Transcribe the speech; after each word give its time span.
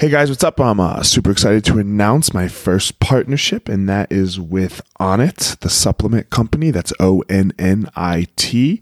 Hey 0.00 0.08
guys, 0.08 0.30
what's 0.30 0.42
up? 0.42 0.58
I'm 0.58 0.80
uh, 0.80 1.02
super 1.02 1.30
excited 1.30 1.62
to 1.66 1.78
announce 1.78 2.32
my 2.32 2.48
first 2.48 3.00
partnership, 3.00 3.68
and 3.68 3.86
that 3.90 4.10
is 4.10 4.40
with 4.40 4.80
Onnit, 4.98 5.58
the 5.58 5.68
supplement 5.68 6.30
company. 6.30 6.70
That's 6.70 6.94
O 6.98 7.22
N 7.28 7.52
N 7.58 7.86
I 7.94 8.26
T. 8.34 8.80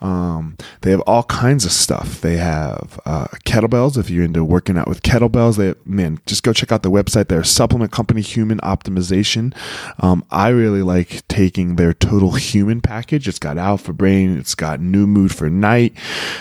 Um, 0.00 0.56
they 0.80 0.90
have 0.90 1.02
all 1.02 1.22
kinds 1.22 1.64
of 1.64 1.70
stuff. 1.70 2.20
They 2.20 2.38
have 2.38 2.98
uh, 3.06 3.28
kettlebells. 3.44 3.96
If 3.96 4.10
you're 4.10 4.24
into 4.24 4.42
working 4.42 4.76
out 4.76 4.88
with 4.88 5.04
kettlebells, 5.04 5.56
they 5.56 5.76
man, 5.84 6.18
just 6.26 6.42
go 6.42 6.52
check 6.52 6.72
out 6.72 6.82
the 6.82 6.90
website. 6.90 7.28
They're 7.28 7.42
a 7.42 7.44
supplement 7.44 7.92
company, 7.92 8.20
Human 8.20 8.58
Optimization. 8.58 9.54
Um, 10.00 10.24
I 10.32 10.48
really 10.48 10.82
like 10.82 11.28
taking 11.28 11.76
their 11.76 11.92
Total 11.92 12.32
Human 12.32 12.80
package. 12.80 13.28
It's 13.28 13.38
got 13.38 13.56
Alpha 13.56 13.92
Brain. 13.92 14.36
It's 14.36 14.56
got 14.56 14.80
New 14.80 15.06
Mood 15.06 15.32
for 15.32 15.48
Night. 15.48 15.96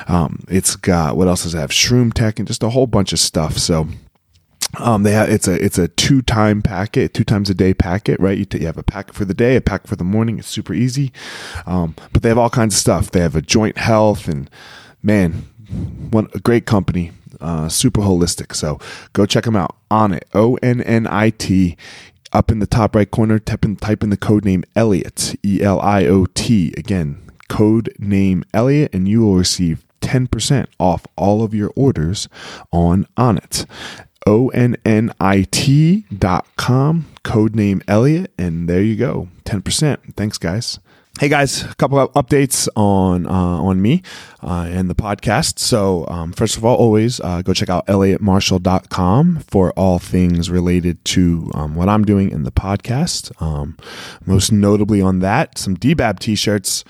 Um, 0.08 0.44
it's 0.48 0.76
got 0.76 1.16
what 1.16 1.28
else 1.28 1.44
does 1.44 1.54
it 1.54 1.60
have? 1.60 1.70
Shroom 1.70 2.12
Tech 2.12 2.40
and 2.40 2.48
just 2.48 2.64
a 2.64 2.70
whole 2.70 2.88
bunch 2.88 3.14
of 3.14 3.20
stuff. 3.20 3.60
So 3.60 3.88
um, 4.80 5.04
they 5.04 5.12
have 5.12 5.30
it's 5.30 5.48
a 5.48 5.64
it's 5.64 5.78
a 5.78 5.88
two 5.88 6.22
time 6.22 6.62
packet, 6.62 7.14
two 7.14 7.24
times 7.24 7.50
a 7.50 7.54
day 7.54 7.74
packet, 7.74 8.20
right? 8.20 8.38
You, 8.38 8.46
t- 8.46 8.60
you 8.60 8.66
have 8.66 8.78
a 8.78 8.84
packet 8.84 9.16
for 9.16 9.26
the 9.26 9.34
day, 9.34 9.56
a 9.56 9.62
packet 9.62 9.88
for 9.88 9.96
the 9.96 10.04
morning. 10.04 10.40
It's 10.40 10.48
super 10.48 10.74
easy, 10.74 11.12
um, 11.66 11.96
but 12.12 12.24
they 12.24 12.30
have 12.30 12.38
all 12.38 12.50
kinds 12.50 12.76
of 12.76 12.80
stuff. 12.80 13.12
They 13.12 13.22
have 13.22 13.36
a 13.36 13.42
joint 13.42 13.78
health, 13.78 14.28
and 14.28 14.50
man, 15.02 15.48
one 16.12 16.30
a 16.34 16.40
great 16.40 16.66
company, 16.66 17.12
uh, 17.40 17.70
super 17.70 18.02
holistic. 18.02 18.56
So 18.56 18.80
go 19.14 19.26
check 19.26 19.46
them 19.46 19.56
out 19.56 19.76
Onnit, 19.90 20.24
O 20.34 20.56
N 20.62 20.82
N 20.82 21.08
I 21.08 21.30
T. 21.30 21.78
Up 22.34 22.52
in 22.52 22.60
the 22.60 22.68
top 22.68 22.96
right 22.96 23.10
corner, 23.10 23.40
type 23.40 23.64
in, 23.64 23.78
type 23.78 24.04
in 24.04 24.10
the 24.10 24.18
code 24.18 24.44
name 24.44 24.66
Elliot 24.76 25.36
E 25.46 25.62
L 25.62 25.80
I 25.80 26.06
O 26.06 26.26
T 26.26 26.74
again. 26.76 27.22
Code 27.48 27.94
name 27.98 28.44
Elliot, 28.54 28.94
and 28.94 29.08
you 29.08 29.22
will 29.22 29.36
receive 29.36 29.86
10% 30.02 30.68
off 30.80 31.06
all 31.16 31.44
of 31.44 31.54
your 31.54 31.72
orders 31.76 32.28
on 32.72 33.08
Onnit. 33.18 33.66
O-N-N-I-T 34.26 36.06
dot 36.18 36.48
com, 36.56 37.06
code 37.24 37.56
name 37.56 37.82
Elliot, 37.88 38.32
and 38.38 38.68
there 38.68 38.82
you 38.82 38.96
go. 38.96 39.30
10%. 39.46 40.16
Thanks, 40.16 40.38
guys. 40.38 40.80
Hey 41.18 41.30
guys, 41.30 41.64
a 41.64 41.74
couple 41.76 41.98
of 41.98 42.12
updates 42.12 42.68
on 42.76 43.26
uh, 43.26 43.32
on 43.32 43.82
me 43.82 44.04
uh, 44.44 44.68
and 44.70 44.90
the 44.90 44.96
podcast. 44.96 45.60
So 45.60 46.06
um, 46.10 46.34
first 46.34 46.58
of 46.58 46.66
all, 46.66 46.76
always 46.76 47.22
uh, 47.22 47.42
go 47.42 47.54
check 47.54 47.70
out 47.70 47.88
elliottmarshall.com 47.88 49.40
for 49.48 49.72
all 49.78 49.98
things 49.98 50.50
related 50.50 51.06
to 51.06 51.50
um, 51.54 51.74
what 51.76 51.88
I'm 51.88 52.04
doing 52.04 52.32
in 52.32 52.44
the 52.44 52.52
podcast. 52.52 53.32
Um, 53.42 53.78
most 54.26 54.52
notably 54.52 55.02
on 55.02 55.20
that, 55.20 55.58
some 55.58 55.78
DBAB 55.78 56.20
t-shirts. 56.20 56.84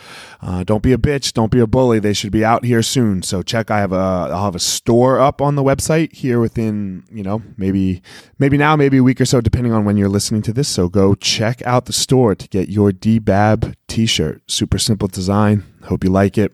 Uh, 0.45 0.63
don't 0.63 0.83
be 0.83 0.93
a 0.93 0.97
bitch, 0.97 1.33
don't 1.33 1.49
be 1.49 1.59
a 1.59 1.65
bully. 1.65 1.97
They 1.97 2.13
should 2.13 2.31
be 2.31 2.45
out 2.45 2.63
here 2.63 2.83
soon. 2.83 3.23
So 3.23 3.41
check. 3.41 3.71
I 3.71 3.79
have 3.79 3.91
a 3.91 4.29
I'll 4.31 4.45
have 4.45 4.55
a 4.55 4.59
store 4.59 5.19
up 5.19 5.41
on 5.41 5.55
the 5.55 5.63
website 5.63 6.13
here 6.13 6.39
within 6.39 7.03
you 7.11 7.23
know 7.23 7.41
maybe 7.57 8.03
maybe 8.38 8.55
now 8.55 8.75
maybe 8.75 8.97
a 8.97 9.03
week 9.03 9.19
or 9.19 9.25
so 9.25 9.41
depending 9.41 9.73
on 9.73 9.85
when 9.85 9.97
you're 9.97 10.07
listening 10.07 10.43
to 10.43 10.53
this. 10.53 10.67
So 10.67 10.88
go 10.88 11.16
check 11.16 11.63
out 11.63 11.85
the 11.88 11.93
store 11.93 12.35
to 12.35 12.47
get 12.47 12.69
your 12.69 12.91
DBAB 12.91 13.73
t-shirt 13.88 14.35
shirt. 14.35 14.51
Super 14.51 14.77
simple 14.77 15.07
design. 15.07 15.63
Hope 15.85 16.03
you 16.03 16.11
like 16.11 16.38
it. 16.38 16.53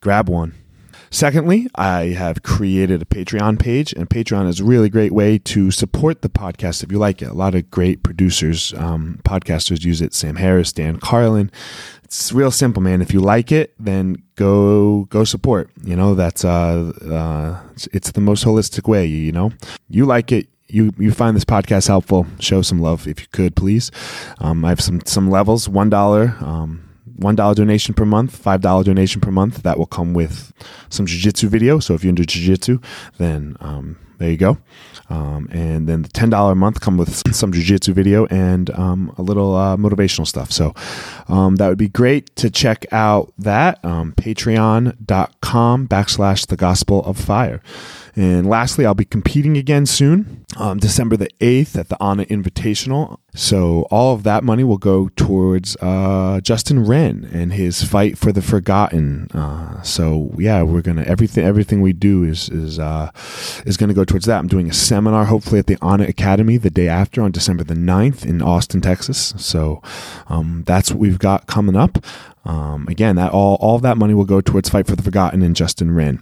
Grab 0.00 0.28
one. 0.28 0.54
Secondly, 1.10 1.68
I 1.74 2.06
have 2.06 2.42
created 2.42 3.02
a 3.02 3.04
Patreon 3.04 3.58
page, 3.58 3.92
and 3.92 4.08
Patreon 4.08 4.48
is 4.48 4.60
a 4.60 4.64
really 4.64 4.88
great 4.88 5.12
way 5.12 5.38
to 5.38 5.70
support 5.70 6.22
the 6.22 6.28
podcast 6.28 6.82
if 6.82 6.92
you 6.92 6.98
like 6.98 7.22
it. 7.22 7.28
A 7.28 7.34
lot 7.34 7.54
of 7.54 7.70
great 7.70 8.02
producers, 8.02 8.74
um, 8.74 9.20
podcasters 9.24 9.84
use 9.84 10.00
it. 10.00 10.14
Sam 10.14 10.36
Harris, 10.36 10.72
Dan 10.72 10.98
Carlin. 10.98 11.50
It's 12.04 12.32
real 12.32 12.50
simple, 12.50 12.82
man. 12.82 13.02
If 13.02 13.12
you 13.12 13.20
like 13.20 13.52
it, 13.52 13.74
then 13.78 14.22
go 14.36 15.04
go 15.10 15.24
support. 15.24 15.70
You 15.84 15.94
know 15.94 16.14
that's 16.14 16.44
uh, 16.44 16.92
uh 17.04 17.60
it's, 17.72 17.86
it's 17.92 18.12
the 18.12 18.20
most 18.20 18.44
holistic 18.44 18.88
way. 18.88 19.04
You 19.04 19.32
know, 19.32 19.52
you 19.90 20.06
like 20.06 20.32
it, 20.32 20.48
you 20.68 20.92
you 20.98 21.12
find 21.12 21.36
this 21.36 21.44
podcast 21.44 21.88
helpful, 21.88 22.26
show 22.40 22.62
some 22.62 22.80
love 22.80 23.06
if 23.06 23.20
you 23.20 23.26
could, 23.32 23.56
please. 23.56 23.90
Um, 24.38 24.64
I 24.64 24.70
have 24.70 24.80
some 24.80 25.00
some 25.04 25.30
levels. 25.30 25.68
One 25.68 25.90
dollar, 25.90 26.36
um, 26.40 26.87
one 27.18 27.34
dollar 27.34 27.54
donation 27.54 27.94
per 27.94 28.04
month, 28.04 28.36
five 28.36 28.60
dollar 28.60 28.84
donation 28.84 29.20
per 29.20 29.30
month. 29.30 29.62
That 29.62 29.78
will 29.78 29.86
come 29.86 30.14
with 30.14 30.52
some 30.88 31.06
jujitsu 31.06 31.48
video. 31.48 31.78
So 31.78 31.94
if 31.94 32.04
you're 32.04 32.10
into 32.10 32.22
jujitsu, 32.22 32.82
then 33.18 33.56
um, 33.60 33.98
there 34.18 34.30
you 34.30 34.36
go. 34.36 34.58
Um, 35.10 35.48
and 35.50 35.88
then 35.88 36.02
the 36.02 36.08
ten 36.08 36.30
dollar 36.30 36.52
a 36.52 36.56
month 36.56 36.80
come 36.80 36.98
with 36.98 37.34
some 37.34 37.52
jujitsu 37.52 37.94
video 37.94 38.26
and 38.26 38.70
um, 38.70 39.14
a 39.16 39.22
little 39.22 39.54
uh, 39.56 39.76
motivational 39.76 40.26
stuff. 40.26 40.52
So 40.52 40.74
um, 41.28 41.56
that 41.56 41.68
would 41.68 41.78
be 41.78 41.88
great 41.88 42.34
to 42.36 42.50
check 42.50 42.84
out 42.92 43.32
that 43.38 43.82
um, 43.84 44.12
patreon.com 44.12 45.88
backslash 45.88 46.46
the 46.46 46.56
gospel 46.56 47.04
of 47.04 47.16
fire. 47.18 47.62
And 48.18 48.48
lastly, 48.48 48.84
I'll 48.84 48.96
be 48.96 49.04
competing 49.04 49.56
again 49.56 49.86
soon, 49.86 50.44
um, 50.56 50.78
December 50.78 51.16
the 51.16 51.30
8th 51.38 51.78
at 51.78 51.88
the 51.88 51.94
Onnit 51.98 52.26
Invitational. 52.26 53.20
So 53.32 53.82
all 53.92 54.12
of 54.12 54.24
that 54.24 54.42
money 54.42 54.64
will 54.64 54.76
go 54.76 55.08
towards 55.10 55.76
uh, 55.80 56.40
Justin 56.40 56.84
Wren 56.84 57.30
and 57.32 57.52
his 57.52 57.84
fight 57.84 58.18
for 58.18 58.32
the 58.32 58.42
forgotten. 58.42 59.30
Uh, 59.30 59.80
so 59.82 60.34
yeah, 60.36 60.62
we're 60.62 60.82
gonna 60.82 61.02
everything 61.02 61.44
everything 61.44 61.80
we 61.80 61.92
do 61.92 62.24
is 62.24 62.48
is 62.48 62.80
uh, 62.80 63.12
is 63.64 63.76
gonna 63.76 63.94
go 63.94 64.04
towards 64.04 64.26
that. 64.26 64.40
I'm 64.40 64.48
doing 64.48 64.68
a 64.68 64.72
seminar 64.72 65.26
hopefully 65.26 65.60
at 65.60 65.68
the 65.68 65.76
Onnit 65.76 66.08
Academy 66.08 66.56
the 66.56 66.70
day 66.70 66.88
after 66.88 67.22
on 67.22 67.30
December 67.30 67.62
the 67.62 67.74
9th 67.74 68.26
in 68.26 68.42
Austin, 68.42 68.80
Texas. 68.80 69.32
So 69.36 69.80
um, 70.26 70.64
that's 70.66 70.90
what 70.90 70.98
we've 70.98 71.20
got 71.20 71.46
coming 71.46 71.76
up. 71.76 72.04
Um, 72.48 72.88
again, 72.88 73.14
that 73.16 73.30
all 73.30 73.56
all 73.60 73.76
of 73.76 73.82
that 73.82 73.96
money 73.96 74.14
will 74.14 74.24
go 74.24 74.40
towards 74.40 74.68
Fight 74.68 74.86
for 74.88 74.96
the 74.96 75.02
Forgotten 75.02 75.42
and 75.42 75.54
Justin 75.54 75.92
Wren 75.92 76.20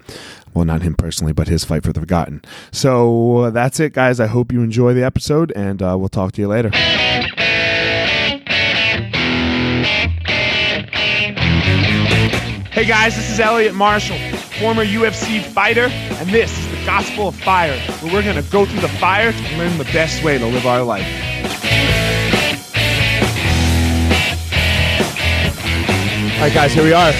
well, 0.56 0.64
not 0.64 0.80
him 0.80 0.94
personally, 0.94 1.34
but 1.34 1.48
his 1.48 1.64
fight 1.66 1.82
for 1.82 1.92
the 1.92 2.00
forgotten. 2.00 2.40
So 2.72 3.36
uh, 3.36 3.50
that's 3.50 3.78
it, 3.78 3.92
guys. 3.92 4.18
I 4.20 4.26
hope 4.26 4.50
you 4.50 4.62
enjoy 4.62 4.94
the 4.94 5.04
episode, 5.04 5.52
and 5.54 5.82
uh, 5.82 5.96
we'll 5.98 6.08
talk 6.08 6.32
to 6.32 6.40
you 6.40 6.48
later. 6.48 6.70
Hey 12.70 12.84
guys, 12.84 13.16
this 13.16 13.30
is 13.30 13.38
Elliot 13.38 13.74
Marshall, 13.74 14.18
former 14.58 14.84
UFC 14.84 15.42
fighter, 15.42 15.88
and 15.88 16.30
this 16.30 16.58
is 16.58 16.70
the 16.70 16.86
Gospel 16.86 17.28
of 17.28 17.36
Fire, 17.36 17.78
where 18.00 18.12
we're 18.14 18.22
going 18.22 18.42
to 18.42 18.50
go 18.50 18.64
through 18.64 18.80
the 18.80 18.88
fire 18.88 19.32
to 19.32 19.56
learn 19.58 19.76
the 19.76 19.84
best 19.84 20.24
way 20.24 20.38
to 20.38 20.46
live 20.46 20.66
our 20.66 20.82
life. 20.82 21.25
All 26.36 26.42
right, 26.42 26.52
guys, 26.52 26.72
here 26.74 26.84
we 26.84 26.92
are. 26.92 27.12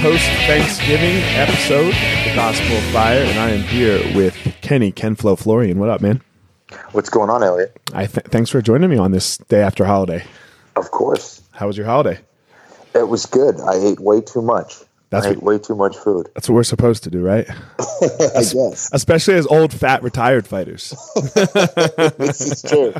Post 0.00 0.24
Thanksgiving 0.46 1.16
episode 1.36 1.88
of 1.88 2.24
the 2.24 2.32
Gospel 2.34 2.76
of 2.76 2.82
Fire, 2.84 3.18
and 3.22 3.38
I 3.38 3.50
am 3.50 3.60
here 3.62 3.98
with 4.16 4.34
Kenny 4.62 4.92
Kenflo 4.92 5.38
Florian. 5.38 5.78
What 5.78 5.90
up, 5.90 6.00
man? 6.00 6.22
What's 6.92 7.10
going 7.10 7.28
on, 7.28 7.42
Elliot? 7.42 7.76
I 7.92 8.06
th- 8.06 8.26
thanks 8.28 8.48
for 8.48 8.62
joining 8.62 8.88
me 8.88 8.96
on 8.96 9.10
this 9.10 9.36
day 9.36 9.60
after 9.60 9.84
holiday. 9.84 10.24
Of 10.76 10.90
course. 10.90 11.42
How 11.52 11.66
was 11.66 11.76
your 11.76 11.86
holiday? 11.86 12.18
It 12.94 13.08
was 13.08 13.26
good. 13.26 13.60
I 13.60 13.74
ate 13.74 14.00
way 14.00 14.22
too 14.22 14.40
much. 14.42 14.74
That's 15.10 15.26
I 15.26 15.30
what- 15.30 15.36
ate 15.36 15.42
way 15.42 15.58
too 15.58 15.74
much 15.74 15.96
food. 15.98 16.30
That's 16.34 16.48
what 16.48 16.54
we're 16.54 16.62
supposed 16.62 17.04
to 17.04 17.10
do, 17.10 17.20
right? 17.22 17.46
I 17.78 18.42
guess 18.42 18.90
Especially 18.92 19.34
as 19.34 19.46
old, 19.48 19.72
fat, 19.74 20.02
retired 20.02 20.46
fighters. 20.46 20.90
this 21.34 22.40
is 22.40 22.62
true. 22.62 22.94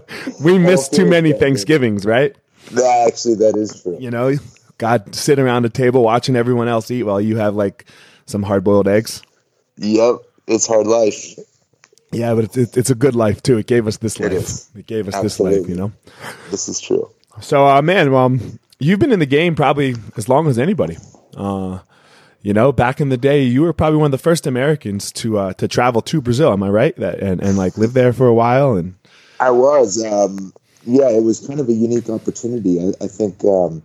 We 0.45 0.59
miss 0.59 0.89
too 0.89 1.07
many. 1.07 1.33
Thanksgivings, 1.33 2.05
right? 2.05 2.37
That- 2.73 3.07
Actually, 3.09 3.37
that 3.37 3.57
is 3.57 3.83
true. 3.83 3.97
You 3.99 4.11
know, 4.11 4.35
God, 4.81 5.15
sitting 5.15 5.45
around 5.45 5.67
a 5.67 5.69
table 5.69 6.03
watching 6.03 6.37
everyone 6.37 6.67
else 6.67 6.91
eat 6.91 7.03
while 7.03 7.21
you 7.21 7.37
have 7.37 7.55
like 7.55 7.85
some 8.25 8.43
hard 8.43 8.65
boiled 8.65 8.89
eggs. 8.89 9.23
Yep, 9.77 10.21
it's 10.47 10.67
hard 10.67 10.87
life. 10.87 11.39
Yeah, 12.13 12.35
but 12.35 12.57
it's, 12.57 12.77
it's 12.79 12.89
a 12.89 12.95
good 12.95 13.15
life 13.15 13.43
too. 13.43 13.59
It 13.59 13.67
gave 13.67 13.87
us 13.87 13.99
this 13.99 14.19
life. 14.19 14.33
is. 14.33 14.71
It 14.75 14.87
gave 14.87 15.07
us 15.07 15.21
this 15.21 15.39
life, 15.39 15.69
you 15.69 15.77
know. 15.77 15.93
This 16.51 16.67
is 16.67 16.81
true. 16.81 17.11
So, 17.43 17.67
uh, 17.67 17.83
man, 17.83 18.13
um, 18.15 18.59
you've 18.79 18.99
been 18.99 19.13
in 19.13 19.19
the 19.19 19.27
game 19.27 19.55
probably 19.55 19.97
as 20.17 20.31
long 20.31 20.47
as 20.49 20.59
anybody. 20.59 20.97
Uh, 21.37 21.81
you 22.41 22.55
know, 22.55 22.73
back 22.73 23.03
in 23.03 23.11
the 23.11 23.19
day, 23.19 23.43
you 23.43 23.61
were 23.61 23.75
probably 23.75 23.99
one 23.99 24.07
of 24.07 24.13
the 24.13 24.19
first 24.19 24.47
Americans 24.47 25.13
to 25.13 25.39
uh, 25.39 25.53
to 25.55 25.69
travel 25.69 26.01
to 26.01 26.23
Brazil. 26.23 26.55
Am 26.55 26.63
I 26.63 26.71
right? 26.71 26.97
That 26.97 27.21
and, 27.21 27.43
and 27.43 27.59
like 27.59 27.77
live 27.77 27.93
there 27.93 28.15
for 28.15 28.27
a 28.27 28.35
while. 28.35 28.77
And 28.77 28.95
I 29.39 29.51
was. 29.51 30.03
Um, 30.03 30.55
yeah, 30.87 31.11
it 31.11 31.23
was 31.23 31.47
kind 31.47 31.61
of 31.61 31.69
a 31.69 31.75
unique 31.75 32.09
opportunity. 32.09 32.81
I, 32.81 33.05
I 33.05 33.09
think 33.09 33.45
um, 33.45 33.83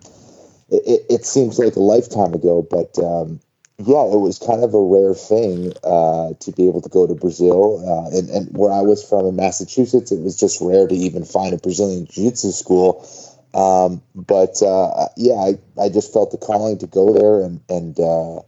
it, 0.70 1.06
it, 1.10 1.26
seems 1.26 1.60
like 1.60 1.76
a 1.76 1.80
lifetime 1.80 2.34
ago, 2.34 2.66
but 2.70 2.98
um, 3.00 3.40
yeah, 3.78 4.04
it 4.06 4.20
was 4.20 4.40
kind 4.40 4.64
of 4.64 4.74
a 4.74 4.82
rare 4.82 5.14
thing 5.14 5.74
uh, 5.84 6.34
to 6.40 6.52
be 6.52 6.68
able 6.68 6.82
to 6.82 6.90
go 6.90 7.06
to 7.06 7.14
Brazil. 7.14 7.84
Uh, 7.86 8.18
and, 8.18 8.30
and 8.30 8.58
where 8.58 8.72
I 8.72 8.82
was 8.82 9.08
from 9.08 9.26
in 9.26 9.36
Massachusetts, 9.36 10.12
it 10.12 10.22
was 10.22 10.40
just 10.40 10.62
rare 10.62 10.88
to 10.88 10.96
even 10.96 11.26
find 11.26 11.54
a 11.54 11.58
Brazilian 11.58 12.08
jiu-jitsu 12.10 12.52
school. 12.52 13.08
Um, 13.54 14.02
but 14.16 14.62
uh, 14.64 15.08
yeah, 15.18 15.36
I, 15.36 15.60
I 15.82 15.90
just 15.90 16.12
felt 16.12 16.32
the 16.32 16.38
calling 16.38 16.78
to 16.80 16.88
go 16.88 17.14
there 17.14 17.42
and 17.42 17.62
and 17.70 17.98
uh, 18.00 18.42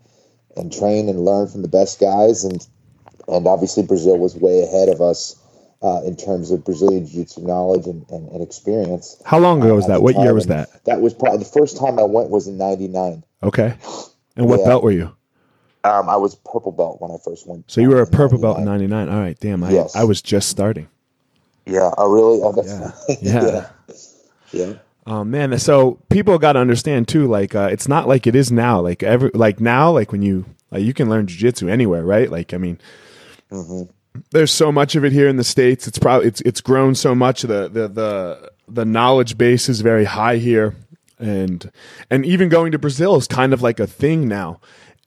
and 0.58 0.72
train 0.72 1.08
and 1.08 1.24
learn 1.24 1.48
from 1.48 1.62
the 1.62 1.70
best 1.70 2.00
guys. 2.00 2.44
And 2.44 2.66
and 3.28 3.48
obviously 3.48 3.84
Brazil 3.84 4.18
was 4.18 4.36
way 4.36 4.64
ahead 4.64 4.90
of 4.90 5.02
us 5.02 5.36
uh, 5.82 6.02
in 6.06 6.16
terms 6.16 6.52
of 6.52 6.66
Brazilian 6.66 7.06
jiu-jitsu 7.06 7.42
knowledge 7.42 7.86
and, 7.86 8.06
and, 8.10 8.30
and 8.30 8.42
experience. 8.42 9.22
how 9.26 9.38
long 9.40 9.62
ago 9.62 9.76
was 9.76 9.88
that? 9.88 10.02
What 10.02 10.16
year 10.16 10.34
was 10.34 10.48
that? 10.48 10.84
That 10.86 11.02
was 11.02 11.14
probably 11.14 11.40
the 11.40 11.46
first 11.46 11.78
time 11.78 12.00
I 12.00 12.04
went 12.04 12.30
was 12.30 12.48
in 12.48 12.58
'99. 12.58 13.24
Okay. 13.44 13.76
And 14.36 14.48
what 14.48 14.60
Yeah. 14.60 14.66
belt 14.66 14.84
were 14.84 14.92
you? 14.92 15.12
Um, 15.84 16.10
I 16.10 16.18
was 16.18 16.36
purple 16.36 16.72
belt 16.72 17.00
when 17.00 17.12
I 17.12 17.18
first 17.24 17.48
went. 17.48 17.70
So 17.72 17.80
you 17.82 17.90
were 17.90 18.02
a 18.02 18.08
purple 18.08 18.40
belt 18.40 18.58
in 18.58 18.66
99. 18.66 18.90
'99. 18.90 19.16
All 19.16 19.22
right, 19.24 19.40
damn. 19.40 19.64
I 19.64 19.72
Yes. 19.72 19.96
I 19.96 20.04
was 20.04 20.22
just 20.22 20.50
starting. 20.50 20.88
Yeah. 21.66 21.92
Oh, 21.98 22.10
really? 22.10 22.40
Oh, 22.42 22.52
that's 22.52 23.22
Yeah. 23.22 23.42
Yeah. 23.44 23.68
yeah. 24.52 24.68
yeah. 24.68 24.74
Oh 25.06 25.24
man, 25.24 25.58
so 25.58 26.00
people 26.10 26.38
got 26.38 26.54
to 26.54 26.60
understand 26.60 27.08
too. 27.08 27.28
Like, 27.28 27.56
uh, 27.56 27.70
it's 27.72 27.88
not 27.88 28.08
like 28.10 28.28
it 28.28 28.36
is 28.36 28.52
now. 28.52 28.82
Like 28.82 29.04
every 29.04 29.32
like 29.34 29.62
now, 29.62 29.92
like 29.92 30.12
when 30.12 30.22
you 30.22 30.44
like 30.70 30.84
you 30.84 30.94
can 30.94 31.10
learn 31.10 31.28
jujitsu 31.28 31.70
anywhere, 31.70 32.04
right? 32.04 32.30
Like, 32.30 32.54
I 32.54 32.58
mean, 32.58 32.78
there's 34.32 34.52
so 34.52 34.72
much 34.72 34.96
of 34.96 35.06
it 35.06 35.12
here 35.12 35.28
in 35.28 35.38
the 35.38 35.44
states. 35.44 35.88
It's 35.88 36.00
probably 36.00 36.28
it's 36.28 36.42
it's 36.42 36.62
grown 36.62 36.96
so 36.96 37.16
much. 37.16 37.42
The 37.44 37.70
the 37.70 37.88
the 37.88 38.52
the 38.68 38.86
knowledge 38.86 39.38
base 39.38 39.70
is 39.70 39.82
very 39.82 40.06
high 40.06 40.38
here, 40.38 40.76
and 41.20 41.72
and 42.10 42.26
even 42.26 42.50
going 42.50 42.72
to 42.72 42.80
Brazil 42.80 43.16
is 43.16 43.28
kind 43.28 43.54
of 43.54 43.62
like 43.62 43.80
a 43.80 43.88
thing 43.88 44.28
now. 44.28 44.60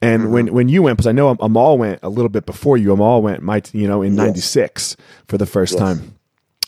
And 0.02 0.32
when 0.32 0.46
mm-hmm. 0.46 0.54
when 0.54 0.68
you 0.68 0.82
went, 0.82 0.96
because 0.96 1.06
I 1.06 1.12
know 1.12 1.30
Am- 1.30 1.38
Amal 1.40 1.76
went 1.76 2.00
a 2.02 2.08
little 2.08 2.30
bit 2.30 2.46
before 2.46 2.76
you. 2.76 2.92
Amal 2.92 3.20
went, 3.22 3.42
my 3.42 3.62
you 3.72 3.86
know, 3.86 4.02
in 4.02 4.14
'96 4.14 4.96
for 5.28 5.36
the 5.36 5.46
first 5.46 5.76
time. 5.76 6.14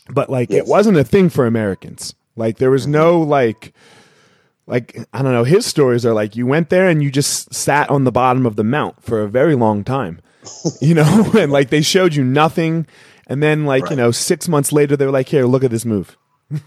But 0.09 0.29
like, 0.29 0.51
it 0.51 0.67
wasn't 0.67 0.97
a 0.97 1.03
thing 1.03 1.29
for 1.29 1.45
Americans. 1.47 2.13
Like, 2.35 2.57
there 2.57 2.69
was 2.69 2.83
mm-hmm. 2.83 2.91
no 2.91 3.21
like 3.21 3.73
like 4.67 4.97
I 5.13 5.21
don't 5.21 5.33
know, 5.33 5.43
his 5.43 5.65
stories 5.65 6.05
are 6.05 6.13
like 6.13 6.35
you 6.35 6.45
went 6.45 6.69
there 6.69 6.87
and 6.87 7.03
you 7.03 7.11
just 7.11 7.53
sat 7.53 7.89
on 7.89 8.03
the 8.03 8.11
bottom 8.11 8.45
of 8.45 8.55
the 8.55 8.63
mount 8.63 9.03
for 9.03 9.21
a 9.21 9.27
very 9.27 9.55
long 9.55 9.83
time. 9.83 10.21
You 10.81 10.95
know, 10.95 11.31
and 11.37 11.51
like 11.51 11.69
they 11.69 11.81
showed 11.81 12.15
you 12.15 12.23
nothing 12.23 12.87
and 13.27 13.41
then 13.41 13.65
like, 13.65 13.89
you 13.89 13.95
know, 13.95 14.11
6 14.11 14.47
months 14.49 14.71
later 14.71 14.95
they 14.97 15.05
were 15.05 15.11
like, 15.11 15.29
"Here, 15.29 15.45
look 15.45 15.63
at 15.63 15.71
this 15.71 15.85
move." 15.85 16.17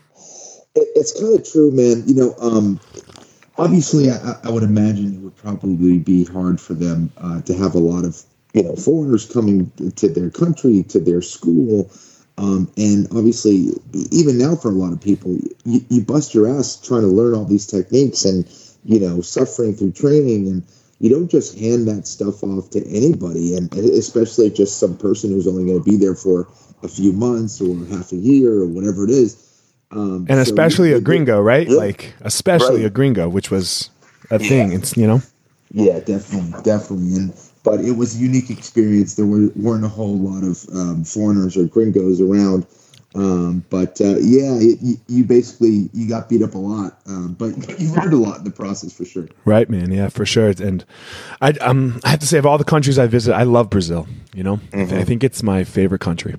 It, 0.79 0.89
it's 0.95 1.19
kind 1.19 1.35
of 1.35 1.51
true, 1.51 1.71
man. 1.71 2.07
You 2.07 2.15
know, 2.15 2.35
um, 2.39 2.79
obviously, 3.57 4.11
I, 4.11 4.37
I 4.45 4.51
would 4.51 4.63
imagine 4.63 5.15
it 5.15 5.21
would 5.21 5.37
probably 5.37 5.99
be 5.99 6.25
hard 6.27 6.61
for 6.61 6.75
them 6.75 7.11
uh, 7.17 7.41
to 7.41 7.55
have 7.55 7.75
a 7.75 7.79
lot 7.79 8.05
of 8.05 8.23
you 8.53 8.63
know 8.63 8.77
foreigners 8.77 9.25
coming 9.25 9.73
to 9.97 10.09
their 10.09 10.29
country, 10.29 10.83
to 10.91 10.99
their 10.99 11.23
school, 11.23 11.91
um, 12.37 12.71
and 12.77 13.09
obviously, 13.11 13.71
even 14.11 14.37
now 14.37 14.55
for 14.55 14.69
a 14.69 14.75
lot 14.75 14.93
of 14.93 15.01
people, 15.01 15.39
you, 15.65 15.81
you 15.89 16.03
bust 16.03 16.35
your 16.35 16.47
ass 16.47 16.77
trying 16.77 17.01
to 17.01 17.07
learn 17.07 17.33
all 17.33 17.47
these 17.47 17.67
techniques 17.67 18.27
and 18.27 18.47
you 18.85 19.01
know 19.01 19.23
suffering 19.23 19.75
through 19.75 19.93
training 19.93 20.49
and. 20.49 20.63
You 20.99 21.11
don't 21.11 21.31
just 21.31 21.59
hand 21.59 21.87
that 21.89 22.07
stuff 22.07 22.43
off 22.43 22.71
to 22.71 22.87
anybody, 22.89 23.55
and 23.57 23.73
especially 23.75 24.51
just 24.51 24.79
some 24.79 24.97
person 24.97 25.31
who's 25.31 25.47
only 25.47 25.65
going 25.65 25.83
to 25.83 25.85
be 25.85 25.97
there 25.97 26.15
for 26.15 26.49
a 26.83 26.89
few 26.89 27.13
months 27.13 27.61
or 27.61 27.77
half 27.87 28.13
a 28.13 28.17
year 28.17 28.53
or 28.53 28.67
whatever 28.67 29.05
it 29.05 29.11
is. 29.11 29.37
Um, 29.91 30.27
And 30.29 30.37
so 30.39 30.41
especially 30.43 30.93
a 30.93 31.01
gringo, 31.01 31.41
right? 31.41 31.69
Yeah. 31.69 31.77
Like 31.77 32.15
especially 32.23 32.77
Right. 32.79 32.87
a 32.87 32.91
gringo, 32.91 33.29
which 33.29 33.51
was 33.51 33.91
a 34.31 34.39
thing. 34.39 34.73
It's, 34.73 34.97
you 34.97 35.07
know. 35.07 35.23
Yeah, 35.73 36.01
definitely, 36.01 36.63
definitely. 36.63 37.15
And 37.17 37.35
but 37.63 37.81
it 37.81 37.93
was 37.97 38.17
a 38.17 38.19
unique 38.19 38.51
experience. 38.51 39.15
There 39.15 39.27
were, 39.27 39.51
weren't 39.57 39.85
a 39.85 39.89
whole 39.89 40.17
lot 40.17 40.45
of 40.45 40.65
um, 40.73 41.05
foreigners 41.05 41.57
or 41.57 41.65
gringos 41.67 42.21
around. 42.21 42.65
Um, 43.17 43.65
but 43.71 43.99
uh, 44.03 44.19
yeah, 44.19 44.59
it, 44.61 44.79
you, 44.83 44.97
you 45.09 45.25
basically 45.25 45.89
you 45.95 46.07
got 46.07 46.29
beat 46.29 46.43
up 46.43 46.55
a 46.55 46.59
lot, 46.59 47.01
um, 47.07 47.33
but 47.33 47.57
you 47.81 47.91
learned 47.95 48.13
a 48.13 48.19
lot 48.19 48.39
in 48.39 48.45
the 48.45 48.51
process 48.51 48.93
for 48.93 49.07
sure. 49.07 49.27
Right, 49.47 49.71
man. 49.71 49.91
Yeah, 49.91 50.11
for 50.11 50.27
sure. 50.27 50.49
And 50.51 50.85
I 51.41 51.53
um 51.53 51.99
I 52.05 52.11
have 52.11 52.21
to 52.21 52.27
say 52.27 52.37
of 52.37 52.45
all 52.45 52.59
the 52.59 52.65
countries 52.65 52.99
I 52.99 53.07
visit, 53.07 53.33
I 53.33 53.45
love 53.45 53.71
Brazil, 53.71 54.07
you 54.35 54.43
know? 54.43 54.61
I 54.75 55.05
think 55.05 55.25
it's 55.25 55.43
my 55.43 55.65
favorite 55.65 56.03
country 56.03 56.37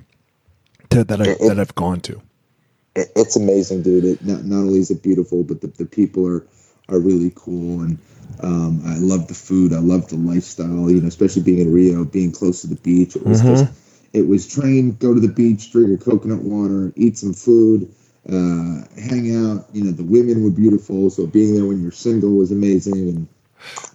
to, 0.91 1.03
that 1.03 1.19
I 1.19 1.35
that 1.47 1.59
I've 1.59 1.73
gone 1.73 1.99
to. 2.01 2.21
It, 2.95 3.11
it's 3.15 3.35
amazing, 3.35 3.81
dude. 3.81 4.05
It, 4.05 4.23
Not, 4.23 4.43
not 4.45 4.57
only 4.57 4.79
is 4.79 4.91
it 4.91 5.01
beautiful, 5.01 5.43
but 5.43 5.61
the, 5.61 5.67
the 5.67 5.85
people 5.85 6.27
are 6.27 6.45
are 6.89 6.99
really 6.99 7.31
cool, 7.35 7.81
and 7.81 7.97
um, 8.43 8.83
I 8.85 8.97
love 8.97 9.27
the 9.27 9.33
food. 9.33 9.73
I 9.73 9.79
love 9.79 10.09
the 10.09 10.15
lifestyle. 10.15 10.91
You 10.91 11.01
know, 11.01 11.07
especially 11.07 11.41
being 11.41 11.59
in 11.59 11.73
Rio, 11.73 12.05
being 12.05 12.31
close 12.31 12.61
to 12.61 12.67
the 12.67 12.75
beach. 12.75 13.15
It 13.15 13.25
was 13.25 13.41
just 13.41 13.65
it 14.13 14.27
was 14.27 14.47
train, 14.47 14.91
go 14.93 15.13
to 15.13 15.19
the 15.19 15.27
beach, 15.27 15.71
drink 15.71 15.89
your 15.89 15.97
coconut 15.97 16.39
water, 16.39 16.93
eat 16.95 17.17
some 17.17 17.33
food, 17.33 17.93
uh, 18.27 18.81
hang 18.99 19.35
out. 19.35 19.65
You 19.73 19.85
know, 19.85 19.91
the 19.91 20.03
women 20.03 20.43
were 20.43 20.51
beautiful. 20.51 21.09
So 21.09 21.27
being 21.27 21.55
there 21.55 21.65
when 21.65 21.81
you're 21.81 21.91
single 21.91 22.31
was 22.31 22.51
amazing, 22.51 22.93
and 23.09 23.27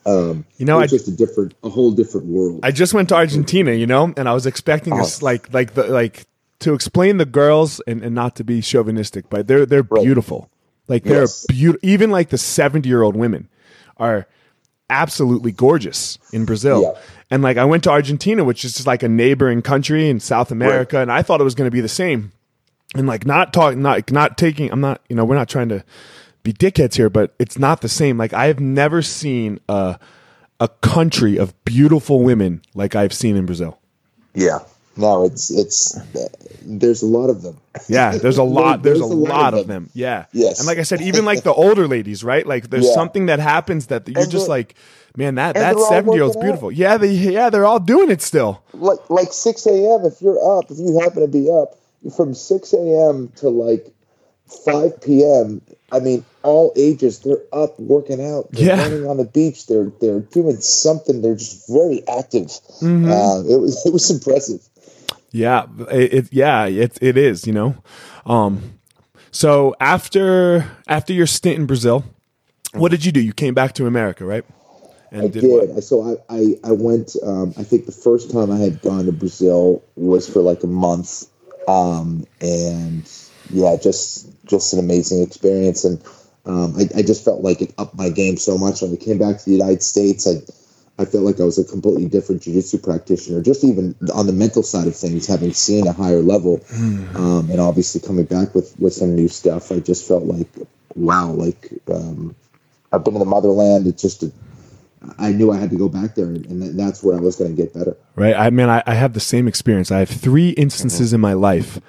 um, 0.07 0.45
You 0.59 0.67
know, 0.67 0.81
it's 0.81 0.93
just 0.93 1.09
a 1.09 1.13
different, 1.13 1.55
a 1.63 1.69
whole 1.69 1.93
different 1.93 2.27
world. 2.27 2.61
I 2.63 2.71
just 2.73 2.95
went 2.95 3.09
to 3.11 3.15
Argentina, 3.15 3.73
you 3.73 3.87
know, 3.87 4.13
and 4.17 4.29
I 4.29 4.35
was 4.35 4.47
expecting 4.47 4.95
this 4.95 5.23
like 5.23 5.53
like 5.53 5.75
the 5.75 5.85
like 5.89 6.27
to 6.61 6.75
explain 6.75 7.17
the 7.17 7.25
girls 7.25 7.81
and, 7.87 8.03
and 8.03 8.15
not 8.15 8.37
to 8.37 8.45
be 8.45 8.61
chauvinistic, 8.61 9.29
but 9.31 9.47
they're 9.49 9.67
they're 9.67 9.83
beautiful. 9.83 10.51
Like 10.89 11.05
they're 11.05 11.23
Yes. 11.23 11.47
beautiful. 11.47 11.89
Even 11.89 12.11
like 12.11 12.31
the 12.31 12.39
seventy 12.39 12.89
year 12.89 13.03
old 13.03 13.17
women 13.17 13.49
are 13.97 14.27
absolutely 14.91 15.53
gorgeous 15.53 16.19
in 16.33 16.45
Brazil. 16.45 16.83
Yeah. 16.83 17.01
And 17.31 17.43
like 17.43 17.57
I 17.57 17.65
went 17.65 17.85
to 17.85 17.91
Argentina, 17.91 18.45
which 18.45 18.65
is 18.65 18.75
just 18.75 18.87
like 18.87 19.03
a 19.03 19.09
neighboring 19.09 19.63
country 19.63 20.09
in 20.09 20.21
South 20.21 20.51
America, 20.51 20.99
and 20.99 21.11
I 21.11 21.23
thought 21.23 21.41
it 21.41 21.45
was 21.45 21.55
going 21.55 21.67
to 21.67 21.73
be 21.73 21.81
the 21.81 21.89
same. 21.89 22.33
And 22.95 23.07
like 23.07 23.25
not 23.25 23.53
talking, 23.55 23.81
not 23.81 24.11
not 24.11 24.37
taking. 24.37 24.71
I'm 24.71 24.81
not, 24.81 25.01
you 25.09 25.17
know, 25.17 25.25
we're 25.25 25.37
not 25.37 25.49
trying 25.49 25.71
to 25.71 25.83
be 26.43 26.53
dickheads 26.53 26.97
here, 26.97 27.09
but 27.09 27.35
it's 27.39 27.59
not 27.59 27.81
the 27.81 27.89
same. 27.89 28.19
Like 28.19 28.35
I 28.35 28.47
have 28.47 28.61
never 28.61 29.01
seen 29.01 29.61
a 29.69 29.99
a 30.61 30.69
country 30.69 31.39
of 31.39 31.55
beautiful 31.65 32.23
women 32.23 32.61
like 32.75 32.95
I've 32.95 33.15
seen 33.15 33.37
in 33.37 33.47
Brazil. 33.47 33.79
yeah. 34.35 34.59
No, 34.97 35.25
it's 35.25 35.51
it's 35.51 35.99
there's 36.63 37.03
a 37.03 37.07
lot 37.07 37.31
of 37.31 37.43
them. 37.43 37.57
Yeah, 37.89 38.19
there's 38.19 38.37
a 38.39 38.43
lot. 38.59 38.83
There's, 38.83 38.99
There's 38.99 39.11
a, 39.11 39.15
lot, 39.15 39.55
of 39.55 39.67
them. 39.67 39.89
Yeah. 39.95 40.27
Yes. 40.33 40.59
And 40.59 40.67
like 40.67 40.79
I 40.79 40.83
said, 40.83 41.01
even 41.11 41.25
like 41.25 41.43
the 41.45 41.53
older 41.53 41.89
ladies, 41.89 42.23
right? 42.23 42.47
Like 42.47 42.69
there's 42.69 42.87
Yeah. 42.87 42.95
something 42.95 43.27
that 43.27 43.39
happens 43.39 43.87
that 43.87 44.07
you're 44.07 44.21
And 44.23 44.31
just 44.31 44.49
like, 44.49 44.75
man, 45.17 45.37
that 45.37 45.55
that 45.55 45.79
70 45.79 46.15
year 46.15 46.23
old's 46.25 46.37
working 46.37 46.43
out. 46.51 46.53
beautiful. 46.53 46.73
Yeah, 46.73 46.99
they 46.99 47.13
yeah 47.13 47.49
they're 47.49 47.65
all 47.65 47.81
doing 47.81 48.11
it 48.11 48.21
still. 48.21 48.63
Like 48.75 49.09
like 49.09 49.33
six 49.33 49.65
a.m. 49.67 50.05
If 50.05 50.21
you're 50.21 50.59
up, 50.59 50.71
if 50.71 50.79
you 50.79 51.01
happen 51.01 51.23
to 51.23 51.29
be 51.29 51.51
up 51.51 51.79
from 52.15 52.35
six 52.35 52.75
a.m. 52.75 53.33
to 53.37 53.49
like 53.49 53.87
five 54.67 55.01
p.m. 55.01 55.63
I 55.91 56.01
mean, 56.01 56.25
all 56.43 56.73
ages. 56.77 57.21
They're 57.21 57.43
up 57.53 57.79
working 57.81 58.23
out. 58.25 58.51
They're 58.53 58.67
Yeah. 58.77 58.83
running 58.83 59.07
on 59.07 59.17
the 59.17 59.25
beach. 59.25 59.67
They're 59.67 59.91
they're 60.01 60.21
doing 60.21 60.61
something. 60.61 61.23
They're 61.23 61.37
just 61.37 61.67
very 61.69 62.07
active. 62.07 62.49
Mm-hmm. 62.81 63.11
Uh, 63.11 63.41
it 63.55 63.59
was 63.61 63.83
it 63.87 63.93
was 63.93 64.11
impressive. 64.11 64.61
Yeah, 65.33 65.67
it, 65.91 66.15
it 66.15 66.33
yeah, 66.33 66.67
it 66.67 66.99
it 67.01 67.17
is, 67.17 67.47
you 67.47 67.53
know. 67.53 67.77
Um 68.27 68.79
so 69.31 69.75
after 69.81 70.71
after 70.87 71.13
your 71.13 71.27
stint 71.27 71.59
in 71.59 71.67
Brazil, 71.67 72.05
what 72.75 72.91
did 72.91 73.05
you 73.05 73.13
do? 73.13 73.21
You 73.21 73.33
came 73.33 73.55
back 73.55 73.73
to 73.75 73.87
America, 73.87 74.25
right? 74.25 74.45
And 75.11 75.25
I 75.25 75.29
did. 75.29 75.85
So 75.85 76.03
I, 76.03 76.35
I, 76.35 76.55
I 76.65 76.73
went. 76.73 77.17
Um, 77.23 77.53
I 77.59 77.65
think 77.65 77.85
the 77.87 77.93
first 77.93 78.31
time 78.31 78.51
I 78.51 78.59
had 78.59 78.81
gone 78.81 79.05
to 79.07 79.13
Brazil 79.13 79.83
was 79.95 80.29
for 80.29 80.41
like 80.41 80.63
a 80.63 80.67
month, 80.67 81.27
um, 81.69 82.27
and 82.41 83.11
yeah, 83.51 83.77
just 83.77 84.27
just 84.47 84.73
an 84.73 84.79
amazing 84.79 85.23
experience. 85.23 85.85
And 85.85 86.03
um, 86.47 86.75
I, 86.79 86.89
I 86.99 87.03
just 87.03 87.25
felt 87.25 87.43
like 87.43 87.61
it 87.61 87.75
upped 87.77 87.95
my 87.95 88.09
game 88.09 88.39
so 88.39 88.57
much. 88.57 88.81
When 88.81 88.93
I 88.93 88.97
came 88.97 89.19
back 89.19 89.39
to 89.39 89.45
the 89.45 89.53
United 89.53 89.83
States, 89.83 90.27
I 90.27 90.41
I 90.99 91.05
felt 91.07 91.25
like 91.25 91.41
I 91.41 91.45
was 91.45 91.59
a 91.59 91.65
completely 91.65 92.07
different 92.07 92.43
jiu-jitsu 92.43 92.79
practitioner. 92.79 93.41
Just 93.41 93.65
even 93.65 93.95
on 94.15 94.27
the 94.27 94.33
mental 94.33 94.63
side 94.63 94.87
of 94.87 94.95
things, 94.95 95.27
having 95.27 95.53
seen 95.53 95.87
a 95.87 95.93
higher 95.93 96.21
level, 96.21 96.61
um, 96.73 97.49
and 97.51 97.61
obviously 97.61 98.01
coming 98.01 98.27
back 98.27 98.55
with 98.55 98.79
with 98.79 98.93
some 98.93 99.15
new 99.15 99.29
stuff, 99.29 99.73
I 99.73 99.81
just 99.81 100.07
felt 100.07 100.25
like 100.25 100.49
wow, 100.95 101.31
like 101.31 101.71
um, 101.91 102.35
I've 102.93 103.05
been 103.05 103.15
in 103.15 103.21
the 103.21 103.27
motherland. 103.27 103.87
It's 103.87 104.03
just 104.03 104.23
a, 104.23 104.33
I 105.19 105.33
knew 105.33 105.51
I 105.51 105.57
had 105.57 105.71
to 105.71 105.77
go 105.77 105.89
back 105.89 106.15
there, 106.15 106.27
and 106.27 106.79
that's 106.79 107.03
where 107.03 107.17
I 107.17 107.21
was 107.21 107.37
going 107.37 107.57
to 107.57 107.61
get 107.61 107.73
better. 107.75 107.97
right? 108.15 108.37
I 108.37 108.51
mean, 108.51 108.69
I, 108.69 108.83
I 108.87 108.95
have 108.95 109.15
the 109.15 109.21
same 109.21 109.49
experience. 109.49 109.91
I 109.91 110.01
have 110.01 110.11
three 110.11 110.51
instances 110.51 111.13
in 111.13 111.21
my 111.21 111.33
life 111.33 111.81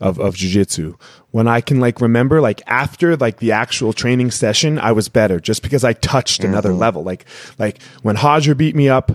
of, 0.00 0.18
of 0.18 0.34
jujitsu 0.34 0.96
when 1.30 1.46
I 1.46 1.60
can 1.60 1.80
like 1.80 2.00
remember 2.00 2.40
like 2.40 2.62
after 2.66 3.16
like 3.16 3.38
the 3.38 3.52
actual 3.52 3.92
training 3.92 4.30
session, 4.30 4.78
I 4.78 4.92
was 4.92 5.08
better 5.08 5.38
just 5.38 5.62
because 5.62 5.84
I 5.84 5.92
touched 5.92 6.42
another 6.42 6.72
level. 6.72 7.02
Like 7.02 7.26
like 7.58 7.82
when 8.02 8.16
Roger 8.16 8.54
beat 8.54 8.74
me 8.74 8.88
up, 8.88 9.12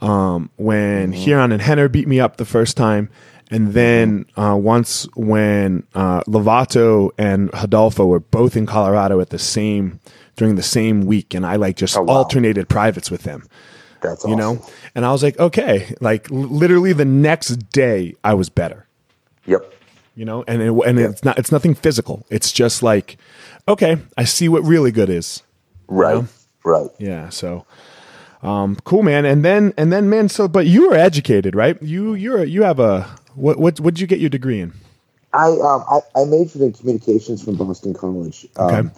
um, 0.00 0.50
when 0.56 1.12
Ryron 1.12 1.52
and 1.52 1.62
Rener 1.62 1.90
beat 1.90 2.08
me 2.08 2.18
up 2.18 2.38
the 2.38 2.44
first 2.44 2.76
time, 2.76 3.10
and 3.50 3.74
then 3.74 4.26
uh, 4.36 4.56
once 4.58 5.06
when 5.14 5.86
uh, 5.94 6.22
Lovato 6.22 7.10
and 7.18 7.52
Rodolfo 7.52 8.06
were 8.06 8.20
both 8.20 8.56
in 8.56 8.64
Colorado 8.66 9.20
at 9.20 9.30
the 9.30 9.38
same 9.38 10.00
during 10.36 10.54
the 10.54 10.62
same 10.62 11.04
week, 11.04 11.34
and 11.34 11.44
I 11.44 11.56
like 11.56 11.76
just 11.76 11.96
wow. 11.98 12.06
alternated 12.06 12.68
privates 12.70 13.10
with 13.10 13.24
them 13.24 13.46
That's 14.00 14.24
you 14.24 14.34
know? 14.34 14.64
and 14.94 15.04
i 15.04 15.12
was 15.12 15.22
like 15.22 15.38
okay 15.38 15.94
like 16.00 16.28
literally 16.30 16.94
the 16.94 17.04
next 17.04 17.48
day 17.70 18.14
i 18.24 18.32
was 18.32 18.48
better. 18.48 18.86
Yep. 19.46 19.74
You 20.14 20.24
know 20.24 20.44
and 20.48 20.62
it, 20.62 20.70
and 20.86 20.98
it's 20.98 21.24
not 21.24 21.38
it's 21.38 21.52
nothing 21.52 21.74
physical 21.74 22.26
it's 22.30 22.52
just 22.52 22.82
like 22.82 23.16
okay 23.68 23.98
i 24.16 24.24
see 24.24 24.48
what 24.48 24.62
really 24.64 24.90
good 24.90 25.10
is 25.10 25.42
Right. 25.88 26.24
Right. 26.64 26.90
yeah 26.98 27.28
so 27.30 27.66
um 28.42 28.76
cool 28.84 29.02
man 29.02 29.24
and 29.24 29.44
then 29.44 29.72
and 29.76 29.92
then 29.92 30.08
man 30.10 30.28
so 30.28 30.48
but 30.48 30.66
you 30.66 30.88
were 30.88 30.96
educated 30.96 31.54
right 31.54 31.80
you 31.82 32.14
you're 32.14 32.44
you 32.44 32.62
have 32.62 32.80
a 32.80 33.02
what 33.34 33.58
what 33.58 33.80
what 33.80 33.94
did 33.94 34.00
you 34.00 34.06
get 34.06 34.20
your 34.20 34.30
degree 34.30 34.60
in 34.60 34.72
I 35.32 35.48
um 35.50 35.84
I, 35.88 36.00
I 36.22 36.24
majored 36.24 36.62
in 36.62 36.72
communications 36.72 37.44
from 37.44 37.56
Boston 37.56 37.94
College. 37.94 38.46
Um, 38.56 38.66
Okay. 38.66 38.90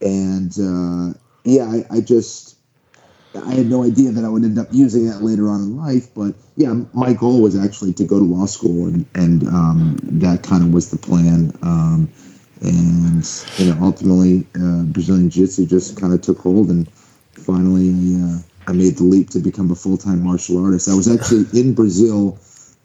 and 0.00 0.52
uh, 0.58 1.18
yeah, 1.44 1.64
I, 1.64 1.96
I 1.98 2.00
just 2.00 2.55
I 3.44 3.54
had 3.54 3.66
no 3.66 3.84
idea 3.84 4.10
that 4.10 4.24
I 4.24 4.28
would 4.28 4.44
end 4.44 4.58
up 4.58 4.68
using 4.70 5.06
that 5.08 5.22
later 5.22 5.48
on 5.48 5.60
in 5.62 5.76
life. 5.76 6.12
But 6.14 6.34
yeah, 6.56 6.72
my 6.92 7.12
goal 7.12 7.40
was 7.42 7.56
actually 7.56 7.92
to 7.94 8.04
go 8.04 8.18
to 8.18 8.24
law 8.24 8.46
school, 8.46 8.86
and 8.86 9.06
and 9.14 9.46
um, 9.48 9.98
that 10.02 10.42
kind 10.42 10.62
of 10.62 10.72
was 10.72 10.90
the 10.90 10.98
plan. 10.98 11.52
Um, 11.62 12.08
and 12.60 13.24
you 13.58 13.66
know, 13.72 13.78
ultimately, 13.82 14.46
uh, 14.54 14.82
Brazilian 14.84 15.28
Jiu-Jitsu 15.28 15.66
just 15.66 16.00
kind 16.00 16.12
of 16.12 16.22
took 16.22 16.38
hold, 16.38 16.70
and 16.70 16.90
finally, 17.32 17.90
uh, 18.22 18.38
I 18.66 18.72
made 18.72 18.96
the 18.96 19.04
leap 19.04 19.30
to 19.30 19.38
become 19.38 19.70
a 19.70 19.74
full-time 19.74 20.22
martial 20.24 20.64
artist. 20.64 20.88
I 20.88 20.94
was 20.94 21.08
actually 21.08 21.46
in 21.58 21.74
Brazil 21.74 22.38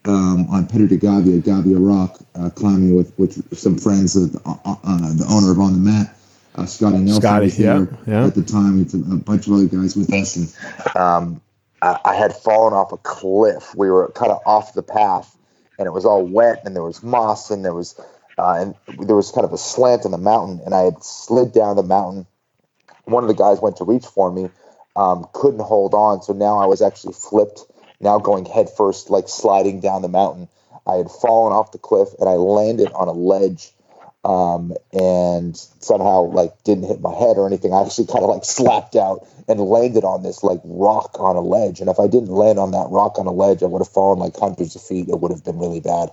um, 0.06 0.48
on 0.50 0.68
Pedra 0.68 0.90
de 0.90 0.98
Gávea, 0.98 1.42
Gávea 1.42 1.78
Rock, 1.80 2.20
uh, 2.36 2.50
climbing 2.50 2.96
with 2.96 3.18
with 3.18 3.58
some 3.58 3.78
friends 3.78 4.16
of 4.16 4.36
uh, 4.46 4.56
uh, 4.66 5.14
the 5.14 5.26
owner 5.30 5.52
of 5.52 5.60
On 5.60 5.74
the 5.74 5.80
Mat. 5.80 6.16
Uh, 6.56 6.66
Scotty 6.66 6.98
Nelson 6.98 7.22
Scotty, 7.22 7.46
was 7.46 7.58
there 7.58 7.80
yeah, 7.80 7.98
yeah. 8.08 8.26
at 8.28 8.36
the 8.36 8.44
time. 8.44 8.82
It's 8.82 8.94
a, 8.94 8.98
a 8.98 9.18
bunch 9.18 9.48
of 9.48 9.54
other 9.54 9.68
guys 9.68 9.96
with 9.96 10.12
us, 10.14 10.36
and 10.36 10.96
um, 10.98 11.42
I, 11.82 12.00
I 12.04 12.16
had 12.16 12.36
fallen 12.36 12.74
off 12.74 12.92
a 12.92 12.98
cliff. 12.98 13.74
We 13.76 13.90
were 13.90 14.12
kind 14.12 14.32
of 14.32 14.42
off 14.46 14.74
the 14.74 14.84
path, 14.84 15.36
and 15.80 15.88
it 15.88 15.92
was 15.92 16.06
all 16.06 16.26
wet, 16.26 16.64
and 16.66 16.76
there 16.76 16.84
was 16.84 17.02
moss, 17.02 17.52
and 17.52 17.64
there 17.64 17.74
was 17.74 18.00
uh, 18.38 18.74
and 18.88 19.08
there 19.08 19.16
was 19.16 19.32
kind 19.32 19.46
of 19.46 19.54
a 19.54 19.58
slant 19.58 20.04
in 20.04 20.12
the 20.12 20.18
mountain, 20.18 20.62
and 20.66 20.74
I 20.74 20.82
had 20.82 21.04
slid 21.04 21.54
down 21.54 21.76
the 21.76 21.84
mountain. 21.84 22.26
One 23.06 23.24
of 23.24 23.28
the 23.28 23.34
guys 23.36 23.62
went 23.62 23.78
to 23.78 23.84
reach 23.84 24.06
for 24.06 24.32
me, 24.32 24.50
um, 24.96 25.28
couldn't 25.34 25.62
hold 25.62 25.94
on, 25.94 26.22
so 26.22 26.34
now 26.34 26.60
I 26.60 26.66
was 26.66 26.82
actually 26.82 27.14
flipped, 27.14 27.62
now 28.00 28.20
going 28.20 28.46
head 28.46 28.70
first, 28.76 29.10
like 29.10 29.28
sliding 29.28 29.80
down 29.80 30.02
the 30.02 30.10
mountain. 30.10 30.50
I 30.86 30.96
had 30.96 31.12
fallen 31.12 31.54
off 31.54 31.72
the 31.72 31.78
cliff, 31.78 32.10
and 32.20 32.28
I 32.28 32.34
landed 32.34 32.92
on 32.92 33.08
a 33.08 33.14
ledge 33.14 33.72
um, 34.24 34.74
and 34.94 35.58
somehow 35.58 36.24
like 36.24 36.52
didn't 36.64 36.86
hit 36.86 37.02
my 37.02 37.14
head 37.14 37.38
or 37.38 37.48
anything. 37.48 37.74
I 37.74 37.82
actually 37.82 38.08
kind 38.08 38.24
of 38.24 38.30
like 38.30 38.46
slapped 38.46 38.96
out 38.96 39.28
and 39.48 39.60
landed 39.60 40.04
on 40.04 40.24
this 40.24 40.44
like 40.44 40.62
rock 40.64 41.20
on 41.20 41.36
a 41.36 41.42
ledge. 41.42 41.80
And 41.80 41.90
if 41.90 42.00
I 42.00 42.08
didn't 42.08 42.30
land 42.30 42.60
on 42.60 42.72
that 42.72 42.88
rock 42.90 43.18
on 43.18 43.26
a 43.26 43.32
ledge, 43.32 43.64
I 43.64 43.66
would 43.66 43.82
have 43.82 43.88
fallen 43.88 44.20
like 44.20 44.38
hundreds 44.38 44.76
of 44.76 44.84
feet. 44.84 45.10
It 45.10 45.20
would 45.20 45.32
have 45.32 45.44
been 45.44 45.58
really 45.58 45.80
bad. 45.80 46.10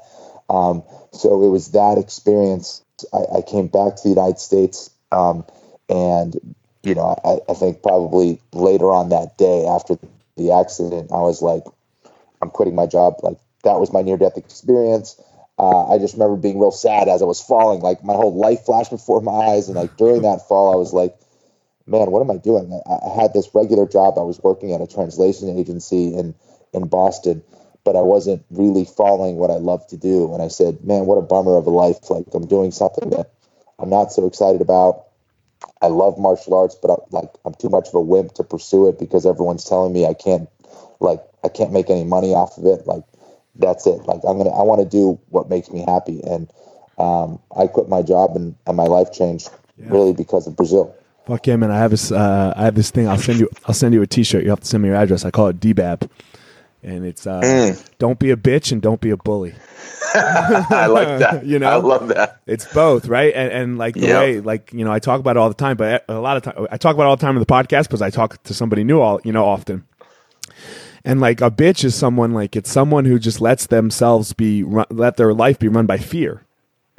Um, 0.49 0.83
so 1.13 1.45
it 1.45 1.49
was 1.49 1.73
that 1.73 1.99
experience. 1.99 2.83
I, 3.13 3.39
I, 3.39 3.43
came 3.43 3.69
back 3.69 3.97
to 3.97 4.03
the 4.03 4.09
United 4.09 4.39
States, 4.39 4.91
um, 5.13 5.45
and 5.91 6.35
you 6.83 6.95
know, 6.95 7.15
I, 7.23 7.39
I 7.51 7.55
think 7.55 7.83
probably 7.83 8.41
later 8.53 8.91
on 8.91 9.11
that 9.11 9.37
day 9.37 9.67
after 9.67 9.99
the 10.37 10.53
accident, 10.53 11.13
I 11.13 11.21
was 11.21 11.43
like, 11.43 11.65
I'm 12.41 12.49
quitting 12.49 12.75
my 12.75 12.87
job. 12.87 13.17
Like 13.23 13.37
that 13.63 13.79
was 13.79 13.93
my 13.93 14.01
near 14.01 14.17
death 14.17 14.39
experience 14.39 15.21
uh, 15.59 15.93
I 15.93 15.99
just 15.99 16.15
remember 16.15 16.37
being 16.37 16.59
real 16.59 16.71
sad 16.71 17.09
as 17.09 17.21
I 17.21 17.25
was 17.25 17.43
falling. 17.43 17.81
Like 17.81 18.05
my 18.05 18.15
whole 18.15 18.35
life 18.35 18.65
flashed 18.65 18.91
before 18.91 19.21
my 19.21 19.33
eyes, 19.33 19.69
and 19.69 19.77
like 19.77 19.97
during 19.97 20.23
that 20.23 20.47
fall, 20.49 20.73
I 20.73 20.77
was 20.77 20.93
like, 20.93 21.17
"Man, 21.87 22.11
what 22.11 22.21
am 22.21 22.31
I 22.31 22.37
doing?" 22.37 22.81
I, 22.87 23.07
I 23.07 23.21
had 23.21 23.35
this 23.35 23.51
regular 23.55 23.87
job. 23.87 24.19
I 24.19 24.23
was 24.23 24.41
working 24.43 24.73
at 24.73 24.81
a 24.81 24.87
translation 24.87 25.49
agency 25.59 26.15
in 26.15 26.35
in 26.73 26.87
Boston, 26.87 27.43
but 27.85 27.97
I 27.97 28.03
wasn't 28.03 28.45
really 28.51 28.85
following 28.85 29.37
what 29.37 29.51
I 29.51 29.57
love 29.57 29.87
to 29.89 29.97
do. 29.97 30.33
And 30.33 30.43
I 30.43 30.49
said, 30.49 30.85
"Man, 30.85 31.07
what 31.07 31.19
a 31.19 31.23
bummer 31.23 31.57
of 31.57 31.67
a 31.67 31.71
life! 31.71 32.09
Like 32.09 32.27
I'm 32.35 32.47
doing 32.47 32.71
something 32.71 33.11
that 33.11 33.33
I'm 33.79 33.91
not 33.91 34.13
so 34.13 34.27
excited 34.27 34.61
about." 34.61 35.05
I 35.83 35.89
love 35.89 36.19
martial 36.19 36.55
arts, 36.55 36.77
but 36.81 36.91
I, 36.91 36.97
like 37.11 37.31
I'm 37.45 37.55
too 37.55 37.69
much 37.69 37.89
of 37.89 37.95
a 37.95 38.01
wimp 38.01 38.35
to 38.35 38.45
pursue 38.45 38.89
it 38.89 38.99
because 38.99 39.27
everyone's 39.27 39.65
telling 39.65 39.93
me 39.93 40.07
I 40.07 40.15
can't, 40.15 40.49
like 41.01 41.21
I 41.43 41.49
can't 41.49 41.73
make 41.73 41.91
any 41.91 42.05
money 42.05 42.35
off 42.35 42.59
of 42.59 42.67
it. 42.67 42.87
Like 42.87 43.03
that's 43.59 43.87
it. 43.87 44.07
Like 44.07 44.21
I'm 44.27 44.39
gonna, 44.39 44.51
I 44.51 44.63
want 44.63 44.81
to 44.81 44.89
do 44.89 45.19
what 45.29 45.51
makes 45.51 45.71
me 45.71 45.85
happy, 45.87 46.21
and 46.23 46.51
um, 46.99 47.39
I 47.57 47.67
quit 47.67 47.89
my 47.89 48.03
job 48.03 48.37
and, 48.37 48.55
and 48.67 48.77
my 48.77 48.85
life 48.85 49.13
changed 49.13 49.51
yeah. 49.77 49.87
really 49.89 50.13
because 50.13 50.47
of 50.47 50.57
Brazil. 50.57 50.95
Fuck 51.27 51.47
yeah, 51.47 51.57
man! 51.57 51.71
I 51.71 51.79
have 51.79 51.91
this, 51.91 52.11
uh, 52.11 52.55
I 52.57 52.65
have 52.65 52.75
this 52.75 52.91
thing. 52.91 53.07
I'll 53.07 53.19
send 53.19 53.39
you, 53.39 53.51
I'll 53.67 53.75
send 53.75 53.93
you 53.93 54.03
a 54.03 54.07
T-shirt. 54.07 54.45
You 54.45 54.51
have 54.51 54.61
to 54.61 54.67
send 54.67 54.83
me 54.83 54.89
your 54.89 54.97
address. 54.97 55.25
I 55.25 55.31
call 55.31 55.49
it 55.49 55.61
DBAB, 55.61 56.09
and 56.83 57.05
it's 57.05 57.27
uh, 57.27 57.41
mm. 57.41 57.91
don't 57.99 58.19
be 58.19 58.31
a 58.31 58.37
bitch 58.37 58.73
and 58.73 58.81
don't 58.81 59.01
be 59.01 59.11
a 59.11 59.17
bully. 59.17 59.55
I 60.15 60.87
like 60.87 61.19
that. 61.19 61.45
you 61.45 61.59
know, 61.59 61.69
I 61.69 61.77
love 61.77 62.09
that. 62.09 62.41
It's 62.47 62.73
both, 62.73 63.09
right? 63.09 63.35
And, 63.35 63.53
and 63.53 63.79
like 63.79 63.95
the 63.95 64.07
yep. 64.07 64.21
way, 64.21 64.41
like 64.41 64.73
you 64.73 64.85
know, 64.85 64.93
I 64.93 65.01
talk 65.01 65.21
about 65.21 65.37
it 65.37 65.41
all 65.41 65.49
the 65.49 65.55
time, 65.55 65.77
but 65.77 66.05
a 66.09 66.19
lot 66.19 66.39
of 66.39 66.45
time 66.45 66.67
I 66.71 66.79
talk 66.79 66.95
about 66.95 67.05
it 67.05 67.09
all 67.09 67.17
the 67.17 67.21
time 67.21 67.37
in 67.37 67.41
the 67.41 67.47
podcast 67.47 67.85
because 67.85 68.01
I 68.01 68.09
talk 68.09 68.43
to 68.45 68.55
somebody 68.55 68.85
new 68.85 69.01
all 69.01 69.21
you 69.23 69.33
know 69.33 69.45
often. 69.45 69.85
And 71.05 71.21
like 71.21 71.41
a 71.41 71.51
bitch 71.51 71.85
is 71.85 71.95
someone 71.95 72.33
like 72.33 72.57
it's 72.57 72.71
someone 72.71 73.05
who 73.05 73.19
just 73.19 73.41
lets 73.41 73.67
themselves 73.67 74.33
be 74.33 74.65
let 74.91 75.17
their 75.17 75.33
life 75.35 75.59
be 75.59 75.69
run 75.69 75.87
by 75.87 75.99
fear, 75.99 76.45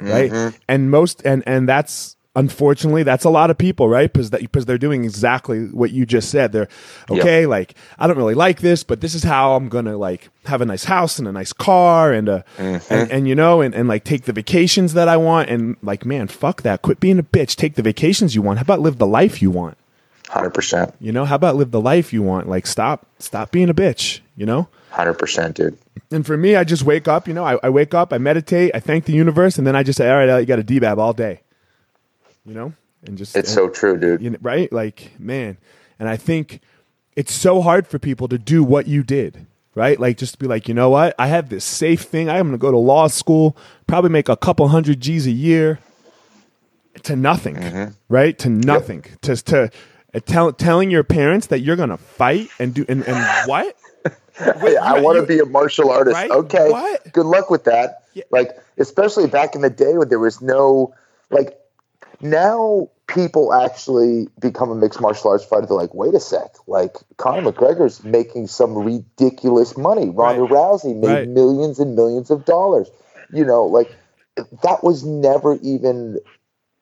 right? 0.00 0.30
Mm-hmm. 0.30 0.56
And 0.68 0.90
most 0.90 1.22
and 1.24 1.42
and 1.46 1.68
that's 1.68 2.16
unfortunately 2.36 3.02
that's 3.02 3.24
a 3.24 3.30
lot 3.30 3.50
of 3.50 3.58
people 3.58 3.88
right 3.88 4.12
because 4.12 4.30
that 4.30 4.40
because 4.40 4.64
they're 4.64 4.78
doing 4.78 5.02
exactly 5.02 5.64
what 5.66 5.90
you 5.90 6.06
just 6.06 6.30
said 6.30 6.52
they're 6.52 6.68
okay 7.10 7.40
yep. 7.40 7.48
like 7.48 7.74
i 7.98 8.06
don't 8.06 8.16
really 8.16 8.34
like 8.34 8.60
this 8.60 8.84
but 8.84 9.00
this 9.00 9.16
is 9.16 9.24
how 9.24 9.56
i'm 9.56 9.68
gonna 9.68 9.96
like 9.98 10.28
have 10.44 10.60
a 10.60 10.64
nice 10.64 10.84
house 10.84 11.18
and 11.18 11.26
a 11.26 11.32
nice 11.32 11.52
car 11.52 12.12
and 12.12 12.28
a 12.28 12.44
mm-hmm. 12.56 12.94
and, 12.94 13.10
and 13.10 13.28
you 13.28 13.34
know 13.34 13.60
and, 13.60 13.74
and 13.74 13.88
like 13.88 14.04
take 14.04 14.26
the 14.26 14.32
vacations 14.32 14.92
that 14.92 15.08
i 15.08 15.16
want 15.16 15.50
and 15.50 15.76
like 15.82 16.06
man 16.06 16.28
fuck 16.28 16.62
that 16.62 16.82
quit 16.82 17.00
being 17.00 17.18
a 17.18 17.22
bitch 17.22 17.56
take 17.56 17.74
the 17.74 17.82
vacations 17.82 18.32
you 18.32 18.42
want 18.42 18.58
how 18.58 18.62
about 18.62 18.78
live 18.78 18.98
the 18.98 19.06
life 19.08 19.42
you 19.42 19.50
want 19.50 19.76
Hundred 20.30 20.50
percent. 20.50 20.94
You 21.00 21.10
know, 21.10 21.24
how 21.24 21.34
about 21.34 21.56
live 21.56 21.72
the 21.72 21.80
life 21.80 22.12
you 22.12 22.22
want? 22.22 22.48
Like, 22.48 22.64
stop, 22.64 23.04
stop 23.18 23.50
being 23.50 23.68
a 23.68 23.74
bitch. 23.74 24.20
You 24.36 24.46
know. 24.46 24.68
Hundred 24.90 25.14
percent, 25.14 25.56
dude. 25.56 25.76
And 26.12 26.24
for 26.24 26.36
me, 26.36 26.54
I 26.54 26.62
just 26.62 26.84
wake 26.84 27.08
up. 27.08 27.26
You 27.26 27.34
know, 27.34 27.44
I, 27.44 27.58
I, 27.64 27.68
wake 27.68 27.94
up, 27.94 28.12
I 28.12 28.18
meditate, 28.18 28.70
I 28.72 28.78
thank 28.78 29.06
the 29.06 29.12
universe, 29.12 29.58
and 29.58 29.66
then 29.66 29.74
I 29.74 29.82
just 29.82 29.96
say, 29.96 30.08
all 30.08 30.24
right, 30.24 30.38
you 30.38 30.46
got 30.46 30.60
a 30.60 30.62
DBAB 30.62 30.98
all 30.98 31.12
day. 31.12 31.40
You 32.46 32.54
know, 32.54 32.72
and 33.04 33.18
just 33.18 33.36
it's 33.36 33.48
and, 33.48 33.54
so 33.54 33.68
true, 33.68 33.98
dude. 33.98 34.22
You 34.22 34.30
know, 34.30 34.38
right? 34.40 34.72
Like, 34.72 35.18
man, 35.18 35.58
and 35.98 36.08
I 36.08 36.16
think 36.16 36.60
it's 37.16 37.32
so 37.32 37.60
hard 37.60 37.88
for 37.88 37.98
people 37.98 38.28
to 38.28 38.38
do 38.38 38.62
what 38.62 38.86
you 38.86 39.02
did. 39.02 39.48
Right? 39.74 39.98
Like, 39.98 40.16
just 40.16 40.34
to 40.34 40.38
be 40.38 40.46
like, 40.46 40.68
you 40.68 40.74
know 40.74 40.90
what? 40.90 41.14
I 41.18 41.26
have 41.26 41.48
this 41.48 41.64
safe 41.64 42.02
thing. 42.02 42.28
I'm 42.28 42.48
going 42.48 42.52
to 42.52 42.58
go 42.58 42.70
to 42.70 42.76
law 42.76 43.08
school, 43.08 43.56
probably 43.88 44.10
make 44.10 44.28
a 44.28 44.36
couple 44.36 44.68
hundred 44.68 45.00
G's 45.00 45.26
a 45.26 45.32
year 45.32 45.80
to 47.04 47.16
nothing, 47.16 47.56
mm-hmm. 47.56 47.92
right? 48.08 48.38
To 48.38 48.48
nothing. 48.48 49.04
Yep. 49.08 49.20
To, 49.22 49.36
to 49.36 49.70
tell, 50.18 50.52
telling 50.52 50.90
your 50.90 51.04
parents 51.04 51.48
that 51.48 51.60
you're 51.60 51.76
gonna 51.76 51.96
fight 51.96 52.48
and 52.58 52.74
do 52.74 52.84
and, 52.88 53.06
and 53.06 53.16
what? 53.48 53.76
Wait, 54.62 54.76
I 54.76 55.00
want 55.00 55.20
to 55.20 55.26
be 55.26 55.38
a 55.38 55.44
martial 55.44 55.90
artist. 55.90 56.14
Right? 56.14 56.30
Okay, 56.30 56.70
what? 56.70 57.12
good 57.12 57.26
luck 57.26 57.50
with 57.50 57.64
that. 57.64 58.04
Yeah. 58.14 58.24
Like, 58.30 58.50
especially 58.78 59.26
back 59.26 59.54
in 59.54 59.60
the 59.60 59.70
day 59.70 59.96
when 59.96 60.08
there 60.08 60.18
was 60.18 60.40
no 60.40 60.94
like. 61.30 61.56
Now 62.22 62.90
people 63.06 63.54
actually 63.54 64.28
become 64.38 64.70
a 64.70 64.74
mixed 64.74 65.00
martial 65.00 65.30
arts 65.30 65.42
fighter. 65.42 65.64
They're 65.64 65.76
like, 65.76 65.94
wait 65.94 66.12
a 66.12 66.20
sec, 66.20 66.54
like 66.66 66.96
Conor 67.16 67.50
McGregor's 67.50 68.04
making 68.04 68.46
some 68.48 68.76
ridiculous 68.76 69.74
money. 69.74 70.10
Ronda 70.10 70.42
right. 70.42 70.50
Rousey 70.50 70.94
made 70.94 71.08
right. 71.08 71.28
millions 71.28 71.78
and 71.78 71.96
millions 71.96 72.30
of 72.30 72.44
dollars. 72.44 72.90
You 73.32 73.46
know, 73.46 73.64
like 73.64 73.94
that 74.62 74.84
was 74.84 75.02
never 75.02 75.54
even 75.62 76.18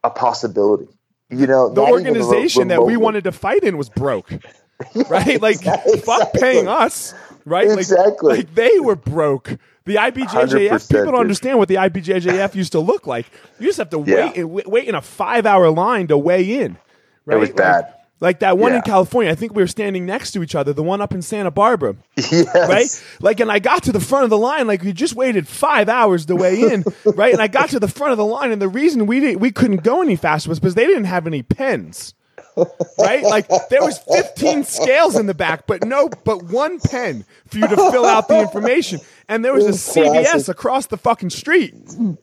a 0.02 0.10
possibility 0.10 0.88
you 1.30 1.46
know, 1.46 1.68
the 1.68 1.82
organization 1.82 2.68
that 2.68 2.84
we 2.84 2.96
wanted 2.96 3.24
to 3.24 3.32
fight 3.32 3.62
in 3.62 3.76
was 3.76 3.88
broke, 3.88 4.30
right? 5.08 5.40
Like, 5.40 5.56
exactly. 5.56 6.00
fuck 6.00 6.32
paying 6.32 6.68
us, 6.68 7.14
right? 7.44 7.70
Exactly. 7.70 8.30
Like, 8.30 8.46
like 8.46 8.54
they 8.54 8.80
were 8.80 8.96
broke. 8.96 9.56
The 9.84 9.96
IBJJF 9.96 10.90
people 10.90 11.12
don't 11.12 11.20
understand 11.20 11.58
what 11.58 11.68
the 11.68 11.76
IBJJF 11.76 12.54
used 12.54 12.72
to 12.72 12.80
look 12.80 13.06
like. 13.06 13.26
You 13.58 13.66
just 13.66 13.78
have 13.78 13.90
to 13.90 14.04
yeah. 14.06 14.42
wait 14.42 14.68
wait 14.68 14.88
in 14.88 14.94
a 14.94 15.00
five 15.00 15.46
hour 15.46 15.70
line 15.70 16.08
to 16.08 16.18
weigh 16.18 16.60
in. 16.60 16.76
Right? 17.24 17.36
It 17.36 17.40
was 17.40 17.50
bad. 17.50 17.84
Like, 17.84 17.94
like 18.20 18.40
that 18.40 18.58
one 18.58 18.72
yeah. 18.72 18.78
in 18.78 18.82
California, 18.82 19.30
I 19.30 19.34
think 19.34 19.54
we 19.54 19.62
were 19.62 19.68
standing 19.68 20.06
next 20.06 20.32
to 20.32 20.42
each 20.42 20.54
other. 20.54 20.72
The 20.72 20.82
one 20.82 21.00
up 21.00 21.14
in 21.14 21.22
Santa 21.22 21.50
Barbara, 21.50 21.96
yes. 22.16 22.54
right? 22.54 23.04
Like, 23.20 23.40
and 23.40 23.50
I 23.50 23.58
got 23.58 23.84
to 23.84 23.92
the 23.92 24.00
front 24.00 24.24
of 24.24 24.30
the 24.30 24.38
line. 24.38 24.66
Like, 24.66 24.82
we 24.82 24.92
just 24.92 25.14
waited 25.14 25.46
five 25.46 25.88
hours 25.88 26.26
to 26.26 26.36
weigh 26.36 26.60
in, 26.60 26.84
right? 27.04 27.32
And 27.32 27.42
I 27.42 27.48
got 27.48 27.70
to 27.70 27.80
the 27.80 27.88
front 27.88 28.12
of 28.12 28.18
the 28.18 28.26
line, 28.26 28.50
and 28.50 28.60
the 28.60 28.68
reason 28.68 29.06
we 29.06 29.20
didn't, 29.20 29.40
we 29.40 29.50
couldn't 29.50 29.82
go 29.82 30.02
any 30.02 30.16
faster 30.16 30.48
was 30.48 30.58
because 30.58 30.74
they 30.74 30.86
didn't 30.86 31.04
have 31.04 31.26
any 31.26 31.42
pens 31.42 32.14
right? 32.98 33.22
Like 33.22 33.48
there 33.68 33.82
was 33.82 33.98
15 33.98 34.64
scales 34.64 35.16
in 35.16 35.26
the 35.26 35.34
back, 35.34 35.66
but 35.66 35.84
no, 35.84 36.08
but 36.24 36.44
one 36.44 36.80
pen 36.80 37.24
for 37.46 37.58
you 37.58 37.68
to 37.68 37.76
fill 37.76 38.04
out 38.04 38.28
the 38.28 38.40
information. 38.40 39.00
And 39.28 39.44
there 39.44 39.52
was 39.52 39.66
a 39.66 39.70
CVS 39.70 40.48
across 40.48 40.86
the 40.86 40.96
fucking 40.96 41.30
street. 41.30 41.74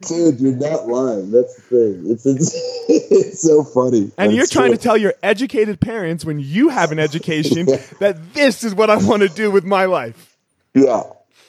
Dude, 0.02 0.40
you're 0.40 0.54
not 0.54 0.88
lying. 0.88 1.32
That's 1.32 1.56
the 1.56 1.62
thing. 1.62 2.12
It's 2.12 2.26
it's, 2.26 2.52
it's 2.90 3.42
so 3.42 3.64
funny. 3.64 4.12
And 4.18 4.32
That's 4.32 4.34
you're 4.34 4.48
trying 4.48 4.70
true. 4.70 4.78
to 4.78 4.84
tell 4.84 4.98
your 4.98 5.14
educated 5.22 5.80
parents 5.80 6.26
when 6.26 6.40
you 6.40 6.70
have 6.70 6.92
an 6.92 7.00
education 7.00 7.66
that 8.00 8.34
this 8.34 8.64
is 8.64 8.74
what 8.74 8.90
I 8.90 8.98
want 8.98 9.22
to 9.22 9.30
do 9.30 9.52
with 9.52 9.66
my 9.66 9.86
life. 9.86 10.38
Yeah. 10.74 11.04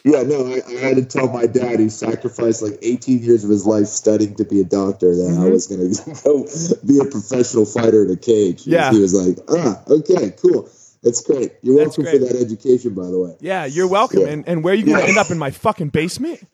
Yeah, 0.06 0.22
no, 0.22 0.46
I, 0.46 0.62
I, 0.68 0.72
had 0.78 0.96
to 0.98 1.04
tell 1.04 1.26
my 1.26 1.46
dad 1.46 1.80
he 1.80 1.88
sacrificed 1.88 2.62
like 2.62 2.78
18 2.80 3.24
years 3.24 3.42
of 3.42 3.50
his 3.50 3.66
life 3.66 3.88
studying 3.88 4.36
to 4.36 4.44
be 4.44 4.60
a 4.60 4.64
doctor 4.64 5.12
that 5.16 5.32
mm-hmm. 5.32 5.42
I 5.42 5.48
was 5.48 5.66
going 5.66 5.92
to 5.92 6.22
go 6.22 6.46
be 6.86 7.00
a 7.00 7.10
professional 7.10 7.66
fighter 7.66 8.04
in 8.04 8.10
a 8.12 8.16
cage. 8.16 8.68
Yeah. 8.68 8.92
He 8.92 9.00
was 9.00 9.14
like, 9.14 9.38
ah, 9.48 9.82
okay, 9.88 10.32
cool. 10.40 10.70
That's 11.02 11.20
great. 11.22 11.54
You're 11.60 11.78
That's 11.78 11.98
welcome 11.98 12.04
great. 12.04 12.28
for 12.28 12.32
that 12.32 12.40
education, 12.40 12.94
by 12.94 13.06
the 13.06 13.18
way. 13.18 13.36
Yeah, 13.40 13.64
you're 13.64 13.88
welcome. 13.88 14.20
Yeah. 14.20 14.28
And, 14.28 14.48
and 14.48 14.62
where 14.62 14.74
are 14.74 14.76
you 14.76 14.86
going 14.86 14.98
to 14.98 15.02
yeah. 15.02 15.08
end 15.08 15.18
up 15.18 15.32
in 15.32 15.38
my 15.38 15.50
fucking 15.50 15.88
basement? 15.88 16.46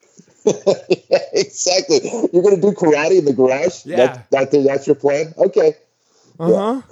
yeah, 0.47 0.54
exactly. 1.35 2.00
You're 2.32 2.42
going 2.42 2.56
to 2.56 2.61
do 2.62 2.73
karate 2.73 3.18
in 3.18 3.26
the 3.26 3.35
garage? 3.35 3.85
Yeah. 3.85 3.97
That, 4.30 4.50
that, 4.50 4.64
that's 4.64 4.87
your 4.87 4.97
plan? 4.97 5.35
Okay. 5.37 5.75
Uh 6.40 6.47
huh. 6.47 6.82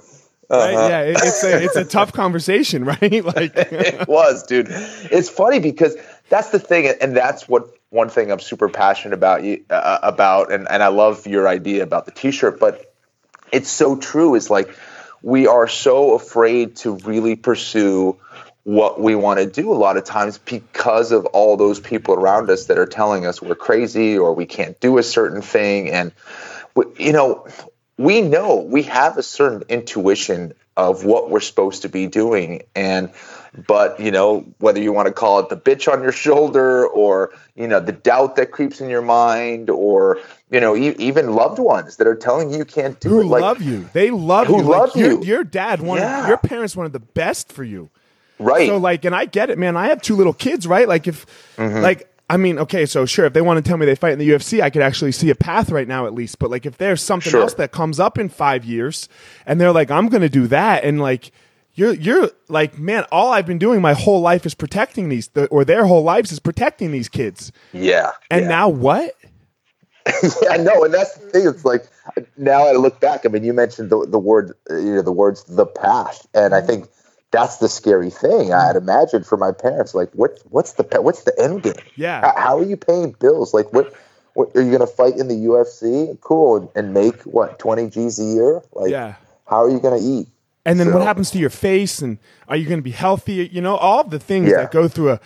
Right? 0.51 0.73
Yeah, 0.73 1.01
it, 1.03 1.17
it's 1.23 1.43
a 1.45 1.63
it's 1.63 1.75
a 1.77 1.85
tough 1.85 2.11
conversation, 2.11 2.83
right? 2.85 3.23
Like 3.23 3.53
it 3.55 4.07
was, 4.07 4.43
dude. 4.43 4.67
It's 4.69 5.29
funny 5.29 5.59
because 5.59 5.95
that's 6.31 6.49
the 6.49 6.59
thing, 6.59 6.87
and 7.01 7.15
that's 7.15 7.47
what 7.47 7.75
one 7.89 8.07
thing 8.07 8.31
I'm 8.31 8.39
super 8.39 8.69
passionate 8.69 9.13
about 9.13 9.43
you 9.43 9.65
uh, 9.69 9.99
about, 10.01 10.51
and 10.51 10.65
and 10.67 10.81
I 10.81 10.87
love 10.87 11.27
your 11.27 11.45
idea 11.45 11.83
about 11.83 12.05
the 12.05 12.11
T-shirt, 12.11 12.57
but 12.57 12.93
it's 13.51 13.69
so 13.69 13.97
true. 13.97 14.35
Is 14.35 14.49
like 14.49 14.73
we 15.21 15.47
are 15.47 15.67
so 15.67 16.15
afraid 16.15 16.77
to 16.77 16.93
really 16.93 17.35
pursue 17.35 18.17
what 18.63 19.01
we 19.01 19.13
want 19.13 19.39
to 19.39 19.45
do 19.45 19.73
a 19.73 19.75
lot 19.75 19.97
of 19.97 20.05
times 20.05 20.37
because 20.37 21.11
of 21.11 21.25
all 21.25 21.57
those 21.57 21.81
people 21.81 22.13
around 22.13 22.49
us 22.49 22.67
that 22.67 22.77
are 22.77 22.85
telling 22.85 23.25
us 23.25 23.41
we're 23.41 23.53
crazy 23.53 24.17
or 24.17 24.33
we 24.33 24.45
can't 24.45 24.79
do 24.79 24.99
a 24.99 25.03
certain 25.03 25.41
thing 25.41 25.89
and 25.89 26.11
you 26.97 27.11
know 27.11 27.47
we 27.97 28.21
know 28.21 28.57
we 28.57 28.83
have 28.83 29.17
a 29.17 29.23
certain 29.23 29.63
intuition 29.67 30.53
of 30.77 31.03
what 31.03 31.29
we're 31.29 31.39
supposed 31.39 31.81
to 31.81 31.89
be 31.89 32.05
doing 32.05 32.61
and 32.75 33.11
but 33.67 33.99
you 33.99 34.11
know 34.11 34.45
whether 34.59 34.79
you 34.81 34.93
want 34.93 35.07
to 35.07 35.13
call 35.13 35.39
it 35.39 35.49
the 35.49 35.57
bitch 35.57 35.91
on 35.91 36.01
your 36.01 36.11
shoulder 36.13 36.87
or 36.87 37.31
you 37.55 37.67
know 37.67 37.79
the 37.79 37.91
doubt 37.91 38.35
that 38.37 38.51
creeps 38.51 38.79
in 38.79 38.89
your 38.89 39.01
mind 39.01 39.69
or 39.69 40.17
you 40.49 40.59
know 40.59 40.75
e- 40.75 40.95
even 40.97 41.33
loved 41.33 41.59
ones 41.59 41.97
that 41.97 42.07
are 42.07 42.15
telling 42.15 42.51
you 42.51 42.59
you 42.59 42.65
can't 42.65 42.99
do 43.01 43.09
who 43.09 43.21
it 43.21 43.25
like 43.25 43.41
love 43.41 43.61
you 43.61 43.89
they 43.93 44.09
love 44.09 44.47
who 44.47 44.57
you 44.57 44.63
love 44.63 44.89
like, 44.89 44.95
your, 44.95 45.11
you. 45.11 45.23
your 45.23 45.43
dad 45.43 45.81
wanted 45.81 46.01
Yeah. 46.03 46.27
your 46.29 46.37
parents 46.37 46.75
wanted 46.75 46.93
the 46.93 46.99
best 46.99 47.51
for 47.51 47.63
you 47.63 47.89
right 48.39 48.67
So 48.67 48.77
like, 48.77 49.03
and 49.05 49.13
I 49.13 49.25
get 49.25 49.49
it, 49.49 49.57
man. 49.57 49.75
I 49.77 49.87
have 49.89 50.01
two 50.01 50.15
little 50.15 50.33
kids, 50.33 50.65
right? 50.65 50.87
Like 50.87 51.07
if, 51.07 51.25
Mm-hmm. 51.57 51.81
like, 51.81 52.07
I 52.29 52.37
mean, 52.37 52.57
okay, 52.59 52.85
so 52.85 53.05
sure, 53.05 53.25
if 53.25 53.33
they 53.33 53.41
want 53.41 53.63
to 53.63 53.67
tell 53.69 53.77
me 53.77 53.85
they 53.85 53.93
fight 53.93 54.13
in 54.13 54.19
the 54.19 54.29
UFC, 54.29 54.61
I 54.61 54.69
could 54.69 54.81
actually 54.81 55.11
see 55.11 55.29
a 55.29 55.35
path 55.35 55.69
right 55.69 55.87
now 55.87 56.07
at 56.07 56.13
least. 56.13 56.39
But 56.39 56.49
like, 56.49 56.65
if 56.65 56.77
there's 56.77 57.03
something 57.03 57.29
Sure. 57.29 57.41
else 57.41 57.53
that 57.55 57.71
comes 57.73 57.99
up 57.99 58.17
in 58.17 58.29
five 58.29 58.63
years, 58.63 59.09
and 59.45 59.59
they're 59.59 59.73
like, 59.73 59.91
I'm 59.91 60.07
going 60.07 60.21
to 60.21 60.29
do 60.29 60.47
that, 60.47 60.85
and 60.85 61.01
like. 61.01 61.31
You're, 61.73 61.93
you're 61.93 62.29
like, 62.49 62.77
man, 62.77 63.05
all 63.11 63.31
I've 63.31 63.45
been 63.45 63.57
doing 63.57 63.81
my 63.81 63.93
whole 63.93 64.21
life 64.21 64.45
is 64.45 64.53
protecting 64.53 65.09
these, 65.09 65.29
or 65.49 65.63
their 65.63 65.85
whole 65.85 66.03
lives 66.03 66.31
is 66.31 66.39
protecting 66.39 66.91
these 66.91 67.07
kids. 67.09 67.51
yeah 67.71 68.11
And 68.29 68.41
yeah. 68.41 68.47
now 68.49 68.69
what? 68.69 69.15
yeah, 70.41 70.57
no, 70.57 70.83
and 70.83 70.93
that's 70.93 71.15
the 71.15 71.27
thing. 71.29 71.47
It's 71.47 71.63
like 71.63 71.87
now 72.35 72.65
I 72.67 72.71
look 72.73 72.99
back. 72.99 73.25
I 73.25 73.29
mean, 73.29 73.43
you 73.43 73.53
mentioned 73.53 73.91
the 73.91 74.03
the 74.07 74.17
word, 74.17 74.53
you 74.69 74.95
know, 74.95 75.03
the 75.03 75.11
words 75.11 75.43
"the 75.43 75.65
path," 75.67 76.25
and 76.33 76.55
I 76.55 76.61
think 76.61 76.87
that's 77.29 77.57
the 77.57 77.69
scary 77.69 78.09
thing. 78.09 78.51
I'd 78.51 78.75
imagine 78.75 79.23
for 79.23 79.37
my 79.37 79.51
parents, 79.51 79.93
like, 79.93 80.09
what 80.13 80.39
what's 80.49 80.73
the 80.73 80.83
what's 81.01 81.21
the 81.23 81.39
end 81.39 81.61
game? 81.61 81.73
Yeah. 81.95 82.21
How, 82.21 82.33
how 82.41 82.57
are 82.57 82.63
you 82.63 82.77
paying 82.77 83.11
bills? 83.19 83.53
Like, 83.53 83.71
what, 83.73 83.93
what 84.33 84.49
are 84.55 84.63
you 84.63 84.69
going 84.75 84.81
to 84.81 84.87
fight 84.87 85.17
in 85.17 85.27
the 85.27 85.35
UFC? 85.35 86.19
Cool, 86.19 86.57
and, 86.57 86.69
and 86.75 86.93
make 86.95 87.21
what 87.21 87.59
twenty 87.59 87.87
G's 87.87 88.19
a 88.19 88.23
year? 88.23 88.61
Like, 88.73 88.89
Yeah. 88.89 89.13
how 89.47 89.63
are 89.63 89.69
you 89.69 89.79
going 89.79 89.99
to 90.01 90.05
eat? 90.05 90.27
And 90.65 90.79
then 90.79 90.87
So- 90.87 90.93
what 90.97 91.03
happens 91.07 91.31
to 91.31 91.39
your 91.39 91.49
face? 91.49 92.01
And 92.01 92.17
are 92.47 92.55
you 92.55 92.65
going 92.67 92.79
to 92.79 92.83
be 92.83 92.91
healthy? 92.91 93.49
You 93.51 93.61
know, 93.61 93.75
all 93.77 94.03
the 94.03 94.19
things 94.19 94.49
Yeah. 94.49 94.57
that 94.57 94.71
go 94.71 94.87
through 94.87 95.11
a, 95.11 95.19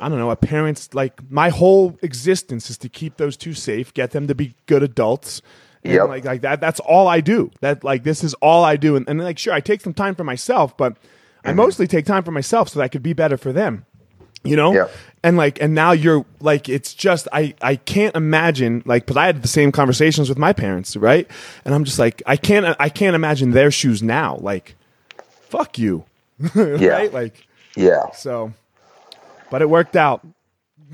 I 0.00 0.08
don't 0.08 0.18
know, 0.18 0.30
a 0.30 0.36
parent's 0.36 0.92
like 0.92 1.20
my 1.30 1.48
whole 1.50 1.96
existence 2.02 2.68
is 2.70 2.76
to 2.78 2.88
keep 2.88 3.16
those 3.16 3.36
two 3.36 3.54
safe, 3.54 3.94
get 3.94 4.10
them 4.10 4.26
to 4.26 4.34
be 4.34 4.54
good 4.66 4.82
adults. 4.82 5.40
And 5.84 5.94
Yep. 5.94 6.08
like 6.08 6.24
like 6.24 6.40
that 6.40 6.60
that's 6.60 6.80
all 6.80 7.06
I 7.06 7.20
do. 7.20 7.50
That 7.60 7.84
like 7.84 8.02
this 8.02 8.24
is 8.24 8.34
all 8.34 8.64
I 8.64 8.76
do. 8.76 8.96
And, 8.96 9.08
and 9.08 9.20
like 9.22 9.38
sure, 9.38 9.54
I 9.54 9.60
take 9.60 9.80
some 9.80 9.94
time 9.94 10.14
for 10.16 10.24
myself, 10.24 10.76
but 10.76 10.96
I 11.44 11.50
Mm-hmm. 11.50 11.56
mostly 11.58 11.86
take 11.86 12.04
time 12.04 12.24
for 12.24 12.32
myself 12.32 12.68
so 12.70 12.80
that 12.80 12.84
I 12.84 12.88
could 12.88 13.04
be 13.04 13.12
better 13.12 13.36
for 13.36 13.52
them. 13.52 13.86
You 14.44 14.56
know? 14.56 14.72
Yep. 14.72 14.90
And 15.22 15.36
like 15.36 15.60
and 15.60 15.74
now 15.74 15.90
you're 15.90 16.24
like 16.38 16.68
it's 16.68 16.94
just 16.94 17.26
I 17.32 17.54
I 17.60 17.76
can't 17.76 18.14
imagine 18.14 18.82
like 18.86 19.06
because 19.06 19.16
I 19.16 19.26
had 19.26 19.42
the 19.42 19.48
same 19.48 19.72
conversations 19.72 20.28
with 20.28 20.38
my 20.38 20.52
parents, 20.52 20.96
right? 20.96 21.28
And 21.64 21.74
I'm 21.74 21.82
just 21.82 21.98
like 21.98 22.22
I 22.26 22.36
can't 22.36 22.76
I 22.78 22.88
can't 22.88 23.16
imagine 23.16 23.50
their 23.50 23.72
shoes 23.72 24.02
now. 24.04 24.36
Like 24.36 24.76
fuck 25.48 25.78
you. 25.78 26.04
Yeah, 26.54 26.88
right? 26.88 27.12
Like 27.12 27.46
yeah. 27.74 28.10
so 28.12 28.52
but 29.50 29.62
it 29.62 29.70
worked 29.70 29.96
out. 29.96 30.26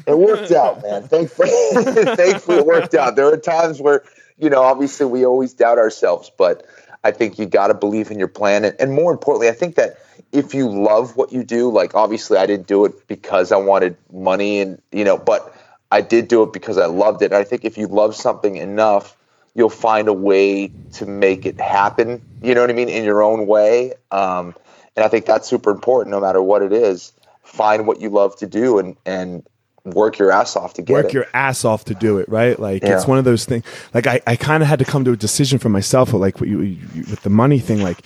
It 0.07 0.19
worked 0.19 0.53
out, 0.53 0.83
man. 0.83 1.07
Thankfully, 1.07 1.51
thankfully 2.17 2.59
it 2.59 2.67
worked 2.67 2.95
out. 2.95 3.17
There 3.17 3.27
are 3.27 3.37
times 3.37 3.81
where, 3.81 4.03
you 4.39 4.49
know, 4.49 4.63
obviously 4.63 5.07
we 5.07 5.25
always 5.25 5.53
doubt 5.53 5.79
ourselves, 5.79 6.31
but 6.37 6.67
I 7.05 7.11
think 7.11 7.39
you 7.39 7.47
got 7.47 7.69
to 7.69 7.75
believe 7.75 8.11
in 8.11 8.19
your 8.19 8.29
plan. 8.29 8.65
And, 8.65 8.75
and 8.81 8.93
more 8.93 9.13
importantly, 9.13 9.49
I 9.49 9.53
think 9.53 9.75
that 9.77 9.99
if 10.33 10.55
you 10.55 10.69
love 10.69 11.17
what 11.17 11.33
you 11.33 11.45
do, 11.45 11.71
like 11.71 11.95
obviously 11.95 12.39
I 12.39 12.47
didn't 12.47 12.67
do 12.67 12.85
it 12.87 13.07
because 13.07 13.53
I 13.53 13.59
wanted 13.59 13.97
money 14.11 14.61
and, 14.61 14.81
you 14.91 15.05
know, 15.05 15.19
but 15.19 15.55
I 15.91 16.01
did 16.01 16.29
do 16.29 16.43
it 16.43 16.53
because 16.55 16.79
I 16.79 16.87
loved 16.87 17.21
it. 17.23 17.27
And 17.27 17.35
I 17.35 17.45
think 17.45 17.65
if 17.65 17.77
you 17.77 17.87
love 17.87 18.17
something 18.17 18.57
enough, 18.57 19.15
you'll 19.55 19.69
find 19.69 20.09
a 20.09 20.13
way 20.13 20.73
to 20.95 21.05
make 21.05 21.45
it 21.45 21.61
happen, 21.61 22.23
you 22.43 22.55
know 22.55 22.63
what 22.63 22.71
I 22.71 22.73
mean, 22.73 22.89
in 22.89 23.05
your 23.05 23.23
own 23.23 23.47
way. 23.47 23.93
Um, 24.11 24.55
and 24.97 25.05
I 25.05 25.09
think 25.09 25.27
that's 25.27 25.47
super 25.47 25.71
important 25.71 26.11
no 26.11 26.21
matter 26.21 26.43
what 26.43 26.63
it 26.63 26.73
is. 26.73 27.13
Find 27.43 27.87
what 27.87 28.01
you 28.01 28.09
love 28.09 28.35
to 28.37 28.47
do 28.47 28.79
and, 28.79 28.97
and 29.05 29.47
work 29.85 30.19
your 30.19 30.33
ass 30.33 30.57
off 30.57 30.75
to 30.75 30.83
get 30.83 30.93
it. 30.93 30.97
work 30.97 31.07
it. 31.07 31.13
your 31.13 31.27
ass 31.35 31.67
off 31.67 31.85
to 31.87 31.95
do 31.95 32.17
it, 32.19 32.29
right? 32.31 32.59
Like 32.59 32.83
it's 32.83 33.07
one 33.07 33.19
of 33.19 33.25
those 33.25 33.45
things. 33.45 33.65
Like 33.93 34.07
I, 34.07 34.23
I 34.27 34.37
kind 34.37 34.63
of 34.63 34.69
had 34.69 34.79
to 34.79 34.87
come 34.87 35.05
to 35.05 35.13
a 35.13 35.17
decision 35.17 35.59
for 35.59 35.69
myself, 35.69 36.15
like 36.15 36.41
what 36.41 36.49
you, 36.49 36.63
you, 36.63 36.79
with 37.11 37.23
the 37.23 37.31
money 37.31 37.59
thing. 37.59 37.83
Like 37.83 37.99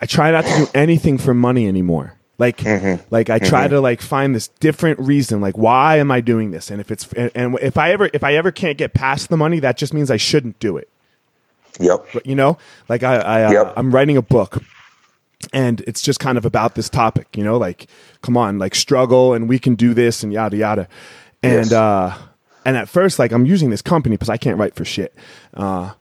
I 0.00 0.06
try 0.06 0.30
not 0.30 0.44
to 0.44 0.50
do 0.56 0.66
anything 0.74 1.18
for 1.18 1.32
money 1.34 1.66
anymore. 1.66 2.14
Like, 2.38 2.58
Mm-hmm. 2.58 3.02
like 3.10 3.30
I 3.30 3.38
try 3.38 3.66
to 3.66 3.80
like 3.80 4.02
find 4.02 4.34
this 4.34 4.48
different 4.60 4.98
reason. 5.00 5.40
Like, 5.40 5.56
why 5.56 5.96
am 5.96 6.10
I 6.10 6.20
doing 6.20 6.50
this? 6.50 6.70
And 6.70 6.80
if 6.82 6.90
it's 6.90 7.10
and, 7.14 7.58
if 7.62 7.78
I 7.78 7.92
ever 7.92 8.10
if 8.12 8.22
I 8.22 8.34
ever 8.34 8.50
can't 8.52 8.76
get 8.76 8.92
past 8.92 9.30
the 9.30 9.38
money, 9.38 9.58
that 9.60 9.78
just 9.78 9.94
means 9.94 10.10
I 10.10 10.18
shouldn't 10.18 10.58
do 10.58 10.76
it. 10.76 10.88
Yep. 11.80 12.06
But, 12.12 12.26
you 12.26 12.34
know, 12.34 12.58
like 12.90 13.02
I, 13.02 13.16
I 13.16 13.44
uh, 13.44 13.52
Yep. 13.52 13.72
I'm 13.76 13.90
writing 13.94 14.16
a 14.18 14.22
book, 14.22 14.62
and 15.52 15.80
it's 15.82 16.02
just 16.02 16.20
kind 16.20 16.36
of 16.36 16.44
about 16.44 16.74
this 16.74 16.90
topic. 16.90 17.28
You 17.36 17.44
know, 17.44 17.56
like 17.56 17.86
come 18.20 18.36
on, 18.36 18.58
like 18.58 18.74
struggle, 18.74 19.32
and 19.32 19.48
we 19.48 19.58
can 19.58 19.74
do 19.74 19.94
this, 19.94 20.22
and 20.22 20.30
yada 20.30 20.56
yada. 20.58 20.88
And 21.42 21.70
Yes. 21.70 21.72
uh, 21.72 22.18
and 22.66 22.76
at 22.76 22.88
first, 22.90 23.18
like 23.18 23.32
I'm 23.32 23.46
using 23.46 23.70
this 23.70 23.80
company 23.82 24.16
because 24.16 24.28
I 24.28 24.36
can't 24.36 24.58
write 24.58 24.74
for 24.74 24.84
shit. 24.84 25.14
Uh, 25.54 25.92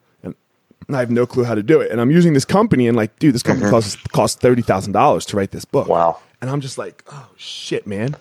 and 0.88 0.96
I 0.96 1.00
have 1.00 1.12
no 1.12 1.26
clue 1.26 1.44
how 1.44 1.56
to 1.56 1.64
do 1.64 1.82
it. 1.82 1.92
And 1.92 2.00
I'm 2.00 2.12
using 2.12 2.34
this 2.34 2.46
company, 2.46 2.88
and 2.88 2.96
like, 2.96 3.18
dude, 3.20 3.34
this 3.36 3.44
company 3.44 3.70
costs 3.70 3.96
costs 4.10 4.40
thirty 4.40 4.62
thousand 4.62 4.94
dollars 4.94 5.26
to 5.28 5.38
write 5.38 5.52
this 5.52 5.66
book. 5.66 5.84
Mm-hmm. 5.86 5.94
Wow. 5.94 6.20
And 6.42 6.50
I'm 6.50 6.62
just 6.62 6.78
like, 6.78 7.04
oh 7.12 7.30
shit, 7.38 7.88
man. 7.88 8.16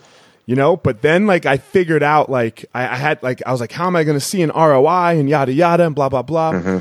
You 0.46 0.56
know, 0.56 0.76
but 0.76 1.00
then 1.02 1.26
like 1.26 1.46
I 1.46 1.56
figured 1.56 2.02
out 2.02 2.28
like 2.30 2.66
I, 2.74 2.82
I 2.82 2.96
had 2.96 3.22
like 3.22 3.42
I 3.46 3.52
was 3.52 3.60
like, 3.60 3.72
how 3.72 3.86
am 3.86 3.96
I 3.96 4.04
going 4.04 4.16
to 4.16 4.24
see 4.24 4.42
an 4.42 4.50
ROI 4.54 5.18
and 5.18 5.28
yada 5.28 5.52
yada 5.52 5.86
and 5.86 5.94
blah 5.94 6.08
blah 6.08 6.22
blah. 6.22 6.52
Mm-hmm. 6.52 6.78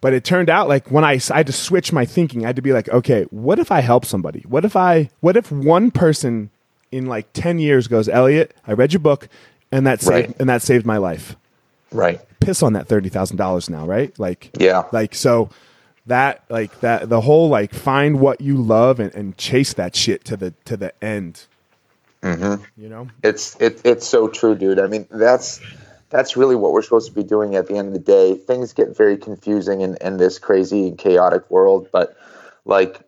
But 0.00 0.12
it 0.12 0.24
turned 0.24 0.50
out 0.50 0.68
like 0.68 0.90
when 0.90 1.04
I, 1.04 1.18
I 1.32 1.36
had 1.38 1.46
to 1.46 1.52
switch 1.52 1.92
my 1.92 2.04
thinking, 2.04 2.44
I 2.44 2.48
had 2.48 2.56
to 2.56 2.62
be 2.62 2.72
like, 2.72 2.88
okay, 2.90 3.24
what 3.30 3.58
if 3.58 3.72
I 3.72 3.80
help 3.80 4.04
somebody? 4.04 4.40
What 4.46 4.64
if 4.64 4.76
I, 4.76 5.08
what 5.20 5.36
if 5.36 5.50
one 5.50 5.90
person 5.90 6.50
in 6.92 7.06
like 7.06 7.32
10 7.32 7.58
years 7.58 7.88
goes, 7.88 8.08
Elliot, 8.08 8.54
I 8.66 8.72
read 8.74 8.92
your 8.92 9.00
book 9.00 9.28
and 9.72 9.86
that 9.86 10.00
saved, 10.02 10.28
Right. 10.28 10.36
and 10.38 10.48
that 10.48 10.62
saved 10.62 10.84
my 10.86 10.98
life. 10.98 11.34
Right. 11.96 12.20
Piss 12.40 12.62
on 12.62 12.74
that 12.74 12.88
$30,000 12.88 13.70
now, 13.70 13.86
right? 13.86 14.16
Like, 14.18 14.50
Yeah. 14.58 14.84
like, 14.92 15.14
so 15.14 15.50
that, 16.06 16.44
like 16.48 16.80
that, 16.80 17.08
the 17.08 17.20
whole 17.20 17.48
like 17.48 17.74
find 17.74 18.20
what 18.20 18.40
you 18.40 18.56
love 18.56 19.00
and, 19.00 19.14
and 19.14 19.36
chase 19.36 19.72
that 19.74 19.96
shit 19.96 20.24
to 20.26 20.36
the, 20.36 20.54
to 20.66 20.76
the 20.76 20.92
end. 21.02 21.46
Mm-hmm. 22.22 22.62
You 22.76 22.88
know? 22.88 23.08
It's 23.22 23.56
it, 23.60 23.80
it's 23.84 24.06
so 24.06 24.28
true, 24.28 24.54
dude. 24.54 24.78
I 24.78 24.86
mean, 24.86 25.06
that's 25.10 25.60
that's 26.10 26.36
really 26.36 26.56
what 26.56 26.72
we're 26.72 26.82
supposed 26.82 27.08
to 27.08 27.14
be 27.14 27.22
doing 27.22 27.56
at 27.56 27.68
the 27.68 27.76
end 27.76 27.88
of 27.88 27.94
the 27.94 28.00
day. 28.00 28.34
Things 28.34 28.72
get 28.72 28.96
very 28.96 29.16
confusing 29.16 29.80
in, 29.80 29.96
in 30.00 30.16
this 30.16 30.38
crazy 30.38 30.88
and 30.88 30.98
chaotic 30.98 31.48
world, 31.50 31.88
but 31.92 32.16
like 32.64 33.00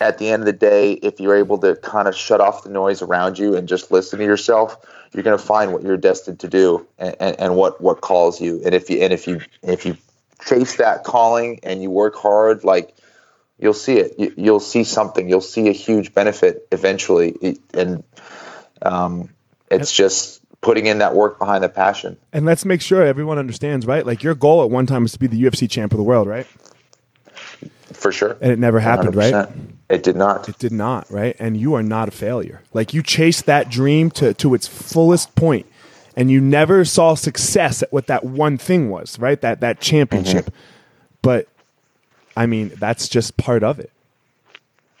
at 0.00 0.18
the 0.18 0.28
end 0.28 0.42
of 0.42 0.46
the 0.46 0.52
day, 0.52 0.92
if 0.92 1.20
you're 1.20 1.36
able 1.36 1.58
to 1.58 1.76
kind 1.76 2.08
of 2.08 2.16
shut 2.16 2.40
off 2.40 2.64
the 2.64 2.70
noise 2.70 3.02
around 3.02 3.38
you 3.38 3.54
and 3.56 3.68
just 3.68 3.90
listen 3.90 4.18
to 4.18 4.24
yourself, 4.24 4.76
you're 5.12 5.22
going 5.22 5.38
to 5.38 5.44
find 5.44 5.72
what 5.72 5.82
you're 5.82 5.96
destined 5.96 6.40
to 6.40 6.48
do 6.48 6.86
and, 6.98 7.16
and, 7.20 7.40
and 7.40 7.56
what 7.56 7.80
what 7.80 8.00
calls 8.00 8.40
you. 8.40 8.60
And 8.64 8.74
if 8.74 8.90
you 8.90 9.02
and 9.02 9.12
if 9.12 9.26
you 9.26 9.40
if 9.62 9.86
you 9.86 9.96
chase 10.44 10.76
that 10.76 11.04
calling 11.04 11.60
and 11.62 11.82
you 11.82 11.90
work 11.90 12.16
hard, 12.16 12.64
like 12.64 12.94
you'll 13.58 13.72
see 13.72 13.94
it. 13.94 14.18
You, 14.18 14.34
you'll 14.36 14.60
see 14.60 14.84
something. 14.84 15.28
You'll 15.28 15.40
see 15.40 15.68
a 15.68 15.72
huge 15.72 16.12
benefit 16.12 16.66
eventually, 16.72 17.58
and 17.72 18.02
um, 18.82 19.30
it's 19.70 19.92
just 19.92 20.40
putting 20.60 20.86
in 20.86 20.98
that 20.98 21.14
work 21.14 21.38
behind 21.38 21.62
the 21.62 21.68
passion. 21.68 22.16
And 22.32 22.44
let's 22.44 22.64
make 22.64 22.80
sure 22.80 23.02
everyone 23.02 23.38
understands, 23.38 23.86
right? 23.86 24.04
Like 24.04 24.22
your 24.22 24.34
goal 24.34 24.64
at 24.64 24.70
one 24.70 24.86
time 24.86 25.02
was 25.02 25.12
to 25.12 25.18
be 25.18 25.26
the 25.26 25.40
UFC 25.40 25.70
champ 25.70 25.92
of 25.92 25.98
the 25.98 26.02
world, 26.02 26.26
right? 26.26 26.46
For 27.92 28.12
sure. 28.12 28.36
And 28.40 28.50
it 28.50 28.58
never 28.58 28.80
happened, 28.80 29.14
right? 29.14 29.32
100%. 29.32 29.72
It 29.90 30.02
did 30.02 30.16
not. 30.16 30.48
It 30.48 30.58
did 30.58 30.72
not, 30.72 31.10
right? 31.10 31.36
And 31.38 31.56
you 31.56 31.74
are 31.74 31.82
not 31.82 32.08
a 32.08 32.10
failure. 32.10 32.62
Like 32.72 32.94
you 32.94 33.02
chased 33.02 33.46
that 33.46 33.70
dream 33.70 34.10
to, 34.12 34.34
to 34.34 34.54
its 34.54 34.66
fullest 34.66 35.34
point 35.36 35.66
and 36.16 36.30
you 36.30 36.40
never 36.40 36.84
saw 36.84 37.14
success 37.14 37.82
at 37.82 37.92
what 37.92 38.06
that 38.06 38.24
one 38.24 38.58
thing 38.58 38.90
was, 38.90 39.18
right? 39.18 39.40
That 39.40 39.60
that 39.60 39.80
championship. 39.80 40.46
Mm-hmm. 40.46 40.58
But 41.22 41.48
I 42.36 42.46
mean, 42.46 42.72
that's 42.76 43.08
just 43.08 43.36
part 43.36 43.62
of 43.62 43.78
it. 43.78 43.90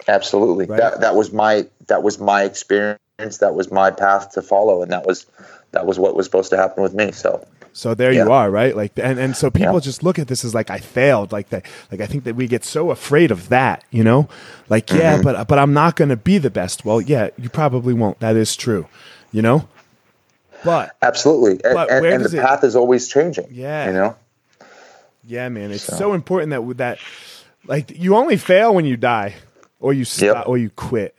Absolutely. 0.08 0.66
Right. 0.66 0.80
That 0.80 1.00
that 1.00 1.14
was 1.14 1.32
my 1.32 1.66
that 1.86 2.02
was 2.02 2.18
my 2.18 2.42
experience. 2.42 2.98
That 3.38 3.54
was 3.54 3.70
my 3.70 3.90
path 3.90 4.32
to 4.32 4.42
follow, 4.42 4.82
and 4.82 4.90
that 4.90 5.06
was 5.06 5.26
that 5.72 5.86
was 5.86 5.98
what 5.98 6.16
was 6.16 6.26
supposed 6.26 6.50
to 6.50 6.56
happen 6.56 6.82
with 6.82 6.94
me. 6.94 7.12
So 7.12 7.46
So 7.76 7.92
there 7.92 8.12
Yeah. 8.12 8.24
you 8.26 8.30
are, 8.32 8.50
right? 8.50 8.74
Like, 8.76 8.92
and, 8.96 9.18
and 9.18 9.36
so 9.36 9.50
people 9.50 9.74
Yeah. 9.74 9.80
just 9.80 10.04
look 10.04 10.18
at 10.20 10.28
this 10.28 10.44
as 10.44 10.54
like 10.54 10.70
I 10.70 10.78
failed. 10.78 11.32
Like 11.32 11.48
that, 11.48 11.66
like 11.90 12.00
I 12.00 12.06
think 12.06 12.22
that 12.24 12.36
we 12.36 12.46
get 12.46 12.64
so 12.64 12.92
afraid 12.92 13.32
of 13.32 13.48
that, 13.48 13.82
you 13.90 14.04
know? 14.04 14.28
Like, 14.68 14.90
yeah, 14.92 15.14
Mm-hmm. 15.14 15.22
but 15.24 15.48
but 15.48 15.58
I'm 15.58 15.72
not 15.74 15.96
going 15.96 16.10
to 16.10 16.16
be 16.16 16.38
the 16.38 16.50
best. 16.50 16.84
Well, 16.84 17.00
yeah, 17.00 17.30
you 17.36 17.48
probably 17.48 17.92
won't. 17.92 18.20
That 18.20 18.36
is 18.36 18.54
true, 18.56 18.86
you 19.32 19.42
know. 19.42 19.66
But 20.64 20.96
absolutely, 21.02 21.60
and, 21.64 21.74
But 21.74 21.90
and, 21.90 22.06
and 22.06 22.24
the 22.24 22.38
it- 22.38 22.42
path 22.42 22.62
is 22.64 22.76
always 22.76 23.08
changing. 23.08 23.48
Yeah. 23.50 23.86
you 23.88 23.92
know. 23.92 24.16
yeah, 25.24 25.48
man, 25.48 25.72
it's 25.72 25.82
so, 25.84 25.96
So. 25.96 26.12
important 26.14 26.50
that 26.50 26.62
with 26.64 26.76
that, 26.78 26.98
like, 27.66 27.90
you 27.98 28.14
only 28.14 28.36
fail 28.36 28.72
when 28.74 28.84
you 28.84 28.96
die, 28.96 29.34
or 29.80 29.92
you 29.92 30.04
stop, 30.04 30.48
or 30.48 30.56
you 30.58 30.70
quit. 30.70 31.14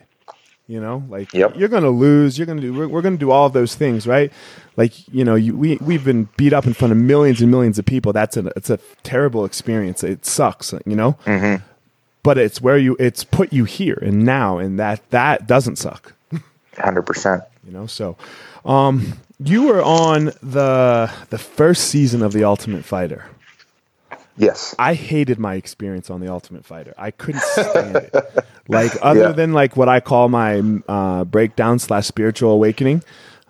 You 0.67 0.81
know, 0.81 1.03
like 1.09 1.31
Yep. 1.31 1.57
you're 1.57 1.69
gonna 1.69 1.91
lose. 1.91 2.39
You're 2.39 2.47
gonna 2.47 2.61
do. 2.61 2.73
We're, 2.73 2.87
we're 2.87 3.03
gonna 3.03 3.17
do 3.17 3.29
all 3.29 3.45
of 3.45 3.53
those 3.53 3.75
things, 3.75 4.07
right? 4.07 4.31
Like 4.77 5.07
you 5.13 5.23
know, 5.23 5.35
you, 5.35 5.55
we 5.55 5.77
we've 5.77 6.03
been 6.03 6.27
beat 6.37 6.53
up 6.53 6.65
in 6.67 6.73
front 6.73 6.91
of 6.91 6.97
millions 6.97 7.41
and 7.41 7.49
millions 7.49 7.79
of 7.79 7.85
people. 7.85 8.11
That's 8.13 8.35
a 8.37 8.47
it's 8.55 8.69
a 8.69 8.77
terrible 9.03 9.45
experience. 9.45 10.03
It 10.03 10.25
sucks, 10.25 10.73
you 10.85 10.95
know. 10.95 11.13
Mm-hmm. 11.25 11.63
But 12.23 12.37
it's 12.37 12.59
where 12.61 12.77
you 12.77 12.95
it's 12.99 13.23
put 13.23 13.53
you 13.53 13.65
here 13.65 13.97
and 14.01 14.23
now, 14.25 14.57
and 14.57 14.79
that 14.79 15.07
that 15.11 15.47
doesn't 15.47 15.77
suck, 15.77 16.13
Hundred 16.77 17.03
percent. 17.03 17.43
you 17.65 17.71
know. 17.71 17.85
So, 17.87 18.17
um, 18.65 19.13
you 19.39 19.67
were 19.67 19.81
on 19.83 20.25
the 20.41 21.11
the 21.29 21.37
first 21.37 21.87
season 21.87 22.21
of 22.21 22.33
the 22.33 22.43
Ultimate 22.43 22.83
Fighter. 22.83 23.25
Yes. 24.37 24.75
I 24.77 24.95
hated 24.95 25.39
my 25.39 25.55
experience 25.55 26.09
on 26.09 26.19
the 26.19 26.27
Ultimate 26.29 26.65
Fighter. 26.65 26.93
I 26.97 27.11
couldn't 27.11 27.41
stand 27.41 27.95
it. 27.95 28.13
Like 28.67 28.91
other 29.01 29.19
Yeah. 29.21 29.31
than 29.31 29.53
like 29.53 29.77
what 29.77 29.87
I 29.87 30.01
call 30.01 30.27
my 30.27 30.61
uh, 30.89 31.23
breakdown 31.23 31.79
slash 31.79 32.05
spiritual 32.07 32.51
awakening, 32.51 33.01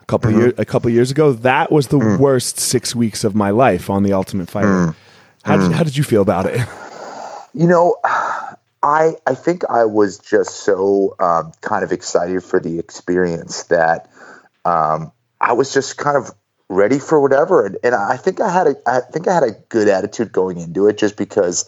a 0.07 0.11
couple 0.11 0.31
Mm-hmm. 0.31 0.39
years 0.39 0.53
a 0.57 0.65
couple 0.65 0.89
years 0.91 1.11
ago, 1.11 1.33
that 1.33 1.71
was 1.71 1.87
the 1.87 1.99
Mm. 1.99 2.19
worst 2.19 2.59
six 2.59 2.95
weeks 2.95 3.23
of 3.23 3.35
my 3.35 3.49
life 3.49 3.89
on 3.89 4.03
the 4.03 4.13
Ultimate 4.13 4.49
Fighter. 4.49 4.93
How 5.43 5.57
Mm. 5.57 5.69
did 5.69 5.71
how 5.71 5.83
did 5.83 5.97
you 5.97 6.03
feel 6.03 6.21
about 6.21 6.45
it? 6.45 6.59
You 7.53 7.67
know, 7.67 7.95
I 8.83 9.15
I 9.25 9.33
think 9.33 9.63
I 9.69 9.85
was 9.85 10.19
just 10.19 10.57
so 10.57 11.15
um, 11.19 11.53
kind 11.61 11.83
of 11.83 11.91
excited 11.93 12.43
for 12.43 12.59
the 12.59 12.79
experience 12.79 13.63
that 13.63 14.09
um, 14.65 15.11
I 15.39 15.53
was 15.53 15.73
just 15.73 15.97
kind 15.97 16.17
of 16.17 16.31
ready 16.69 16.99
for 16.99 17.21
whatever, 17.21 17.65
and, 17.65 17.77
and 17.83 17.95
I 17.95 18.17
think 18.17 18.41
I 18.41 18.49
had 18.49 18.67
a 18.67 18.75
I 18.85 18.99
think 18.99 19.27
I 19.29 19.33
had 19.33 19.43
a 19.43 19.51
good 19.69 19.87
attitude 19.87 20.33
going 20.33 20.57
into 20.59 20.87
it, 20.87 20.97
just 20.97 21.15
because 21.15 21.63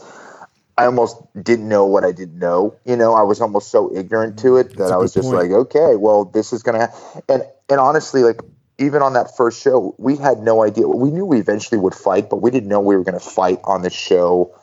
I 0.77 0.85
almost 0.85 1.17
didn't 1.41 1.67
know 1.67 1.85
what 1.87 2.03
I 2.03 2.11
didn't 2.11 2.37
know. 2.37 2.75
You 2.85 2.97
know, 2.97 3.13
I 3.15 3.23
was 3.23 3.41
almost 3.41 3.71
so 3.71 3.95
ignorant 3.95 4.39
to 4.39 4.57
it 4.57 4.77
that 4.77 4.91
I 4.91 4.97
was 4.97 5.13
just 5.13 5.29
point. 5.29 5.49
like, 5.49 5.51
okay, 5.51 5.95
well, 5.95 6.25
this 6.25 6.53
is 6.53 6.61
gonna, 6.61 6.87
ha-. 6.87 7.21
and 7.27 7.43
and 7.69 7.79
honestly, 7.79 8.21
like 8.21 8.41
even 8.77 9.01
on 9.01 9.13
that 9.13 9.35
first 9.35 9.61
show, 9.61 9.95
we 9.97 10.17
had 10.17 10.39
no 10.39 10.63
idea. 10.63 10.87
We 10.87 11.09
knew 11.09 11.25
we 11.25 11.39
eventually 11.39 11.79
would 11.79 11.95
fight, 11.95 12.29
but 12.29 12.41
we 12.43 12.51
didn't 12.51 12.69
know 12.69 12.79
we 12.79 12.95
were 12.95 13.03
going 13.03 13.19
to 13.19 13.25
fight 13.25 13.59
on 13.63 13.81
the 13.81 13.89
show. 13.89 14.55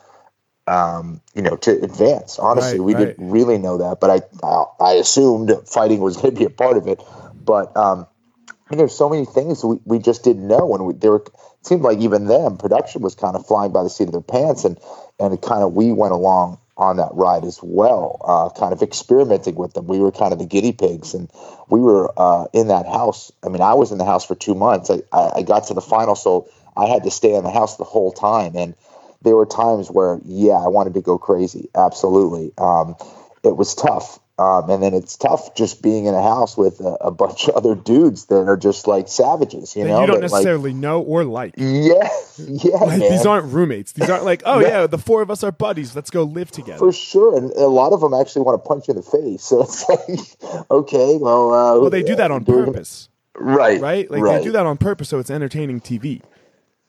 Um, 0.67 1.21
you 1.35 1.43
know, 1.43 1.57
to 1.57 1.71
advance. 1.83 2.39
Honestly, 2.39 2.79
Right, 2.79 2.85
we 2.85 2.95
right. 2.95 3.05
didn't 3.05 3.29
really 3.29 3.59
know 3.59 3.77
that, 3.77 3.99
but 3.99 4.09
I 4.09 4.21
I, 4.43 4.63
I 4.79 4.93
assumed 4.93 5.51
fighting 5.67 5.99
was 5.99 6.17
going 6.17 6.33
to 6.33 6.39
be 6.39 6.45
a 6.45 6.49
part 6.49 6.77
of 6.77 6.87
it. 6.87 6.99
But 7.35 7.77
um, 7.77 8.07
I 8.49 8.53
mean, 8.71 8.79
there's 8.79 8.95
so 8.97 9.07
many 9.07 9.25
things 9.25 9.63
we, 9.63 9.77
we 9.85 9.99
just 9.99 10.23
didn't 10.23 10.47
know, 10.47 10.73
and 10.73 10.87
we, 10.87 10.93
there 10.95 11.11
were, 11.11 11.25
seemed 11.65 11.81
like 11.81 11.99
even 11.99 12.25
them 12.25 12.57
production 12.57 13.01
was 13.01 13.15
kind 13.15 13.35
of 13.35 13.45
flying 13.45 13.71
by 13.71 13.83
the 13.83 13.89
seat 13.89 14.07
of 14.07 14.11
their 14.11 14.21
pants, 14.21 14.63
and 14.65 14.77
and 15.19 15.41
kind 15.41 15.63
of 15.63 15.73
we 15.73 15.91
went 15.91 16.13
along 16.13 16.57
on 16.77 16.97
that 16.97 17.09
ride 17.13 17.45
as 17.45 17.59
well, 17.63 18.21
uh, 18.25 18.49
kind 18.59 18.73
of 18.73 18.81
experimenting 18.81 19.55
with 19.55 19.73
them. 19.73 19.87
We 19.87 19.99
were 19.99 20.11
kind 20.11 20.33
of 20.33 20.39
the 20.39 20.45
guinea 20.45 20.73
pigs, 20.73 21.13
and 21.13 21.29
we 21.69 21.79
were 21.79 22.11
uh, 22.17 22.45
in 22.53 22.67
that 22.67 22.85
house. 22.85 23.31
I 23.43 23.49
mean, 23.49 23.61
I 23.61 23.73
was 23.73 23.91
in 23.91 23.97
the 23.97 24.05
house 24.05 24.25
for 24.25 24.35
two 24.35 24.55
months. 24.55 24.89
I, 24.89 25.01
I, 25.13 25.31
I 25.37 25.41
got 25.41 25.67
to 25.67 25.73
the 25.73 25.81
final, 25.81 26.15
so 26.15 26.49
I 26.75 26.85
had 26.87 27.03
to 27.03 27.11
stay 27.11 27.33
in 27.33 27.43
the 27.43 27.51
house 27.51 27.77
the 27.77 27.85
whole 27.85 28.11
time, 28.11 28.55
and 28.55 28.75
there 29.21 29.35
were 29.35 29.45
times 29.45 29.89
where, 29.89 30.19
yeah, 30.25 30.53
I 30.53 30.67
wanted 30.67 30.93
to 30.95 31.01
go 31.01 31.17
crazy. 31.17 31.69
Absolutely, 31.75 32.51
um, 32.57 32.95
it 33.43 33.55
was 33.55 33.73
tough. 33.73 34.19
Um, 34.37 34.69
and 34.69 34.83
then 34.83 34.93
it's 34.93 35.15
tough 35.15 35.55
just 35.55 35.81
being 35.81 36.07
in 36.07 36.13
a 36.13 36.21
house 36.21 36.57
with 36.57 36.81
a, 36.81 36.97
a 36.99 37.11
bunch 37.11 37.47
of 37.47 37.55
other 37.55 37.73
dudes 37.73 38.25
that 38.25 38.35
are 38.49 38.57
just 38.57 38.85
like 38.85 39.07
savages, 39.07 39.77
you 39.77 39.83
That 39.83 39.89
know. 39.89 40.01
you 40.01 40.07
don't 40.07 40.15
that, 40.19 40.29
like- 40.29 40.31
necessarily 40.43 40.73
know 40.73 41.01
or 41.01 41.23
like. 41.23 41.53
yeah, 41.55 42.09
yeah, 42.37 42.75
Like, 42.75 42.99
these 42.99 43.25
aren't 43.25 43.53
roommates. 43.53 43.93
These 43.93 44.09
aren't 44.09 44.25
like, 44.25 44.43
oh 44.45 44.59
Yeah. 44.65 44.67
yeah, 44.81 44.87
the 44.87 44.97
four 44.97 45.21
of 45.21 45.31
us 45.31 45.41
are 45.41 45.53
buddies. 45.53 45.95
Let's 45.95 46.09
go 46.09 46.23
live 46.23 46.51
together. 46.51 46.79
for 46.79 46.91
sure, 46.91 47.37
and 47.37 47.49
a 47.53 47.67
lot 47.67 47.93
of 47.93 48.01
them 48.01 48.13
actually 48.13 48.41
want 48.41 48.61
to 48.61 48.67
punch 48.67 48.89
you 48.89 48.91
in 48.91 48.97
the 48.97 49.03
face. 49.03 49.41
So 49.43 49.61
it's 49.61 49.87
like, 49.89 50.67
okay, 50.69 51.15
well, 51.15 51.53
uh, 51.53 51.79
well, 51.79 51.89
they 51.89 52.03
do 52.03 52.15
that 52.15 52.29
on 52.29 52.43
purpose, 52.43 53.07
right? 53.37 53.79
right? 53.79 54.11
Like 54.11 54.21
right. 54.21 54.39
they 54.39 54.43
do 54.43 54.51
that 54.51 54.65
on 54.65 54.77
purpose, 54.77 55.07
so 55.07 55.19
it's 55.19 55.29
entertaining 55.31 55.79
TV. 55.79 56.21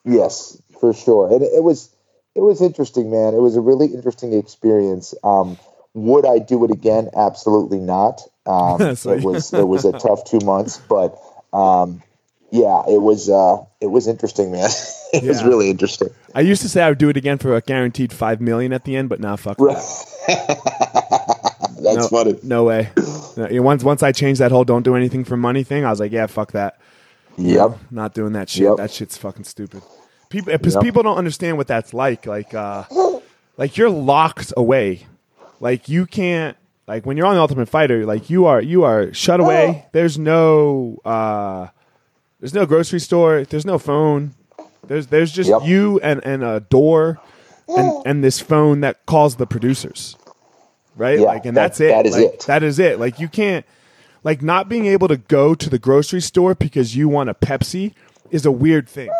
Yes, 0.05 0.61
for 0.81 0.93
sure. 0.93 1.33
And 1.33 1.43
it 1.43 1.63
was 1.63 1.91
it 2.35 2.41
was 2.41 2.61
interesting, 2.61 3.09
man. 3.11 3.35
It 3.35 3.41
was 3.41 3.55
a 3.55 3.61
really 3.61 3.87
interesting 3.87 4.33
experience. 4.33 5.15
Um, 5.23 5.59
would 5.97 6.27
I 6.27 6.39
do 6.39 6.65
it 6.65 6.71
again? 6.71 7.09
Absolutely 7.17 7.79
not. 7.79 8.23
Um, 8.45 8.95
So- 8.97 9.13
it 9.13 9.23
was 9.23 9.53
it 9.53 9.67
was 9.67 9.85
a 9.85 9.93
tough 9.93 10.25
two 10.25 10.41
months, 10.45 10.77
but 10.89 11.19
um, 11.53 12.03
yeah, 12.51 12.83
it 12.89 13.01
was 13.01 13.29
uh, 13.29 13.65
it 13.81 13.87
was 13.87 14.07
interesting, 14.07 14.53
man. 14.53 14.69
it 15.13 15.25
was 15.25 15.43
really 15.43 15.71
interesting. 15.71 16.11
I 16.35 16.41
used 16.43 16.63
to 16.63 16.69
say 16.69 16.83
I 16.83 16.91
would 16.91 16.99
do 16.99 17.09
it 17.09 17.17
again 17.17 17.39
for 17.39 17.57
a 17.57 17.61
guaranteed 17.61 18.13
five 18.13 18.41
million 18.41 18.73
at 18.73 18.85
the 18.85 18.95
end, 18.95 19.09
but 19.09 19.21
now 19.21 19.37
fuck 19.37 19.57
that. 19.57 20.07
That's 21.83 21.97
no, 21.97 22.09
funny. 22.09 22.39
No 22.43 22.65
way. 22.65 22.91
No, 23.37 23.49
once 23.63 23.83
once 23.83 24.03
I 24.03 24.13
changed 24.13 24.41
that 24.41 24.53
whole 24.53 24.65
"don't 24.65 24.83
do 24.83 24.97
anything 24.97 25.25
for 25.25 25.37
money" 25.37 25.65
thing, 25.65 25.85
I 25.85 25.91
was 25.91 26.01
like, 26.01 26.13
yeah, 26.13 26.27
fuck 26.27 26.53
that. 26.53 26.79
Yep. 27.37 27.79
Not 27.91 28.15
doing 28.15 28.33
that 28.33 28.49
shit. 28.49 28.65
Yep. 28.65 28.77
That 28.79 28.91
shit's 28.91 29.17
fucking 29.17 29.45
stupid. 29.45 29.83
People, 30.31 30.53
because 30.53 30.75
Yep. 30.75 30.83
people 30.83 31.03
don't 31.03 31.19
understand 31.19 31.57
what 31.59 31.67
that's 31.67 31.93
like. 31.95 32.27
Like, 32.27 32.55
uh, 32.55 32.85
like 33.57 33.77
you're 33.77 33.91
locked 33.91 34.53
away. 34.57 35.07
Like 35.61 35.88
you 35.88 36.07
can't. 36.07 36.57
Like 36.87 37.05
when 37.05 37.16
you're 37.16 37.27
on 37.27 37.35
the 37.35 37.40
Ultimate 37.40 37.69
Fighter, 37.69 38.07
like 38.07 38.31
you 38.31 38.47
are, 38.47 38.61
you 38.62 38.85
are 38.85 39.12
shut 39.12 39.40
away. 39.40 39.87
There's 39.92 40.16
no, 40.19 40.99
uh, 41.05 41.66
there's 42.38 42.55
no 42.55 42.64
grocery 42.64 43.01
store. 43.01 43.42
There's 43.45 43.66
no 43.66 43.79
phone. 43.79 44.35
There's 44.87 45.09
there's 45.09 45.33
just 45.33 45.51
Yep. 45.51 45.62
you 45.64 45.99
and 46.01 46.25
and 46.25 46.45
a 46.45 46.61
door, 46.61 47.19
and 47.66 48.07
and 48.07 48.23
this 48.25 48.38
phone 48.38 48.83
that 48.83 49.05
calls 49.07 49.35
the 49.35 49.47
producers, 49.47 50.16
right? 50.95 51.19
Yeah, 51.19 51.25
like, 51.27 51.45
and 51.45 51.57
that- 51.57 51.62
that's 51.77 51.81
it. 51.81 51.88
that 51.88 52.07
is 52.07 52.14
Like, 52.16 52.25
it. 52.35 52.40
That 52.47 52.62
is 52.62 52.79
it. 52.79 53.01
Like 53.01 53.19
you 53.19 53.27
can't, 53.27 53.66
like 54.23 54.42
not 54.42 54.69
being 54.69 54.87
able 54.87 55.09
to 55.09 55.16
go 55.16 55.57
to 55.57 55.69
the 55.69 55.81
grocery 55.81 56.21
store 56.21 56.55
because 56.55 56.95
you 56.95 57.09
want 57.09 57.31
a 57.31 57.35
Pepsi 57.35 57.95
is 58.31 58.47
a 58.47 58.53
weird 58.53 58.88
thing. 58.88 59.11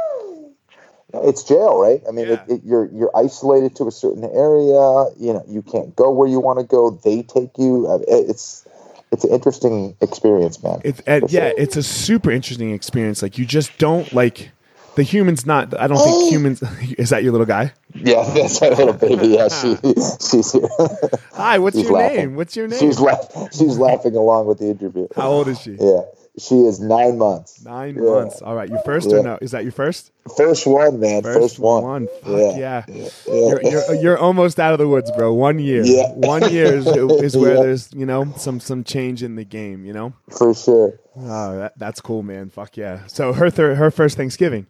It's 1.15 1.43
jail, 1.45 1.79
right? 1.81 2.03
I 2.09 2.11
mean, 2.13 2.27
Yeah. 2.29 2.33
it, 2.49 2.53
it, 2.53 2.61
you're 2.65 2.87
you're 2.93 3.11
isolated 3.17 3.77
to 3.77 3.87
a 3.87 3.93
certain 3.93 4.25
area. 4.25 5.07
You 5.19 5.33
know, 5.35 5.45
you 5.49 5.63
can't 5.63 5.95
go 5.97 6.11
where 6.11 6.29
you 6.29 6.41
want 6.41 6.59
to 6.59 6.65
go. 6.65 6.91
They 6.91 7.23
take 7.23 7.57
you. 7.59 7.87
It's 8.09 8.67
it's 9.13 9.25
an 9.25 9.31
interesting 9.31 9.97
experience, 10.01 10.63
man. 10.63 10.81
It's 10.85 11.01
and, 11.07 11.31
yeah, 11.31 11.49
sure. 11.51 11.59
it's 11.59 11.77
a 11.77 11.83
super 11.83 12.31
interesting 12.31 12.73
experience. 12.73 13.23
Like 13.23 13.39
you 13.39 13.47
just 13.47 13.79
don't 13.79 14.13
like 14.13 14.51
the 14.97 15.05
humans. 15.05 15.47
Not 15.47 15.79
I 15.79 15.87
don't 15.87 15.97
think 15.99 16.33
humans. 16.33 16.63
Is 16.99 17.11
that 17.11 17.23
your 17.23 17.31
little 17.33 17.47
guy? 17.47 17.73
Yeah, 17.95 18.29
that's 18.35 18.61
my 18.61 18.71
little 18.71 18.93
baby. 18.93 19.29
Yeah, 19.29 19.49
she 19.49 19.77
she's 20.29 20.53
here. 20.53 20.69
Hi, 21.35 21.59
what's 21.61 21.77
She's 21.77 21.85
your 21.89 21.99
laughing. 21.99 22.17
name? 22.17 22.35
What's 22.37 22.57
your 22.57 22.67
name? 22.67 22.81
She's 22.81 22.99
laugh- 22.99 23.31
she's 23.53 23.79
laughing 23.79 24.17
along 24.17 24.47
with 24.47 24.59
the 24.59 24.71
interview. 24.71 25.07
How 25.15 25.29
old 25.31 25.49
is 25.49 25.61
she? 25.61 25.77
Yeah, 25.81 26.01
she 26.39 26.55
is 26.57 26.81
nine 26.81 27.17
months. 27.19 27.65
Nine 27.65 27.95
Yeah. 27.97 28.03
months. 28.03 28.43
All 28.43 28.55
right, 28.55 28.69
you 28.69 28.79
first 28.85 29.11
or 29.13 29.23
no? 29.23 29.39
Is 29.41 29.53
that 29.53 29.63
your 29.63 29.73
first? 29.73 30.13
First 30.37 30.67
one, 30.67 31.01
man. 31.01 31.23
First, 31.23 31.59
one. 31.59 32.09
Fuck 32.23 32.57
yeah. 32.57 32.85
Yeah. 32.89 33.09
You're, 33.27 33.63
you're 33.63 33.95
you're 33.95 34.19
almost 34.19 34.59
out 34.61 34.73
of 34.73 34.79
the 34.79 34.89
woods, 34.89 35.11
bro. 35.17 35.33
One 35.33 35.59
year. 35.59 35.83
Yeah. 35.85 36.09
One 36.13 36.51
year 36.51 36.75
is, 36.75 36.87
is 36.87 37.37
where 37.37 37.55
Yeah. 37.55 37.63
there's 37.63 37.93
you 37.95 38.05
know 38.07 38.33
some 38.37 38.61
some 38.61 38.85
change 38.85 39.23
in 39.23 39.37
the 39.37 39.45
game. 39.45 39.85
You 39.85 39.93
know. 39.93 40.13
For 40.31 40.55
sure. 40.55 40.99
Oh, 41.19 41.57
that, 41.59 41.79
that's 41.79 42.01
cool, 42.01 42.23
man. 42.23 42.51
Fuck 42.51 42.77
yeah. 42.77 43.07
So 43.07 43.33
her 43.33 43.49
thir- 43.49 43.75
her 43.77 43.91
first 43.91 44.17
Thanksgiving. 44.17 44.67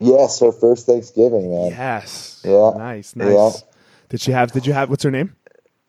Yes, 0.00 0.40
her 0.40 0.52
first 0.52 0.86
Thanksgiving, 0.86 1.50
man. 1.50 1.70
Yes. 1.70 2.40
Yeah. 2.44 2.72
Nice. 2.76 3.14
Nice. 3.16 3.28
Yeah. 3.28 3.50
Did 4.08 4.20
she 4.20 4.32
have? 4.32 4.52
Did 4.52 4.66
you 4.66 4.72
have? 4.72 4.90
What's 4.90 5.02
her 5.04 5.10
name? 5.10 5.36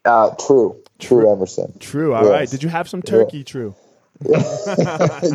Uh, 0.06 0.32
true. 0.36 0.82
True 1.00 1.32
Emerson. 1.32 1.78
True. 1.80 2.13
All 2.13 2.26
right. 2.30 2.41
Yes. 2.41 2.52
Did 2.52 2.63
you 2.63 2.69
have 2.69 2.88
some 2.89 3.02
turkey? 3.02 3.43
True. 3.43 3.76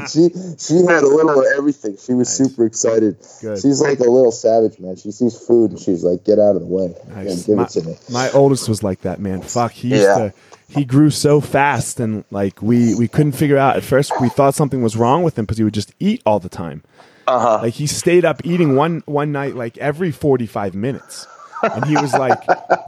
she 0.08 0.28
she 0.58 0.74
had 0.84 1.02
a 1.02 1.08
little 1.08 1.40
of 1.40 1.46
everything. 1.56 1.96
She 1.96 2.12
was 2.12 2.28
super 2.28 2.66
excited. 2.66 3.16
Good. 3.40 3.60
She's 3.60 3.80
like 3.80 3.98
a 4.00 4.04
little 4.10 4.32
savage, 4.32 4.78
man. 4.78 4.96
She 4.96 5.10
sees 5.10 5.38
food 5.38 5.70
and 5.72 5.80
she's 5.80 6.04
like, 6.04 6.24
"Get 6.24 6.38
out 6.38 6.56
of 6.56 6.60
the 6.60 6.66
way. 6.66 6.94
Nice. 7.08 7.44
Give 7.46 7.56
my, 7.56 7.64
it 7.64 7.70
to 7.70 7.82
me." 7.82 7.96
my 8.10 8.30
oldest 8.32 8.68
was 8.68 8.82
like 8.82 9.00
that, 9.02 9.20
man. 9.20 9.40
Fuck. 9.42 9.72
He 9.72 9.88
used 9.88 10.02
Yeah. 10.02 10.18
to. 10.18 10.32
He 10.68 10.84
grew 10.84 11.10
so 11.10 11.40
fast, 11.40 12.00
and 12.00 12.24
like 12.30 12.60
we 12.60 12.94
we 12.94 13.08
couldn't 13.08 13.32
figure 13.32 13.56
out. 13.58 13.76
At 13.76 13.84
first, 13.84 14.12
we 14.20 14.28
thought 14.28 14.54
something 14.54 14.82
was 14.82 14.96
wrong 14.96 15.22
with 15.22 15.38
him 15.38 15.44
because 15.44 15.58
he 15.58 15.64
would 15.64 15.74
just 15.74 15.92
eat 16.00 16.20
all 16.26 16.40
the 16.40 16.48
time. 16.48 16.82
Uh 17.26 17.38
huh. 17.38 17.58
Like 17.62 17.74
he 17.74 17.86
stayed 17.86 18.24
up 18.24 18.44
eating 18.44 18.74
one 18.76 19.02
one 19.06 19.32
night 19.32 19.54
like 19.54 19.78
every 19.78 20.10
forty 20.12 20.46
five 20.46 20.74
minutes. 20.74 21.26
And 21.62 21.86
he 21.86 21.96
was 21.96 22.12
like, 22.12 22.42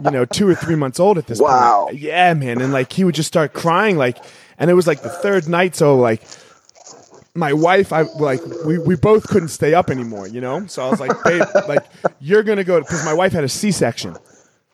you 0.05 0.11
know, 0.11 0.27
two 0.27 0.47
or 0.47 0.55
three 0.55 0.75
months 0.75 1.01
old 1.01 1.17
at 1.17 1.27
this 1.27 1.41
Wow. 1.41 1.87
point. 1.87 1.99
Yeah, 1.99 2.35
man. 2.35 2.61
And 2.61 2.75
like 2.75 2.93
he 2.93 3.05
would 3.05 3.15
just 3.15 3.29
start 3.29 3.55
crying, 3.55 3.97
like, 3.97 4.19
and 4.59 4.71
it 4.71 4.75
was 4.75 4.87
like 4.87 5.03
the 5.03 5.11
third 5.11 5.49
night, 5.49 5.75
so 5.75 5.97
like 5.97 6.23
my 7.35 7.53
wife, 7.53 7.93
I 7.93 8.03
like 8.03 8.41
we, 8.65 8.79
we 8.79 8.97
both 8.97 9.29
couldn't 9.29 9.49
stay 9.49 9.75
up 9.75 9.91
anymore, 9.91 10.27
you 10.27 10.41
know. 10.41 10.67
So 10.67 10.87
I 10.87 10.91
was 10.91 11.01
like, 11.01 11.13
babe, 11.25 11.45
like 11.69 11.85
you're 12.21 12.43
gonna 12.43 12.65
go 12.65 12.81
because 12.81 13.05
my 13.05 13.15
wife 13.15 13.33
had 13.33 13.45
a 13.45 13.49
C-section, 13.49 14.17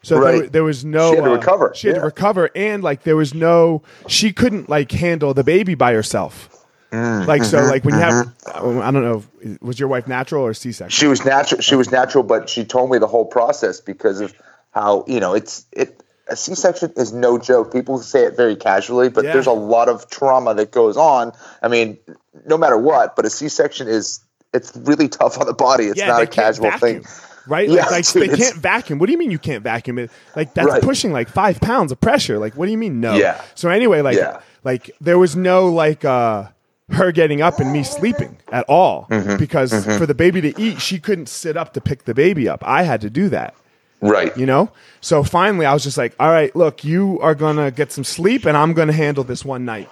so 0.03 0.21
there, 0.21 0.41
Right. 0.41 0.53
there 0.53 0.65
was 0.65 0.85
no 0.85 1.11
She 1.11 1.17
had 1.17 1.25
to 1.25 1.31
uh, 1.31 1.35
recover, 1.35 1.73
She 1.75 1.89
had 1.89 1.97
to 1.97 2.03
recover, 2.03 2.51
and 2.55 2.83
like 2.83 3.03
there 3.05 3.17
was 3.17 3.35
no, 3.35 3.83
she 4.09 4.33
couldn't 4.33 4.69
like 4.69 4.91
handle 4.93 5.35
the 5.35 5.45
baby 5.45 5.75
by 5.75 5.93
herself. 5.93 6.49
Mm, 6.91 7.27
like 7.27 7.43
so, 7.43 7.59
mm-hmm, 7.59 7.71
like 7.71 7.85
when 7.85 7.95
you 7.95 8.01
have, 8.01 8.29
I 8.55 8.91
don't 8.91 9.03
know, 9.03 9.25
was 9.63 9.81
your 9.81 9.89
wife 9.89 10.07
natural 10.07 10.45
or 10.45 10.53
C-section? 10.53 10.91
She 10.91 11.07
was 11.07 11.25
natural. 11.25 11.61
She 11.63 11.75
was 11.75 11.91
natural, 11.91 12.23
but 12.23 12.51
she 12.51 12.65
told 12.65 12.91
me 12.91 12.99
the 12.99 13.07
whole 13.07 13.25
process 13.25 13.81
because 13.81 14.21
of 14.21 14.35
how 14.73 15.05
you 15.07 15.19
know 15.21 15.35
it's 15.35 15.65
it. 15.73 15.92
A 16.33 16.37
C-section 16.37 16.93
is 16.97 17.13
no 17.13 17.39
joke. 17.39 17.73
People 17.73 17.99
say 17.99 18.25
it 18.25 18.37
very 18.37 18.57
casually, 18.57 19.09
but 19.11 19.25
Yeah. 19.25 19.35
there's 19.35 19.47
a 19.47 19.53
lot 19.53 19.89
of 19.89 20.09
trauma 20.09 20.55
that 20.55 20.71
goes 20.71 20.97
on. 20.97 21.33
I 21.63 21.69
mean, 21.69 21.99
no 22.47 22.57
matter 22.57 22.79
what, 22.79 23.15
but 23.17 23.27
a 23.27 23.31
C-section 23.31 23.87
is 23.87 24.21
it's 24.55 24.73
really 24.77 25.09
tough 25.09 25.39
on 25.39 25.47
the 25.47 25.53
body. 25.55 25.87
It's 25.87 25.99
yeah, 25.99 26.07
not 26.09 26.23
a 26.23 26.27
casual 26.27 26.71
vacuum, 26.71 27.03
thing. 27.05 27.07
right? 27.47 27.69
Yeah, 27.69 27.87
like, 27.87 28.07
dude, 28.11 28.31
they 28.31 28.37
can't 28.37 28.57
vacuum. 28.57 28.99
What 28.99 29.07
do 29.07 29.13
you 29.13 29.19
mean 29.19 29.31
you 29.31 29.39
can't 29.39 29.63
vacuum 29.63 29.99
it? 29.99 30.11
Like 30.35 30.55
that's 30.55 30.69
Right. 30.69 30.83
pushing 30.83 31.13
like 31.13 31.29
five 31.29 31.61
pounds 31.61 31.93
of 31.93 32.01
pressure. 32.01 32.39
Like 32.39 32.55
what 32.55 32.65
do 32.67 32.73
you 32.73 32.79
mean 32.79 33.01
no? 33.01 33.15
Yeah. 33.15 33.41
So 33.55 33.69
anyway, 33.69 34.01
like 34.01 34.17
Yeah. 34.17 34.41
like 34.65 34.91
there 35.01 35.19
was 35.19 35.37
no 35.37 35.67
like 35.69 36.05
uh 36.05 36.45
her 36.91 37.13
getting 37.13 37.41
up 37.41 37.59
and 37.61 37.73
me 37.73 37.83
sleeping 37.83 38.37
at 38.51 38.65
all 38.69 39.07
Mm-hmm. 39.11 39.37
because 39.39 39.73
for 39.99 40.05
the 40.07 40.15
baby 40.15 40.41
to 40.43 40.61
eat, 40.61 40.81
she 40.83 40.99
couldn't 40.99 41.29
sit 41.29 41.57
up 41.57 41.73
to 41.75 41.81
pick 41.81 42.05
the 42.05 42.15
baby 42.15 42.49
up. 42.49 42.63
I 42.67 42.83
had 42.83 43.01
to 43.03 43.11
do 43.11 43.29
that. 43.31 43.55
Right. 44.03 44.37
You 44.37 44.45
know? 44.47 44.71
So 45.01 45.23
finally 45.25 45.65
I 45.65 45.73
was 45.73 45.83
just 45.83 45.97
like, 45.97 46.15
all 46.21 46.29
right, 46.31 46.55
look, 46.55 46.85
you 46.85 47.19
are 47.21 47.35
gonna 47.35 47.71
get 47.71 47.91
some 47.93 48.05
sleep 48.05 48.45
and 48.45 48.57
I'm 48.57 48.75
gonna 48.75 48.93
handle 48.93 49.25
this 49.25 49.45
one 49.45 49.65
night. 49.65 49.89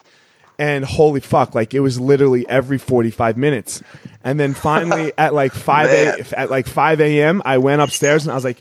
And 0.59 0.85
holy 0.85 1.21
fuck, 1.21 1.55
like 1.55 1.73
it 1.73 1.81
was 1.81 1.99
literally 1.99 2.47
every 2.49 2.77
45 2.77 3.39
minutes. 3.39 3.83
And 4.23 4.39
then 4.39 4.53
finally 4.53 5.13
at 5.19 5.33
like 5.33 5.53
5 5.55 5.89
a, 5.89 6.39
at 6.39 6.51
like 6.51 6.67
5 6.67 7.01
a.m., 7.01 7.41
I 7.47 7.57
went 7.59 7.81
upstairs 7.81 8.25
and 8.25 8.33
I 8.33 8.35
was 8.35 8.45
like, 8.45 8.59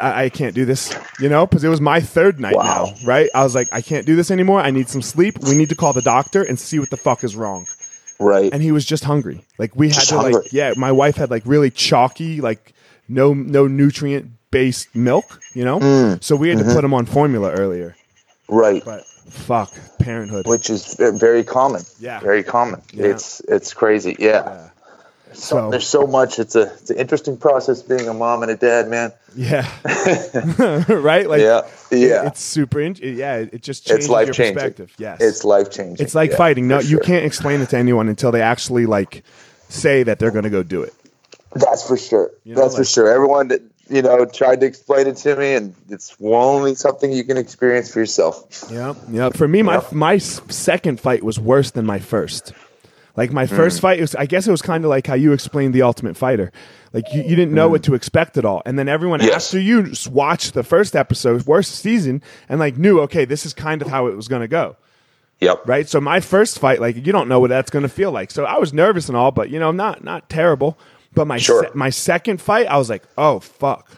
I, 0.00 0.24
I 0.24 0.28
can't 0.28 0.54
do 0.54 0.64
this, 0.64 0.92
you 1.20 1.28
know, 1.28 1.46
because 1.46 1.62
it 1.62 1.68
was 1.68 1.80
my 1.80 2.00
third 2.00 2.40
night 2.40 2.56
Wow. 2.56 2.92
now, 3.02 3.06
right? 3.06 3.28
I 3.34 3.44
was 3.44 3.54
like, 3.54 3.68
I 3.72 3.80
can't 3.80 4.06
do 4.06 4.16
this 4.16 4.30
anymore. 4.30 4.60
I 4.60 4.70
need 4.70 4.88
some 4.88 5.02
sleep. 5.02 5.34
We 5.42 5.56
need 5.56 5.68
to 5.68 5.76
call 5.76 5.92
the 5.92 6.02
doctor 6.02 6.42
and 6.42 6.58
see 6.58 6.78
what 6.80 6.90
the 6.90 6.96
fuck 6.96 7.22
is 7.22 7.36
wrong. 7.36 7.66
Right. 8.18 8.52
And 8.52 8.62
he 8.62 8.72
was 8.72 8.84
just 8.84 9.04
hungry. 9.04 9.44
Like 9.58 9.74
we 9.76 9.88
had 9.90 10.02
to 10.04 10.14
hungry. 10.16 10.32
like, 10.34 10.52
yeah, 10.52 10.72
my 10.76 10.90
wife 10.92 11.16
had 11.16 11.30
like 11.30 11.42
really 11.46 11.70
chalky, 11.70 12.40
like 12.40 12.72
no 13.08 13.32
no 13.34 13.66
nutrient 13.66 14.30
based 14.50 14.94
milk, 14.94 15.40
you 15.54 15.64
know. 15.64 15.78
Mm. 15.80 16.22
So 16.22 16.36
we 16.36 16.48
had 16.48 16.58
Mm-hmm. 16.58 16.68
to 16.68 16.74
put 16.74 16.82
them 16.82 16.94
on 16.94 17.06
formula 17.06 17.50
earlier. 17.52 17.96
right. 18.48 18.82
But 18.84 19.04
fuck, 19.06 19.72
parenthood. 19.98 20.46
Which 20.46 20.70
is 20.70 20.94
very 20.98 21.44
common. 21.44 21.82
Yeah. 21.98 22.20
Very 22.20 22.42
common. 22.42 22.82
Yeah. 22.92 23.06
It's 23.06 23.40
it's 23.40 23.72
crazy. 23.74 24.16
Yeah. 24.18 24.68
So, 25.32 25.56
So- 25.56 25.70
there's 25.70 25.86
so 25.86 26.06
much. 26.08 26.38
It's 26.40 26.56
a 26.56 26.62
it's 26.74 26.90
an 26.90 26.96
interesting 26.96 27.36
process 27.36 27.82
being 27.82 28.08
a 28.08 28.14
mom 28.14 28.42
and 28.42 28.50
a 28.50 28.56
dad, 28.56 28.88
man. 28.88 29.12
Yeah. 29.36 29.68
right? 30.88 31.28
Like 31.28 31.40
Yeah. 31.40 31.62
Yeah. 31.92 32.26
It's 32.26 32.40
super 32.42 32.80
in- 32.80 32.96
yeah, 33.00 33.36
it 33.36 33.62
just 33.62 33.86
changes 33.86 34.06
It's 34.06 34.10
life 34.10 34.26
your 34.26 34.34
changing. 34.34 34.54
perspective. 34.54 34.92
Yes. 34.98 35.20
It's 35.20 35.44
life 35.44 35.70
changing. 35.70 36.04
It's 36.04 36.14
like 36.16 36.32
fighting. 36.32 36.66
No, 36.66 36.80
you 36.80 36.98
can't 36.98 37.24
explain 37.24 37.60
it 37.60 37.68
to 37.70 37.76
anyone 37.78 38.08
until 38.08 38.32
they 38.32 38.42
actually 38.42 38.86
like 38.86 39.22
say 39.68 40.02
that 40.02 40.18
they're 40.18 40.32
going 40.32 40.44
to 40.44 40.50
go 40.50 40.64
do 40.64 40.82
it. 40.82 40.92
That's 41.54 41.86
for 41.86 41.96
sure. 41.96 42.30
You 42.44 42.54
know, 42.54 42.62
That's 42.62 42.76
for 42.76 42.84
sure. 42.84 43.08
Everyone 43.12 43.48
that 43.48 43.62
you 43.90 44.02
know 44.02 44.24
tried 44.24 44.60
to 44.60 44.66
explain 44.66 45.06
it 45.06 45.16
to 45.18 45.36
me, 45.36 45.54
and 45.54 45.74
it's 45.88 46.16
only 46.20 46.74
something 46.74 47.12
you 47.12 47.24
can 47.24 47.36
experience 47.36 47.92
for 47.92 47.98
yourself. 48.00 48.64
Yeah, 48.70 48.94
yeah. 49.10 49.30
For 49.30 49.48
me, 49.48 49.62
my 49.62 49.74
Yep. 49.74 49.92
my 49.92 50.18
second 50.18 51.00
fight 51.00 51.22
was 51.22 51.38
worse 51.40 51.70
than 51.72 51.84
my 51.86 51.98
first. 51.98 52.52
Like 53.16 53.32
my 53.32 53.46
first 53.46 53.78
Mm. 53.78 53.82
fight 53.82 54.00
was, 54.00 54.14
I 54.14 54.24
guess 54.26 54.46
it 54.46 54.52
was 54.52 54.62
kind 54.62 54.84
of 54.84 54.88
like 54.88 55.06
how 55.08 55.14
you 55.14 55.32
explained 55.32 55.74
the 55.74 55.82
Ultimate 55.82 56.16
Fighter. 56.16 56.52
Like 56.92 57.04
you, 57.12 57.22
you 57.22 57.36
didn't 57.36 57.52
know 57.52 57.68
what 57.68 57.82
to 57.82 57.94
expect 57.94 58.38
at 58.38 58.44
all, 58.44 58.62
and 58.64 58.78
then 58.78 58.88
everyone 58.88 59.20
Mm. 59.20 59.26
Yes. 59.26 59.46
after 59.48 59.60
you 59.60 59.92
watched 60.10 60.54
the 60.54 60.62
first 60.62 60.94
episode, 60.96 61.44
worst 61.44 61.74
season, 61.74 62.22
and 62.48 62.60
like 62.60 62.78
knew, 62.78 63.00
okay, 63.00 63.24
this 63.24 63.44
is 63.44 63.52
kind 63.52 63.82
of 63.82 63.88
how 63.88 64.06
it 64.06 64.16
was 64.16 64.28
going 64.28 64.42
to 64.42 64.48
go, 64.48 64.76
Yep. 65.40 65.62
right? 65.66 65.88
So 65.88 66.00
my 66.00 66.20
first 66.20 66.58
fight, 66.60 66.80
like 66.80 67.04
you 67.04 67.12
don't 67.12 67.28
know 67.28 67.40
what 67.40 67.50
that's 67.50 67.70
going 67.70 67.82
to 67.82 67.88
feel 67.88 68.12
like. 68.12 68.30
So 68.30 68.44
I 68.44 68.58
was 68.58 68.72
nervous 68.72 69.08
and 69.08 69.16
all, 69.16 69.32
but 69.32 69.50
you 69.50 69.58
know, 69.58 69.72
not 69.72 70.04
not 70.04 70.28
terrible. 70.30 70.78
But 71.14 71.26
my 71.26 71.38
Sure. 71.38 71.64
se- 71.64 71.70
my 71.74 71.90
second 71.90 72.40
fight, 72.40 72.66
I 72.66 72.76
was 72.76 72.88
like, 72.88 73.02
oh 73.18 73.40
fuck. 73.40 73.88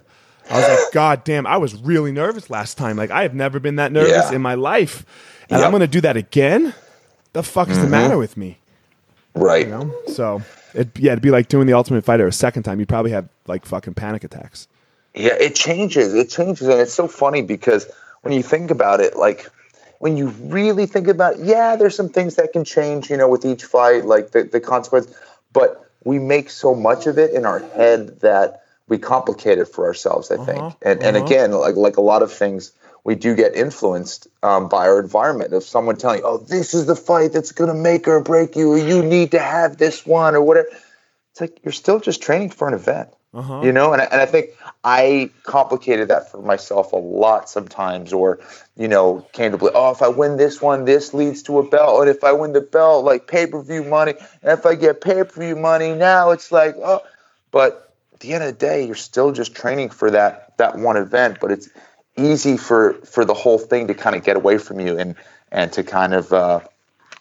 I 0.51 0.57
was 0.57 0.69
like, 0.69 0.79
God 0.93 1.25
damn, 1.25 1.47
I 1.47 1.57
was 1.57 1.75
really 1.75 2.13
nervous 2.13 2.51
last 2.51 2.79
time. 2.79 2.97
Like, 2.97 3.11
I 3.11 3.23
have 3.23 3.35
never 3.35 3.61
been 3.61 3.77
that 3.77 3.93
nervous 3.93 4.31
Yeah. 4.31 4.33
in 4.35 4.43
my 4.43 4.55
life. 4.55 5.05
And 5.51 5.59
Yep. 5.59 5.65
I'm 5.67 5.71
going 5.71 5.81
to 5.81 5.87
do 5.87 6.01
that 6.03 6.17
again? 6.17 6.75
The 7.33 7.43
fuck 7.43 7.69
is 7.69 7.77
the 7.77 7.83
mm-hmm. 7.83 7.91
matter 7.91 8.19
with 8.19 8.37
me? 8.37 8.59
Right. 9.35 9.67
You 9.67 9.73
know? 9.73 9.95
So, 10.09 10.43
it, 10.75 10.99
yeah, 10.99 11.13
it'd 11.13 11.23
be 11.23 11.31
like 11.31 11.49
doing 11.49 11.67
the 11.67 11.73
Ultimate 11.75 12.05
Fighter 12.05 12.27
a 12.27 12.33
second 12.33 12.63
time. 12.65 12.79
You'd 12.79 12.89
probably 12.89 13.11
have 13.13 13.29
like 13.47 13.65
fucking 13.67 13.95
panic 13.95 14.25
attacks. 14.25 14.69
Yeah, 15.15 15.35
it 15.35 15.55
changes. 15.55 16.15
It 16.15 16.31
changes, 16.31 16.69
and 16.69 16.81
it's 16.81 16.95
so 16.95 17.07
funny 17.07 17.43
because 17.43 17.87
when 18.23 18.33
you 18.33 18.43
think 18.43 18.71
about 18.71 19.01
it, 19.01 19.17
like 19.17 19.51
when 19.99 20.17
you 20.17 20.29
really 20.29 20.87
think 20.87 21.07
about, 21.09 21.39
yeah, 21.39 21.77
there's 21.77 21.95
some 21.95 22.09
things 22.09 22.37
that 22.37 22.53
can 22.53 22.65
change, 22.65 23.11
you 23.11 23.17
know, 23.17 23.29
with 23.29 23.45
each 23.45 23.65
fight, 23.65 24.05
like 24.07 24.31
the 24.31 24.45
the 24.45 24.61
consequence. 24.61 25.13
But 25.53 25.91
we 26.05 26.19
make 26.19 26.51
so 26.51 26.75
much 26.75 27.07
of 27.07 27.19
it 27.19 27.33
in 27.33 27.45
our 27.47 27.59
head 27.59 28.21
that 28.21 28.63
we 28.89 28.99
complicate 28.99 29.59
it 29.59 29.67
for 29.67 29.87
ourselves. 29.87 30.31
I 30.31 30.37
think, 30.37 30.59
Uh-huh, 30.59 30.77
and 30.83 31.03
and 31.03 31.17
uh-huh. 31.17 31.27
again, 31.27 31.53
like 31.53 31.77
like 31.77 31.97
a 31.97 32.01
lot 32.03 32.23
of 32.23 32.33
things, 32.33 32.73
we 33.05 33.15
do 33.15 33.35
get 33.35 33.55
influenced 33.57 34.29
um, 34.43 34.69
by 34.69 34.89
our 34.89 35.01
environment. 35.01 35.53
Of 35.55 35.65
someone 35.65 35.97
telling, 35.97 36.19
you, 36.21 36.27
"Oh, 36.27 36.39
this 36.39 36.75
is 36.75 36.87
the 36.87 36.97
fight 36.97 37.33
that's 37.33 37.53
going 37.53 37.69
to 37.71 37.75
make 37.91 38.09
or 38.09 38.21
break 38.21 38.57
you. 38.57 38.73
Or 38.73 38.79
you 38.79 39.03
need 39.03 39.31
to 39.33 39.39
have 39.39 39.77
this 39.77 40.05
one, 40.07 40.35
or 40.35 40.43
whatever." 40.43 40.69
It's 41.31 41.41
like 41.41 41.61
you're 41.65 41.73
still 41.73 42.01
just 42.01 42.23
training 42.23 42.51
for 42.51 42.69
an 42.69 42.75
event 42.75 43.09
Uh-huh. 43.33 43.63
you 43.65 43.73
know 43.73 43.95
and 43.95 44.03
I, 44.03 44.05
and 44.13 44.21
I 44.21 44.27
think 44.27 44.51
i 44.85 45.31
complicated 45.45 46.09
that 46.09 46.31
for 46.31 46.43
myself 46.43 46.93
a 46.93 46.97
lot 46.97 47.49
sometimes 47.49 48.13
or 48.13 48.41
you 48.77 48.89
know 48.89 49.27
came 49.33 49.53
to 49.53 49.59
believe 49.59 49.75
oh 49.75 49.91
if 49.91 50.03
i 50.03 50.09
win 50.09 50.37
this 50.37 50.61
one 50.61 50.85
this 50.85 51.15
leads 51.15 51.43
to 51.43 51.59
a 51.59 51.69
belt 51.69 52.01
and 52.01 52.11
if 52.11 52.25
i 52.25 52.33
win 52.33 52.53
the 52.53 52.61
belt 52.61 53.05
like 53.05 53.27
pay-per-view 53.27 53.85
money 53.85 54.15
and 54.43 54.59
if 54.59 54.67
i 54.67 54.75
get 54.75 55.01
pay-per-view 55.01 55.57
money 55.57 55.95
now 55.95 56.31
it's 56.31 56.51
like 56.51 56.75
oh 56.79 57.01
but 57.51 57.93
at 58.15 58.21
the 58.21 58.33
end 58.33 58.43
of 58.43 58.49
the 58.53 58.67
day 58.67 58.85
you're 58.85 58.95
still 58.95 59.33
just 59.33 59.55
training 59.55 59.89
for 59.89 60.11
that 60.11 60.57
that 60.59 60.77
one 60.79 60.97
event 60.97 61.39
but 61.41 61.51
it's 61.51 61.69
easy 62.17 62.57
for 62.57 62.95
for 63.05 63.25
the 63.25 63.35
whole 63.35 63.59
thing 63.59 63.87
to 63.87 63.95
kind 63.95 64.17
of 64.17 64.25
get 64.25 64.37
away 64.37 64.59
from 64.59 64.81
you 64.81 64.99
and 64.99 65.15
and 65.51 65.73
to 65.73 65.83
kind 65.83 66.15
of 66.15 66.33
uh, 66.33 66.61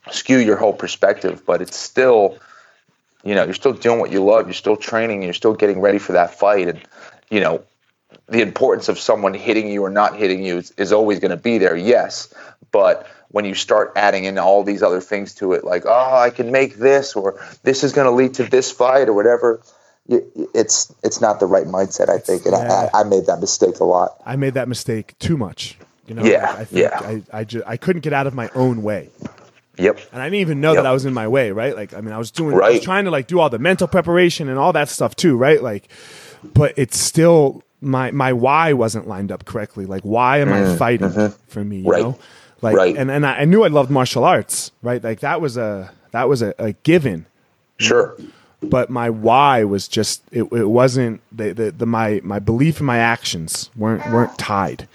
skew 0.10 0.38
your 0.38 0.58
whole 0.58 0.74
perspective 0.74 1.43
but 1.45 1.62
it's 1.62 1.78
still 1.78 2.38
you 3.24 3.36
know, 3.36 3.43
you're 3.43 3.54
still 3.54 3.74
doing 3.74 4.00
what 4.00 4.12
you 4.12 4.24
love. 4.24 4.47
You're 4.47 4.54
still 4.54 4.78
training. 4.78 5.24
You're 5.24 5.34
still 5.34 5.54
getting 5.54 5.80
ready 5.80 6.00
for 6.00 6.13
that 6.13 6.34
fight. 6.34 6.67
And, 6.67 6.82
you 7.32 7.39
know, 7.39 7.63
the 8.28 8.41
importance 8.41 8.89
of 8.89 9.00
someone 9.00 9.34
hitting 9.34 9.70
you 9.70 9.84
or 9.84 9.89
not 9.89 10.15
hitting 10.15 10.44
you 10.46 10.58
is, 10.58 10.72
is 10.78 10.91
always 10.94 11.20
going 11.20 11.32
to 11.32 11.38
be 11.38 11.58
there, 11.58 11.76
yes. 11.76 12.32
But 12.72 13.08
when 13.30 13.46
you 13.46 13.56
start 13.56 13.94
adding 13.96 14.26
in 14.26 14.38
all 14.38 14.63
these 14.63 14.84
other 14.84 15.02
things 15.02 15.34
to 15.36 15.54
it, 15.54 15.63
like, 15.63 15.86
oh, 15.86 16.15
I 16.15 16.30
can 16.30 16.52
make 16.52 16.76
this 16.76 17.15
or 17.15 17.44
this 17.63 17.84
is 17.84 17.94
going 17.94 18.06
to 18.06 18.12
lead 18.12 18.36
to 18.36 18.44
this 18.44 18.72
fight 18.72 19.08
or 19.10 19.13
whatever, 19.13 19.62
it's 20.08 20.94
it's 21.04 21.22
not 21.22 21.39
the 21.39 21.46
right 21.46 21.65
mindset, 21.65 22.10
I 22.10 22.17
think. 22.17 22.46
And 22.46 22.54
Yeah. 22.54 22.89
I, 22.94 23.02
I 23.02 23.04
made 23.04 23.28
that 23.28 23.39
mistake 23.39 23.80
a 23.80 23.84
lot. 23.86 24.22
I 24.26 24.36
made 24.36 24.56
that 24.56 24.67
mistake 24.67 25.17
too 25.20 25.38
much. 25.38 25.78
You 26.08 26.15
know, 26.15 26.24
Yeah, 26.26 26.52
I 26.58 26.65
think 26.65 26.82
yeah. 26.82 27.00
I, 27.02 27.24
I, 27.32 27.44
ju- 27.46 27.63
I 27.65 27.78
couldn't 27.78 28.02
get 28.02 28.12
out 28.12 28.28
of 28.28 28.34
my 28.34 28.50
own 28.56 28.84
way. 28.84 29.10
Yep. 29.78 30.00
And 30.12 30.22
I 30.22 30.26
didn't 30.26 30.41
even 30.41 30.60
know 30.60 30.74
Yep. 30.74 30.84
that 30.84 30.89
I 30.89 30.91
was 30.91 31.06
in 31.06 31.13
my 31.13 31.28
way, 31.30 31.52
right? 31.52 31.76
Like, 31.76 31.94
I 31.94 32.02
mean, 32.02 32.13
I 32.13 32.17
was 32.17 32.32
doing, 32.32 32.56
right. 32.56 32.72
I 32.72 32.74
was 32.76 32.84
trying 32.84 33.06
to 33.06 33.12
like 33.12 33.28
do 33.28 33.39
all 33.39 33.50
the 33.50 33.60
mental 33.60 33.88
preparation 33.88 34.50
and 34.50 34.58
all 34.60 34.74
that 34.74 34.89
stuff 34.89 35.15
too, 35.15 35.38
right? 35.38 35.62
Like, 35.62 35.88
but 36.43 36.73
it's 36.77 36.97
still 36.99 37.63
my 37.82 38.12
my 38.12 38.34
why 38.34 38.73
wasn't 38.73 39.08
lined 39.08 39.32
up 39.32 39.45
correctly. 39.45 39.86
Like, 39.86 40.04
why 40.04 40.38
am 40.39 40.51
I 40.54 40.75
fighting 40.77 41.10
for 41.47 41.63
me? 41.63 41.77
You 41.77 41.84
Mm-hmm. 41.84 41.89
Right. 41.91 42.01
know, 42.04 42.19
like, 42.62 42.75
Right. 42.75 42.95
and 42.95 43.10
and 43.10 43.25
I, 43.25 43.39
I 43.39 43.45
knew 43.45 43.63
I 43.63 43.67
loved 43.69 43.89
martial 43.89 44.23
arts, 44.23 44.71
right? 44.82 45.04
Like 45.04 45.21
that 45.21 45.41
was 45.41 45.58
a 45.58 45.91
that 46.12 46.30
was 46.30 46.41
a, 46.41 46.54
a 46.60 46.73
given. 46.73 47.25
Sure. 47.77 48.15
But 48.63 48.91
my 48.91 49.10
why 49.10 49.63
was 49.63 49.88
just 49.88 50.21
it, 50.32 50.43
it 50.51 50.69
wasn't 50.69 51.21
the, 51.32 51.54
the 51.54 51.71
the 51.71 51.86
my 51.88 52.21
my 52.23 52.38
belief 52.38 52.77
and 52.77 52.86
my 52.88 52.99
actions 52.99 53.71
weren't 53.75 54.06
weren't 54.12 54.38
tied. 54.38 54.88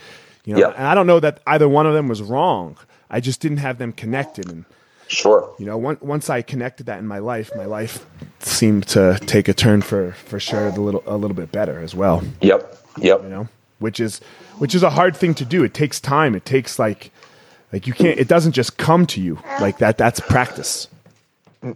You 0.45 0.55
know, 0.55 0.61
Yeah. 0.61 0.75
and 0.77 0.87
I 0.87 0.95
don't 0.95 1.09
know 1.09 1.19
that 1.19 1.41
either 1.49 1.69
one 1.69 1.87
of 1.87 1.95
them 1.95 2.07
was 2.07 2.23
wrong. 2.23 2.77
I 3.11 3.19
just 3.19 3.41
didn't 3.41 3.59
have 3.59 3.79
them 3.79 3.93
connected 3.93 4.49
and. 4.49 4.65
Sure. 5.09 5.55
You 5.59 5.67
know, 5.67 5.79
once 5.79 6.01
once 6.03 6.31
I 6.31 6.43
connected 6.43 6.87
that 6.87 6.99
in 6.99 7.07
my 7.07 7.19
life, 7.21 7.51
my 7.57 7.65
life 7.67 8.05
seemed 8.41 8.87
to 8.89 9.19
take 9.27 9.49
a 9.49 9.55
turn 9.55 9.83
for 9.83 10.13
for 10.13 10.41
sure, 10.41 10.69
a 10.69 10.71
little 10.73 11.03
a 11.07 11.17
little 11.17 11.37
bit 11.37 11.53
better 11.53 11.81
as 11.81 11.95
well. 11.95 12.23
Yep. 12.41 12.79
Yep. 12.99 13.23
You 13.23 13.29
know, 13.29 13.49
which 13.79 14.01
is 14.01 14.21
which 14.59 14.75
is 14.75 14.83
a 14.83 14.91
hard 14.91 15.17
thing 15.17 15.35
to 15.35 15.45
do. 15.45 15.65
It 15.65 15.75
takes 15.75 16.01
time. 16.01 16.35
It 16.35 16.45
takes 16.45 16.79
like 16.79 17.13
like 17.73 17.87
you 17.87 17.93
can't. 17.93 18.19
It 18.19 18.29
doesn't 18.29 18.53
just 18.53 18.79
come 18.79 19.07
to 19.09 19.21
you 19.21 19.39
like 19.61 19.79
that. 19.79 19.99
That's 19.99 20.21
practice. 20.21 20.89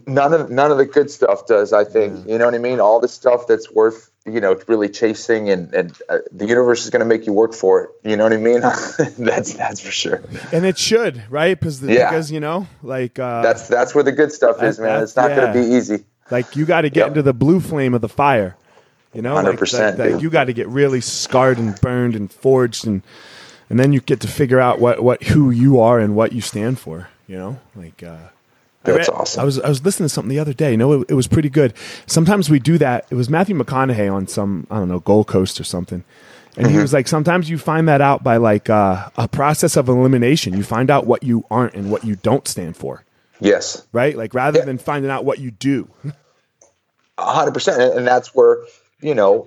none 0.07 0.33
of 0.33 0.51
none 0.51 0.71
of 0.71 0.79
the 0.79 0.85
good 0.87 1.11
stuff 1.11 1.47
does 1.47 1.73
i 1.73 1.85
think 1.85 2.27
you 2.29 2.39
know 2.39 2.45
what 2.45 2.55
i 2.55 2.59
mean 2.59 2.81
all 2.81 3.01
the 3.01 3.09
stuff 3.09 3.47
that's 3.47 3.71
worth 3.73 4.10
you 4.27 4.41
know 4.41 4.59
really 4.69 4.89
chasing 4.89 5.49
and 5.51 5.73
and 5.75 5.97
uh, 6.09 6.19
the 6.31 6.47
universe 6.47 6.85
is 6.85 6.91
going 6.91 7.01
to 7.01 7.07
make 7.07 7.27
you 7.27 7.33
work 7.33 7.55
for 7.55 7.85
it. 7.85 7.91
You 8.05 8.17
know 8.17 8.25
what 8.25 8.33
i 8.33 8.37
mean? 8.37 8.61
That's 9.19 9.55
that's 9.55 9.81
for 9.81 9.91
sure. 9.91 10.23
And 10.53 10.67
it 10.67 10.77
should 10.79 11.23
right? 11.31 11.59
Because 11.59 11.83
Yeah. 11.83 12.11
because 12.11 12.31
you 12.31 12.41
know 12.41 12.67
like 12.83 13.19
uh 13.19 13.43
that's 13.43 13.69
that's 13.69 13.95
where 13.95 14.05
the 14.05 14.13
good 14.13 14.31
stuff 14.33 14.63
is 14.63 14.79
man. 14.79 15.03
it's 15.03 15.17
not 15.17 15.29
that's- 15.29 15.55
going 15.55 15.65
to 15.65 15.71
be 15.71 15.77
easy. 15.77 16.05
Like 16.31 16.55
you 16.55 16.65
got 16.67 16.83
to 16.83 16.91
get 16.91 17.01
Yep. 17.01 17.09
into 17.09 17.23
the 17.23 17.33
blue 17.33 17.61
flame 17.61 17.95
of 17.95 18.03
the 18.03 18.09
fire. 18.09 18.57
You 19.15 19.23
know 19.23 19.35
100%, 19.35 19.73
that- 19.79 19.97
that 19.97 20.09
dude. 20.11 20.23
you 20.23 20.31
got 20.31 20.45
to 20.45 20.53
get 20.53 20.69
really 20.69 21.01
scarred 21.01 21.59
and 21.59 21.81
burned 21.81 22.15
and 22.15 22.31
forged 22.33 22.87
and 22.87 23.03
and 23.71 23.79
then 23.81 23.93
you 23.93 24.01
get 24.01 24.21
to 24.21 24.29
figure 24.29 24.61
out 24.61 24.81
what 24.81 25.03
what 25.03 25.23
who 25.23 25.51
you 25.51 25.81
are 25.81 25.99
and 25.99 26.15
what 26.15 26.33
you 26.33 26.41
stand 26.43 26.79
for 26.79 27.09
you 27.27 27.37
know? 27.39 27.59
Like 27.75 28.03
uh 28.03 28.17
That's 28.83 29.09
read- 29.09 29.15
awesome. 29.17 29.41
I 29.41 29.45
was 29.45 29.61
I 29.61 29.69
was 29.69 29.85
listening 29.85 30.07
to 30.07 30.15
something 30.15 30.31
the 30.31 30.39
other 30.39 30.53
day. 30.55 30.71
You 30.73 30.77
know, 30.79 30.93
it, 31.03 31.11
it 31.11 31.15
was 31.15 31.27
pretty 31.29 31.51
good. 31.51 31.75
Sometimes 32.07 32.49
we 32.49 32.59
do 32.59 32.79
that. 32.79 33.07
It 33.11 33.15
was 33.15 33.29
Matthew 33.29 33.57
McConaughey 33.57 34.13
on 34.13 34.27
some 34.27 34.67
I 34.71 34.77
don't 34.79 34.89
know 34.89 35.01
Gold 35.01 35.27
Coast 35.27 35.61
or 35.61 35.65
something, 35.65 36.03
and 36.57 36.67
Mm-hmm. 36.67 36.75
he 36.77 36.81
was 36.81 36.93
like, 36.93 37.07
sometimes 37.07 37.49
you 37.51 37.59
find 37.59 37.89
that 37.89 38.01
out 38.01 38.23
by 38.25 38.39
like 38.39 38.71
uh, 38.71 39.11
a 39.17 39.29
process 39.29 39.77
of 39.77 39.89
elimination. 39.89 40.55
You 40.57 40.63
find 40.63 40.91
out 40.91 41.07
what 41.07 41.23
you 41.23 41.45
aren't 41.51 41.75
and 41.75 41.91
what 41.91 42.05
you 42.05 42.17
don't 42.17 42.49
stand 42.49 42.77
for, 42.77 43.05
yes 43.39 43.87
right? 43.93 44.17
Like 44.17 44.33
rather 44.35 44.61
Yeah. 44.61 44.65
than 44.65 44.79
finding 44.79 45.11
out 45.11 45.25
what 45.25 45.39
you 45.39 45.51
do. 45.51 45.89
hundred 47.19 47.53
percent, 47.53 47.97
and 47.97 48.07
that's 48.07 48.35
where 48.35 48.59
you 49.01 49.15
know 49.15 49.47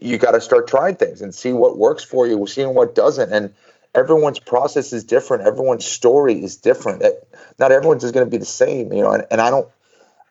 you 0.00 0.18
got 0.18 0.32
to 0.32 0.40
start 0.40 0.66
trying 0.66 0.96
things 0.96 1.20
and 1.22 1.34
see 1.34 1.52
what 1.52 1.76
works 1.78 2.02
for 2.02 2.26
you, 2.26 2.44
seeing 2.46 2.74
what 2.74 2.94
doesn't, 2.94 3.32
and 3.32 3.54
everyone's 3.94 4.38
process 4.40 4.92
is 4.92 5.04
different. 5.04 5.46
Everyone's 5.46 5.84
story 5.86 6.42
is 6.42 6.56
different. 6.56 7.00
That- 7.00 7.26
Not 7.58 7.72
everyone's 7.72 8.04
is 8.04 8.12
going 8.12 8.26
to 8.26 8.30
be 8.30 8.38
the 8.38 8.44
same, 8.44 8.92
you 8.92 9.02
know. 9.02 9.12
And, 9.12 9.26
and 9.30 9.40
I 9.40 9.50
don't. 9.50 9.68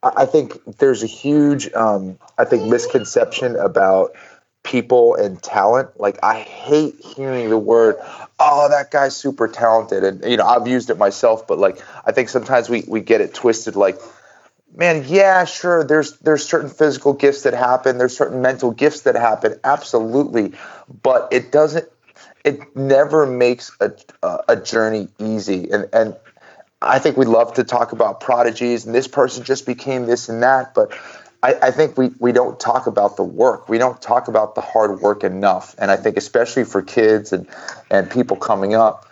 I 0.02 0.12
I 0.17 0.26
think 0.26 0.78
there's 0.78 1.04
a 1.04 1.08
huge, 1.08 1.71
um, 1.73 2.19
I 2.38 2.45
think, 2.45 2.67
misconception 2.69 3.56
about 3.56 4.15
people 4.63 5.15
and 5.15 5.41
talent. 5.41 5.99
Like 5.99 6.19
I 6.23 6.39
hate 6.39 6.95
hearing 7.15 7.49
the 7.49 7.58
word, 7.58 7.95
"Oh, 8.39 8.69
that 8.69 8.91
guy's 8.91 9.15
super 9.15 9.47
talented," 9.47 10.04
and 10.04 10.23
you 10.23 10.38
know 10.38 10.45
I've 10.45 10.67
used 10.67 10.89
it 10.89 10.97
myself, 10.97 11.47
but 11.47 11.58
like 11.60 11.82
I 12.06 12.12
think 12.12 12.30
sometimes 12.30 12.69
we 12.69 12.84
we 12.88 13.02
get 13.02 13.21
it 13.21 13.34
twisted. 13.34 13.76
Like 13.76 13.99
man 14.76 15.04
yeah 15.08 15.45
sure 15.45 15.84
there's 15.84 16.17
there's 16.19 16.43
certain 16.43 16.69
physical 16.69 17.13
gifts 17.13 17.43
that 17.43 17.54
happen 17.54 17.97
there's 17.99 18.17
certain 18.17 18.41
mental 18.41 18.71
gifts 18.71 19.02
that 19.02 19.13
happen 19.15 19.60
absolutely 19.63 20.52
but 21.04 21.28
it 21.32 21.52
doesn't 21.52 21.88
it 22.43 22.75
never 22.75 23.25
makes 23.25 23.71
a, 23.79 23.91
a, 24.21 24.39
a 24.49 24.56
journey 24.56 25.08
easy 25.19 25.71
and 25.71 25.88
and 25.93 26.15
i 26.82 26.99
think 26.99 27.17
we 27.17 27.25
love 27.25 27.53
to 27.53 27.63
talk 27.63 27.91
about 27.91 28.19
prodigies 28.19 28.86
and 28.86 28.93
this 28.93 29.08
person 29.08 29.43
just 29.43 29.65
became 29.65 30.06
this 30.06 30.29
and 30.29 30.43
that 30.43 30.73
but 30.73 30.91
I, 31.43 31.56
I 31.62 31.71
think 31.71 31.97
we, 31.97 32.12
we 32.19 32.32
don't 32.32 32.58
talk 32.58 32.88
about 32.88 33.17
the 33.17 33.23
work. 33.23 33.67
We 33.67 33.77
don't 33.77 34.01
talk 34.01 34.29
about 34.29 34.56
the 34.56 34.62
hard 34.62 35.01
work 35.01 35.25
enough. 35.25 35.75
And 35.77 35.91
I 35.91 35.97
think 35.97 36.15
especially 36.15 36.63
for 36.63 36.82
kids 36.82 37.34
and, 37.34 37.47
and 37.91 38.10
people 38.10 38.38
coming 38.38 38.73
up, 38.73 39.06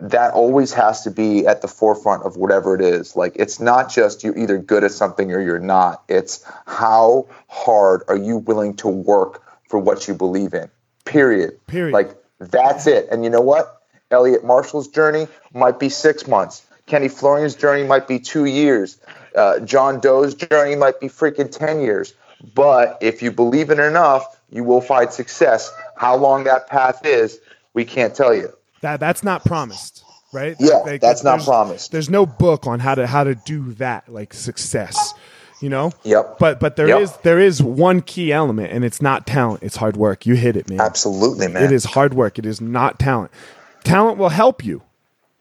that 0.00 0.32
always 0.32 0.72
has 0.72 1.02
to 1.02 1.10
be 1.10 1.46
at 1.46 1.62
the 1.62 1.68
forefront 1.68 2.24
of 2.24 2.36
whatever 2.36 2.74
it 2.74 2.80
is. 2.80 3.16
Like 3.16 3.36
it's 3.36 3.58
not 3.58 3.90
just 3.90 4.22
you're 4.22 4.36
either 4.36 4.58
good 4.58 4.84
at 4.84 4.92
something 4.92 5.32
or 5.32 5.40
you're 5.40 5.58
not. 5.58 6.02
It's 6.08 6.44
how 6.66 7.28
hard 7.48 8.02
are 8.08 8.16
you 8.16 8.38
willing 8.38 8.76
to 8.76 8.88
work 8.88 9.42
for 9.68 9.78
what 9.78 10.08
you 10.08 10.14
believe 10.14 10.54
in. 10.54 10.70
Period. 11.04 11.64
Period. 11.66 11.92
Like 11.92 12.16
that's 12.40 12.86
it. 12.86 13.08
And 13.10 13.22
you 13.22 13.30
know 13.30 13.40
what? 13.40 13.82
Elliot 14.10 14.44
Marshall's 14.44 14.88
journey 14.88 15.28
might 15.54 15.78
be 15.78 15.88
six 15.88 16.26
months. 16.26 16.66
Kenny 16.86 17.08
Florian's 17.08 17.54
journey 17.54 17.84
might 17.84 18.08
be 18.08 18.18
two 18.18 18.46
years. 18.46 18.98
Uh, 19.36 19.60
John 19.60 20.00
Doe's 20.00 20.34
journey 20.34 20.74
might 20.74 20.98
be 20.98 21.08
freaking 21.08 21.50
ten 21.50 21.80
years. 21.80 22.14
But 22.54 22.98
if 23.00 23.22
you 23.22 23.30
believe 23.30 23.70
in 23.70 23.78
it 23.78 23.84
enough, 23.84 24.40
you 24.50 24.64
will 24.64 24.80
find 24.80 25.12
success. 25.12 25.70
How 25.96 26.16
long 26.16 26.44
that 26.44 26.66
path 26.66 27.04
is, 27.04 27.38
we 27.74 27.84
can't 27.84 28.14
tell 28.14 28.34
you. 28.34 28.52
That 28.80 28.98
that's 28.98 29.22
not 29.22 29.44
promised, 29.44 30.02
right? 30.32 30.56
Yeah, 30.58 30.96
that's 31.00 31.22
not 31.22 31.42
promised. 31.42 31.92
There's 31.92 32.08
no 32.10 32.24
book 32.26 32.66
on 32.66 32.80
how 32.80 32.94
to 32.94 33.06
how 33.06 33.24
to 33.24 33.34
do 33.34 33.74
that, 33.74 34.08
like 34.08 34.32
success. 34.32 35.14
You 35.60 35.68
know. 35.68 35.92
Yep. 36.04 36.38
But 36.38 36.58
but 36.60 36.76
there 36.76 36.88
is 37.00 37.10
Yep. 37.10 37.22
there 37.22 37.38
is 37.40 37.62
one 37.62 38.00
key 38.02 38.32
element, 38.32 38.72
and 38.72 38.84
it's 38.84 39.02
not 39.02 39.26
talent. 39.26 39.62
It's 39.62 39.76
hard 39.76 39.96
work. 39.96 40.24
You 40.26 40.34
hit 40.34 40.56
it, 40.56 40.68
man. 40.70 40.80
Absolutely, 40.80 41.48
man. 41.48 41.62
It 41.62 41.72
is 41.72 41.84
hard 41.84 42.14
work. 42.14 42.38
It 42.38 42.46
is 42.46 42.60
not 42.60 42.98
talent. 42.98 43.30
Talent 43.84 44.18
will 44.18 44.28
help 44.30 44.64
you, 44.64 44.82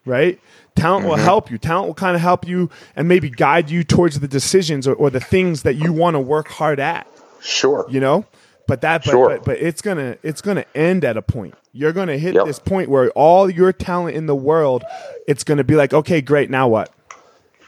right? 0.06 0.40
Talent 0.76 1.02
Mm-hmm. 1.04 1.10
will 1.10 1.18
help 1.18 1.52
you. 1.52 1.58
Talent 1.58 1.88
will 1.88 1.94
kind 1.96 2.16
of 2.16 2.22
help 2.22 2.48
you 2.48 2.70
and 2.96 3.08
maybe 3.08 3.30
guide 3.30 3.70
you 3.70 3.84
towards 3.84 4.20
the 4.20 4.28
decisions 4.28 4.88
or, 4.88 4.94
or 4.94 5.10
the 5.10 5.20
things 5.20 5.64
that 5.64 5.76
you 5.76 5.92
want 5.92 6.16
to 6.16 6.20
work 6.20 6.48
hard 6.48 6.80
at 6.80 7.06
Sure. 7.42 7.86
you 7.90 8.00
know 8.02 8.26
but 8.68 8.82
that 8.82 9.04
but, 9.04 9.12
Sure. 9.12 9.30
but 9.30 9.44
but 9.46 9.58
it's 9.60 9.82
gonna 9.82 10.18
it's 10.24 10.42
gonna 10.42 10.66
end 10.76 11.04
at 11.06 11.16
a 11.18 11.22
point 11.22 11.56
you're 11.74 11.92
gonna 11.94 12.18
hit 12.18 12.36
Yep. 12.36 12.46
this 12.46 12.60
point 12.60 12.90
where 12.90 13.10
all 13.12 13.50
your 13.50 13.72
talent 13.74 14.16
in 14.16 14.26
the 14.26 14.36
world 14.36 14.84
it's 15.28 15.44
gonna 15.46 15.64
be 15.64 15.76
like 15.76 15.94
okay 15.94 16.22
great 16.22 16.50
now 16.50 16.68
what 16.68 16.92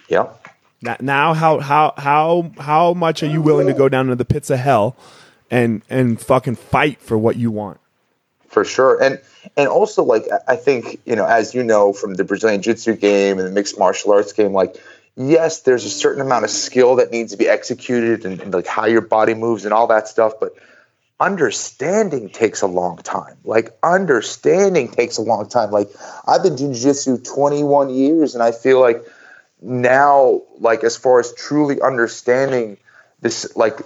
Yep. 0.09 0.40
Now, 0.81 1.33
how 1.33 1.59
how 1.59 1.93
how 1.97 2.51
how 2.57 2.93
much 2.93 3.21
are 3.23 3.27
you 3.27 3.41
willing 3.41 3.67
to 3.67 3.73
go 3.73 3.87
down 3.87 4.07
to 4.07 4.15
the 4.15 4.25
pits 4.25 4.49
of 4.49 4.59
hell 4.59 4.95
and 5.49 5.83
and 5.89 6.19
fucking 6.19 6.55
fight 6.55 7.01
for 7.01 7.17
what 7.17 7.35
you 7.35 7.51
want? 7.51 7.79
For 8.47 8.65
sure. 8.65 9.01
And 9.01 9.19
and 9.57 9.67
also 9.69 10.03
like 10.03 10.23
I- 10.47 10.55
think 10.55 10.99
you 11.05 11.15
know 11.15 11.25
as 11.25 11.53
you 11.53 11.63
know 11.63 11.93
from 11.93 12.15
the 12.15 12.23
brazilian 12.23 12.61
jiu-jitsu 12.61 12.95
game 12.95 13.39
and 13.39 13.47
the 13.47 13.51
mixed 13.51 13.79
martial 13.79 14.11
arts 14.11 14.33
game 14.33 14.53
like 14.53 14.75
yes 15.15 15.61
there's 15.61 15.83
a 15.83 15.89
certain 15.89 16.21
amount 16.21 16.43
of 16.43 16.51
skill 16.51 16.97
that 16.97 17.11
needs 17.11 17.31
to 17.31 17.37
be 17.37 17.47
executed 17.47 18.25
and, 18.25 18.39
and 18.39 18.53
like 18.53 18.67
how 18.67 18.85
your 18.85 19.01
body 19.01 19.33
moves 19.33 19.65
and 19.65 19.73
all 19.73 19.87
that 19.87 20.07
stuff 20.07 20.33
but 20.39 20.53
understanding 21.19 22.29
takes 22.29 22.61
a 22.63 22.67
long 22.67 22.97
time. 22.97 23.37
Like 23.43 23.77
understanding 23.83 24.89
takes 24.89 25.17
a 25.17 25.21
long 25.21 25.47
time. 25.47 25.71
Like 25.71 25.89
i've 26.27 26.43
been 26.43 26.55
doing 26.55 26.73
jiu-jitsu 26.73 27.19
21 27.19 27.89
years 27.89 28.35
and 28.35 28.43
i 28.43 28.51
feel 28.51 28.79
like 28.79 29.03
now 29.61 30.41
like 30.59 30.83
as 30.83 30.97
far 30.97 31.19
as 31.19 31.33
truly 31.33 31.79
understanding 31.81 32.77
this 33.21 33.55
like 33.55 33.79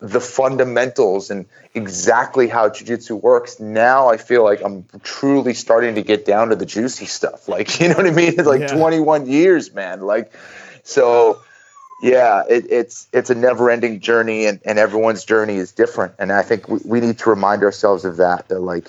the 0.00 0.20
fundamentals 0.20 1.30
and 1.30 1.44
exactly 1.74 2.46
how 2.48 2.68
jiu-jitsu 2.68 3.16
works 3.16 3.58
now 3.60 4.08
i 4.08 4.16
feel 4.16 4.42
like 4.44 4.62
i'm 4.64 4.84
truly 5.02 5.52
starting 5.52 5.96
to 5.96 6.02
get 6.02 6.24
down 6.24 6.48
to 6.48 6.56
the 6.56 6.64
juicy 6.66 7.04
stuff. 7.06 7.48
Like 7.54 7.80
you 7.80 7.88
know 7.88 7.96
what 7.96 8.06
i 8.06 8.10
mean? 8.10 8.34
It's 8.38 8.46
like 8.46 8.60
Yeah. 8.60 8.76
21 8.76 9.26
years 9.26 9.74
man. 9.74 10.00
Like 10.02 10.32
so 10.84 11.40
yeah 12.00 12.44
it, 12.48 12.70
it's 12.70 13.08
it's 13.12 13.28
a 13.30 13.34
never-ending 13.34 13.98
journey 14.00 14.46
and, 14.46 14.60
and 14.64 14.78
everyone's 14.78 15.24
journey 15.24 15.56
is 15.56 15.72
different. 15.72 16.14
And 16.18 16.32
i 16.32 16.42
think 16.42 16.68
we, 16.68 16.78
we 16.84 17.00
need 17.00 17.18
to 17.18 17.30
remind 17.30 17.62
ourselves 17.64 18.04
of 18.04 18.18
that 18.18 18.48
that 18.48 18.60
like 18.60 18.86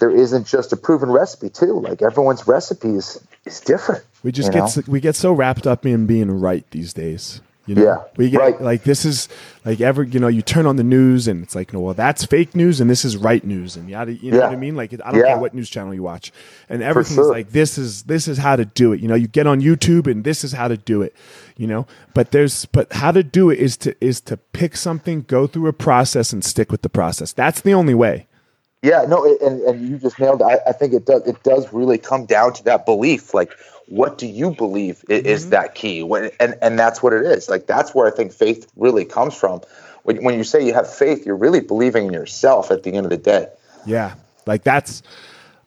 there 0.00 0.10
isn't 0.10 0.46
just 0.48 0.72
a 0.72 0.76
proven 0.76 1.10
recipe 1.10 1.48
too. 1.48 1.78
Like 1.78 2.02
everyone's 2.02 2.48
recipe 2.48 2.96
is 2.96 3.24
is 3.52 3.60
different 3.60 4.04
we 4.22 4.32
just 4.32 4.52
get 4.52 4.76
know? 4.76 4.82
we 4.88 5.00
get 5.00 5.14
so 5.14 5.32
wrapped 5.32 5.66
up 5.66 5.86
in 5.86 6.06
being 6.06 6.30
right 6.30 6.68
these 6.70 6.92
days 6.92 7.40
you 7.64 7.76
know? 7.76 7.84
Yeah, 7.84 7.98
we 8.16 8.28
get 8.28 8.40
right. 8.40 8.60
like 8.60 8.82
this 8.82 9.04
is 9.04 9.28
like 9.64 9.80
ever 9.80 10.02
you 10.02 10.18
know 10.18 10.26
you 10.26 10.42
turn 10.42 10.66
on 10.66 10.74
the 10.76 10.82
news 10.82 11.28
and 11.28 11.44
it's 11.44 11.54
like 11.54 11.72
no 11.72 11.78
well 11.78 11.94
that's 11.94 12.24
fake 12.24 12.56
news 12.56 12.80
and 12.80 12.90
this 12.90 13.04
is 13.04 13.16
right 13.16 13.44
news 13.44 13.76
and 13.76 13.88
yada 13.88 14.12
you 14.14 14.32
know 14.32 14.38
Yeah. 14.38 14.44
what 14.46 14.52
I 14.52 14.56
mean 14.56 14.74
like 14.74 14.92
I 14.94 15.12
don't 15.12 15.20
Yeah. 15.20 15.26
care 15.28 15.38
what 15.38 15.54
news 15.54 15.70
channel 15.70 15.94
you 15.94 16.02
watch 16.02 16.32
and 16.68 16.82
everything's 16.82 17.14
sure. 17.18 17.30
like 17.30 17.50
this 17.50 17.78
is 17.78 18.02
this 18.02 18.26
is 18.26 18.38
how 18.38 18.56
to 18.56 18.64
do 18.64 18.92
it 18.92 18.98
you 19.00 19.06
know 19.06 19.14
you 19.14 19.28
get 19.28 19.46
on 19.46 19.60
YouTube 19.60 20.08
and 20.10 20.24
this 20.24 20.42
is 20.42 20.52
how 20.52 20.66
to 20.66 20.76
do 20.76 21.02
it 21.02 21.14
you 21.56 21.68
know 21.68 21.86
but 22.14 22.32
there's 22.32 22.66
but 22.66 22.92
how 22.94 23.12
to 23.12 23.22
do 23.22 23.48
it 23.48 23.60
is 23.60 23.76
to 23.76 23.94
is 24.04 24.20
to 24.22 24.36
pick 24.36 24.76
something 24.76 25.22
go 25.22 25.46
through 25.46 25.68
a 25.68 25.72
process 25.72 26.32
and 26.32 26.44
stick 26.44 26.72
with 26.72 26.82
the 26.82 26.88
process 26.90 27.32
that's 27.32 27.60
the 27.60 27.72
only 27.74 27.94
way 27.94 28.26
Yeah, 28.82 29.04
no, 29.08 29.24
it- 29.24 29.40
and 29.40 29.60
and 29.62 29.88
you 29.88 29.96
just 29.96 30.18
nailed 30.18 30.40
it. 30.40 30.44
I, 30.44 30.58
I 30.68 30.72
think 30.72 30.92
it 30.92 31.06
does. 31.06 31.26
It 31.26 31.42
does 31.44 31.72
really 31.72 31.98
come 31.98 32.26
down 32.26 32.52
to 32.54 32.64
that 32.64 32.84
belief. 32.84 33.32
Like, 33.32 33.52
what 33.86 34.18
do 34.18 34.26
you 34.26 34.50
believe 34.50 35.04
i- 35.08 35.12
is 35.12 35.42
mm-hmm. 35.42 35.50
that 35.50 35.74
key? 35.74 36.02
When 36.02 36.30
and 36.40 36.56
and 36.60 36.78
that's 36.78 37.02
what 37.02 37.12
it 37.12 37.22
is. 37.22 37.48
Like, 37.48 37.66
that's 37.66 37.94
where 37.94 38.06
I 38.06 38.10
think 38.10 38.32
faith 38.32 38.70
really 38.76 39.04
comes 39.04 39.34
from. 39.34 39.60
When 40.02 40.22
when 40.24 40.36
you 40.36 40.44
say 40.44 40.66
you 40.66 40.74
have 40.74 40.92
faith, 40.92 41.24
you're 41.24 41.36
really 41.36 41.60
believing 41.60 42.06
in 42.06 42.12
yourself. 42.12 42.70
At 42.70 42.82
the 42.82 42.92
end 42.92 43.06
of 43.06 43.10
the 43.10 43.16
day. 43.16 43.46
Yeah, 43.86 44.14
like 44.46 44.64
that's. 44.64 45.02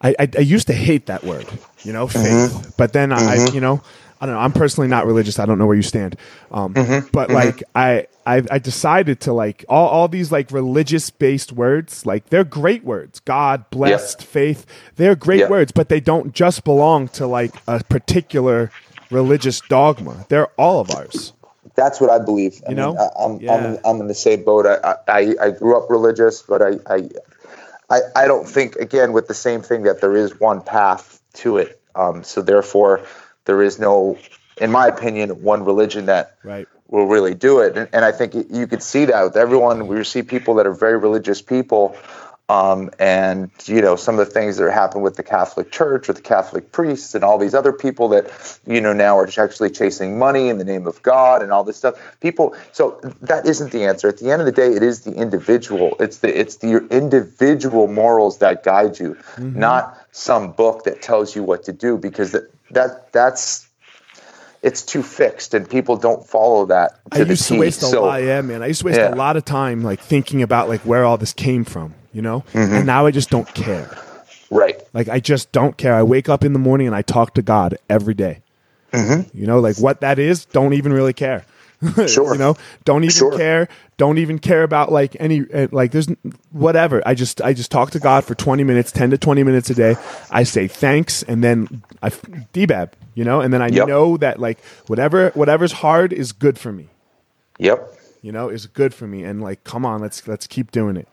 I, 0.02 0.14
I, 0.20 0.30
I 0.38 0.42
used 0.42 0.68
to 0.68 0.74
hate 0.74 1.06
that 1.06 1.24
word, 1.24 1.48
you 1.84 1.94
know, 1.94 2.08
faith. 2.08 2.52
Mm-hmm. 2.52 2.70
But 2.78 2.92
then 2.92 3.14
I, 3.14 3.16
I, 3.16 3.38
mm-hmm. 3.38 3.56
you 3.56 3.62
know, 3.62 3.82
I 4.26 4.28
don't 4.28 4.36
know. 4.36 4.42
I'm 4.42 4.54
personally 4.54 4.88
not 4.88 5.06
religious. 5.06 5.38
I 5.38 5.46
don't 5.46 5.60
know 5.60 5.68
where 5.68 5.76
you 5.76 5.84
stand. 5.84 6.18
Um, 6.50 6.74
but 7.12 7.30
like 7.30 7.62
I, 7.76 8.08
I, 8.26 8.42
I 8.50 8.58
decided 8.58 9.20
to 9.22 9.34
like 9.34 9.64
all, 9.70 9.88
all 9.88 10.08
these 10.08 10.32
like 10.32 10.50
religious 10.52 11.12
based 11.12 11.52
words. 11.52 12.08
Like 12.08 12.30
they're 12.30 12.44
great 12.44 12.84
words. 12.84 13.20
God, 13.20 13.70
blessed, 13.70 14.24
faith. 14.24 14.66
They're 14.96 15.16
great 15.16 15.42
Yeah. 15.42 15.50
words, 15.50 15.72
but 15.72 15.90
they 15.90 16.00
don't 16.00 16.34
just 16.34 16.64
belong 16.64 17.08
to 17.10 17.28
like 17.28 17.54
a 17.68 17.84
particular 17.84 18.72
religious 19.12 19.62
dogma. 19.62 20.26
They're 20.28 20.48
all 20.58 20.80
of 20.82 20.90
ours. 20.90 21.34
That's 21.76 22.02
what 22.02 22.10
I 22.10 22.18
believe. 22.18 22.64
I 22.66 22.72
You 22.72 22.76
know? 22.78 22.90
mean, 22.94 22.98
I, 23.00 23.24
I'm, 23.24 23.40
Yeah. 23.42 23.54
I'm, 23.54 23.66
in, 23.66 23.80
I'm 23.86 24.02
in 24.02 24.08
the 24.08 24.16
same 24.16 24.44
boat. 24.44 24.66
I, 24.66 24.96
I, 25.08 25.36
I 25.40 25.52
grew 25.52 25.78
up 25.78 25.92
religious, 25.92 26.42
but 26.42 26.64
I, 26.64 26.80
I, 26.88 27.10
I, 27.92 28.00
I 28.16 28.28
don't 28.28 28.48
think 28.50 28.76
again 28.78 29.14
with 29.14 29.28
the 29.28 29.36
same 29.36 29.62
thing 29.62 29.84
that 29.84 30.02
there 30.02 30.16
is 30.16 30.40
one 30.40 30.62
path 30.62 31.22
to 31.36 31.58
it. 31.58 31.80
Um, 31.94 32.24
so 32.24 32.42
therefore, 32.42 33.06
there 33.46 33.62
is 33.62 33.80
no, 33.80 34.18
in 34.60 34.72
my 34.72 34.88
opinion, 34.88 35.30
one 35.42 35.64
religion 35.64 36.06
that 36.08 36.38
Right. 36.44 36.68
will 36.88 37.06
really 37.06 37.34
do 37.34 37.60
it. 37.60 37.78
And, 37.78 37.90
and 37.94 38.06
I 38.06 38.12
think 38.12 38.34
you 38.50 38.68
could 38.68 38.84
see 38.84 39.06
that 39.06 39.24
with 39.24 39.38
everyone. 39.38 39.88
We 39.88 40.04
see 40.04 40.22
people 40.22 40.56
that 40.56 40.68
are 40.68 40.74
very 40.74 40.98
religious 40.98 41.42
people 41.42 41.96
um, 42.48 42.92
and 43.00 43.50
you 43.66 43.82
know 43.82 43.96
some 43.96 44.20
of 44.20 44.28
the 44.28 44.32
things 44.32 44.58
that 44.58 44.72
happen 44.72 45.02
with 45.02 45.16
the 45.16 45.24
Catholic 45.24 45.72
Church, 45.72 46.08
with 46.08 46.18
the 46.18 46.24
Catholic 46.24 46.72
priests, 46.72 47.16
and 47.16 47.24
all 47.24 47.40
these 47.40 47.56
other 47.56 47.74
people 47.74 48.08
that 48.10 48.60
you 48.68 48.80
know 48.80 48.94
now 48.94 49.18
are 49.18 49.28
actually 49.38 49.72
chasing 49.72 50.20
money 50.20 50.50
in 50.50 50.60
the 50.60 50.64
name 50.64 50.86
of 50.86 51.02
God 51.02 51.42
and 51.42 51.52
all 51.52 51.64
this 51.64 51.78
stuff. 51.78 51.96
People, 52.20 52.56
so 52.72 53.00
that 53.22 53.48
isn't 53.48 53.72
the 53.72 53.86
answer. 53.86 54.08
At 54.08 54.20
the 54.20 54.32
end 54.32 54.42
of 54.42 54.46
the 54.46 54.52
day, 54.52 54.74
it 54.74 54.84
is 54.84 55.02
the 55.02 55.14
individual. 55.14 55.96
It's 56.00 56.20
the 56.20 56.40
it's 56.40 56.58
the 56.58 56.86
individual 56.90 57.88
morals 57.88 58.38
that 58.40 58.64
guide 58.64 59.00
you, 59.00 59.16
mm-hmm. 59.16 59.60
not 59.60 59.98
some 60.12 60.52
book 60.52 60.84
that 60.84 61.02
tells 61.02 61.36
you 61.36 61.42
what 61.42 61.64
to 61.64 61.74
do. 61.74 61.98
Because 61.98 62.36
that 62.76 63.12
that's 63.12 63.68
it's 64.62 64.82
too 64.84 65.04
fixed 65.04 65.54
and 65.54 65.70
people 65.70 65.98
don't 65.98 66.26
follow 66.26 66.66
that 66.68 67.00
I 67.12 67.20
used 67.20 67.48
to 67.50 67.60
waste 67.60 67.84
a 67.84 67.88
so, 67.88 68.06
lot 68.06 68.24
yeah 68.24 68.42
man 68.42 68.64
I 68.64 68.68
used 68.68 68.82
to 68.82 68.86
waste 68.86 69.00
yeah. 69.00 69.14
a 69.14 69.16
lot 69.16 69.36
of 69.36 69.44
time 69.44 69.84
like 69.84 70.00
thinking 70.00 70.42
about 70.42 70.70
like 70.70 70.82
where 70.82 71.04
all 71.04 71.18
this 71.18 71.34
came 71.34 71.66
from 71.66 71.94
you 72.16 72.22
know? 72.22 72.46
Mm-hmm. 72.54 72.74
And 72.74 72.86
now 72.88 73.06
I 73.06 73.12
just 73.12 73.30
don't 73.30 73.54
care. 73.54 73.96
Right. 74.50 74.82
Like 74.94 75.10
I 75.10 75.20
just 75.20 75.52
don't 75.52 75.76
care. 75.78 75.94
I 75.94 76.04
wake 76.04 76.30
up 76.30 76.46
in 76.46 76.54
the 76.54 76.60
morning 76.60 76.88
and 76.88 76.96
I 76.96 77.02
talk 77.02 77.34
to 77.34 77.42
God 77.42 77.78
every 77.90 78.14
day. 78.14 78.42
Mm-hmm. 78.94 79.38
You 79.38 79.46
know, 79.46 79.60
like 79.60 79.78
what 79.78 80.00
that 80.00 80.18
is, 80.18 80.46
don't 80.46 80.74
even 80.74 80.94
really 80.94 81.12
care. 81.12 81.46
Sure. 82.08 82.34
you 82.34 82.40
know, 82.40 82.56
don't 82.84 83.04
even 83.04 83.16
sure. 83.16 83.38
care. 83.38 83.68
Don't 83.98 84.18
even 84.18 84.40
care 84.40 84.64
about 84.64 84.92
like 84.92 85.16
any 85.20 85.42
uh, 85.54 85.68
like 85.72 85.92
there's 85.92 86.08
whatever. 86.52 87.02
I 87.06 87.14
just 87.14 87.42
I 87.42 87.54
just 87.54 87.72
talk 87.72 87.92
to 87.92 88.00
God 88.00 88.24
for 88.24 88.36
20 88.36 88.64
minutes, 88.64 88.92
10 88.92 89.12
to 89.12 89.18
20 89.18 89.44
minutes 89.44 89.70
a 89.70 89.76
day. 89.76 89.96
I 90.32 90.44
say 90.44 90.68
thanks 90.68 91.24
and 91.24 91.44
then 91.44 91.84
I 92.02 92.10
debab, 92.10 92.92
you 93.14 93.24
know, 93.24 93.42
and 93.42 93.54
then 93.54 93.62
I 93.62 93.68
yep. 93.68 93.88
know 93.88 94.18
that 94.18 94.40
like 94.40 94.64
whatever 94.88 95.32
whatever's 95.32 95.72
hard 95.72 96.14
is 96.14 96.32
good 96.32 96.60
for 96.60 96.72
me. 96.72 96.90
Yep. 97.60 97.94
You 98.22 98.32
know, 98.32 98.50
is 98.50 98.66
good 98.68 98.94
for 98.94 99.08
me 99.08 99.24
and 99.24 99.42
like 99.42 99.64
come 99.64 99.86
on, 99.86 100.02
let's 100.02 100.28
let's 100.28 100.48
keep 100.48 100.72
doing 100.72 100.98
it 100.98 101.08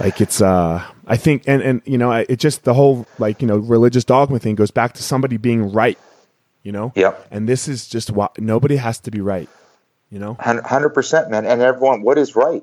like 0.00 0.20
it's 0.20 0.40
uh 0.40 0.82
i 1.06 1.16
think 1.16 1.42
and 1.46 1.62
and 1.62 1.82
you 1.84 1.98
know 1.98 2.10
it 2.12 2.36
just 2.36 2.64
the 2.64 2.74
whole 2.74 3.06
like 3.18 3.42
you 3.42 3.48
know 3.48 3.56
religious 3.56 4.04
dogma 4.04 4.38
thing 4.38 4.54
goes 4.54 4.70
back 4.70 4.94
to 4.94 5.02
somebody 5.02 5.36
being 5.36 5.72
right 5.72 5.98
you 6.62 6.72
know 6.72 6.92
yeah 6.94 7.14
and 7.30 7.48
this 7.48 7.68
is 7.68 7.86
just 7.86 8.10
what 8.10 8.38
nobody 8.40 8.76
has 8.76 8.98
to 8.98 9.10
be 9.10 9.20
right 9.20 9.48
you 10.12 10.18
know? 10.18 10.34
100% 10.34 11.30
man. 11.30 11.46
And 11.46 11.62
everyone 11.62 12.02
what 12.02 12.18
is 12.18 12.36
right? 12.36 12.62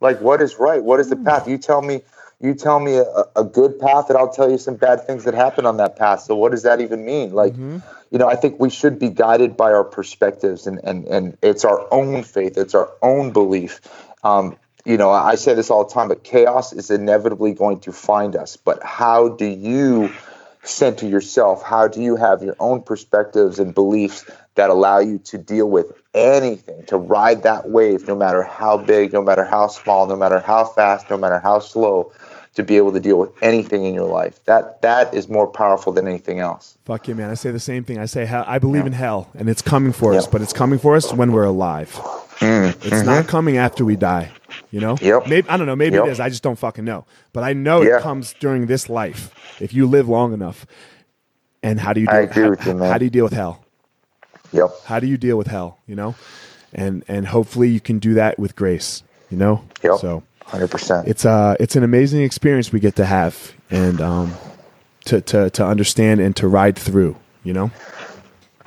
Like 0.00 0.20
what 0.20 0.42
is 0.42 0.58
right? 0.58 0.82
What 0.82 1.00
is 1.00 1.08
the 1.08 1.16
path? 1.16 1.48
You 1.48 1.56
tell 1.56 1.80
me 1.80 2.02
you 2.40 2.54
tell 2.54 2.78
me 2.78 2.96
a, 2.96 3.24
a 3.34 3.42
good 3.42 3.80
path 3.80 4.10
and 4.10 4.16
i'll 4.16 4.32
tell 4.32 4.48
you 4.48 4.58
some 4.58 4.76
bad 4.76 5.04
things 5.04 5.24
that 5.24 5.34
happen 5.34 5.64
on 5.66 5.78
that 5.78 5.96
path. 5.96 6.20
So 6.20 6.36
what 6.36 6.52
does 6.52 6.62
that 6.64 6.80
even 6.80 7.04
mean? 7.04 7.32
Like 7.32 7.52
mm-hmm. 7.52 7.78
you 8.10 8.18
know 8.18 8.28
i 8.28 8.36
think 8.36 8.60
we 8.60 8.70
should 8.70 8.98
be 8.98 9.08
guided 9.08 9.56
by 9.56 9.72
our 9.72 9.84
perspectives 9.84 10.66
and 10.66 10.80
and 10.84 11.06
and 11.06 11.38
it's 11.42 11.64
our 11.64 11.86
own 11.92 12.22
faith. 12.24 12.58
It's 12.58 12.74
our 12.74 12.92
own 13.02 13.32
belief. 13.32 13.80
Um, 14.22 14.56
you 14.84 14.96
know, 14.96 15.10
I 15.10 15.34
say 15.34 15.52
this 15.54 15.70
all 15.70 15.84
the 15.84 15.92
time, 15.92 16.08
but 16.08 16.24
chaos 16.24 16.72
is 16.72 16.90
inevitably 16.90 17.52
going 17.52 17.80
to 17.80 17.92
find 17.92 18.34
us. 18.34 18.56
But 18.56 18.82
how 18.82 19.28
do 19.28 19.44
you 19.44 20.10
center 20.62 21.06
yourself? 21.06 21.62
How 21.62 21.88
do 21.88 22.00
you 22.02 22.16
have 22.16 22.42
your 22.42 22.56
own 22.60 22.82
perspectives 22.82 23.58
and 23.58 23.74
beliefs 23.74 24.24
that 24.54 24.70
allow 24.70 24.98
you 24.98 25.18
to 25.18 25.38
deal 25.38 25.70
with 25.70 25.92
anything, 26.14 26.84
to 26.86 26.96
ride 26.96 27.44
that 27.44 27.70
wave, 27.70 28.06
no 28.08 28.16
matter 28.16 28.42
how 28.42 28.76
big, 28.76 29.12
no 29.12 29.22
matter 29.22 29.44
how 29.44 29.68
small, 29.68 30.06
no 30.06 30.16
matter 30.16 30.40
how 30.40 30.64
fast, 30.64 31.08
no 31.10 31.16
matter 31.16 31.38
how 31.38 31.60
slow, 31.60 32.12
to 32.54 32.64
be 32.64 32.76
able 32.76 32.92
to 32.92 32.98
deal 32.98 33.18
with 33.18 33.30
anything 33.40 33.84
in 33.84 33.94
your 33.94 34.08
life. 34.08 34.44
That 34.46 34.82
that 34.82 35.14
is 35.14 35.28
more 35.28 35.46
powerful 35.46 35.92
than 35.92 36.08
anything 36.08 36.40
else. 36.40 36.76
Fuck 36.84 37.06
you, 37.06 37.14
man. 37.14 37.30
I 37.30 37.34
say 37.34 37.52
the 37.52 37.60
same 37.60 37.84
thing. 37.84 37.98
I 37.98 38.06
say 38.06 38.26
I 38.26 38.58
believe 38.58 38.82
yeah. 38.82 38.88
in 38.88 38.92
hell, 38.92 39.30
and 39.34 39.48
it's 39.48 39.62
coming 39.62 39.92
for 39.92 40.12
yeah. 40.12 40.18
us, 40.18 40.26
but 40.26 40.42
it's 40.42 40.52
coming 40.52 40.80
for 40.80 40.96
us 40.96 41.12
when 41.12 41.30
we're 41.30 41.44
alive. 41.44 41.92
Mm, 42.40 42.70
it's 42.70 42.86
mm-hmm. 42.86 43.06
not 43.06 43.28
coming 43.28 43.58
after 43.58 43.84
we 43.84 43.94
die. 43.94 44.32
You 44.70 44.80
know? 44.80 44.96
Yep. 45.00 45.26
Maybe 45.28 45.48
I 45.48 45.56
don't 45.56 45.66
know. 45.66 45.76
Maybe 45.76 45.96
yep. 45.96 46.06
it 46.06 46.10
is. 46.10 46.20
I 46.20 46.28
just 46.28 46.42
don't 46.42 46.58
fucking 46.58 46.84
know. 46.84 47.04
But 47.32 47.44
I 47.44 47.52
know 47.52 47.82
yeah. 47.82 47.98
it 47.98 48.02
comes 48.02 48.34
during 48.34 48.66
this 48.66 48.88
life 48.88 49.34
if 49.60 49.72
you 49.72 49.86
live 49.86 50.08
long 50.08 50.32
enough. 50.32 50.66
And 51.62 51.80
how 51.80 51.92
do 51.92 52.00
you? 52.00 52.06
Deal, 52.06 52.14
I 52.14 52.20
agree 52.20 52.44
how, 52.44 52.50
with 52.50 52.66
you, 52.66 52.74
man. 52.74 52.90
How 52.90 52.98
do 52.98 53.04
you 53.04 53.10
deal 53.10 53.24
with 53.24 53.32
hell? 53.32 53.64
Yep. 54.52 54.70
How 54.84 55.00
do 55.00 55.06
you 55.06 55.16
deal 55.16 55.36
with 55.36 55.48
hell? 55.48 55.78
You 55.86 55.96
know, 55.96 56.14
and 56.72 57.04
and 57.08 57.26
hopefully 57.26 57.68
you 57.68 57.80
can 57.80 57.98
do 57.98 58.14
that 58.14 58.38
with 58.38 58.54
grace. 58.56 59.02
You 59.30 59.36
know. 59.36 59.64
Yep. 59.82 59.98
So. 59.98 60.22
Hundred 60.44 60.70
percent. 60.70 61.06
It's 61.06 61.26
uh, 61.26 61.56
it's 61.60 61.76
an 61.76 61.82
amazing 61.82 62.22
experience 62.22 62.72
we 62.72 62.80
get 62.80 62.96
to 62.96 63.04
have, 63.04 63.52
and 63.70 64.00
um, 64.00 64.32
to 65.04 65.20
to 65.20 65.50
to 65.50 65.66
understand 65.66 66.20
and 66.20 66.34
to 66.36 66.48
ride 66.48 66.78
through. 66.78 67.16
You 67.44 67.52
know. 67.52 67.70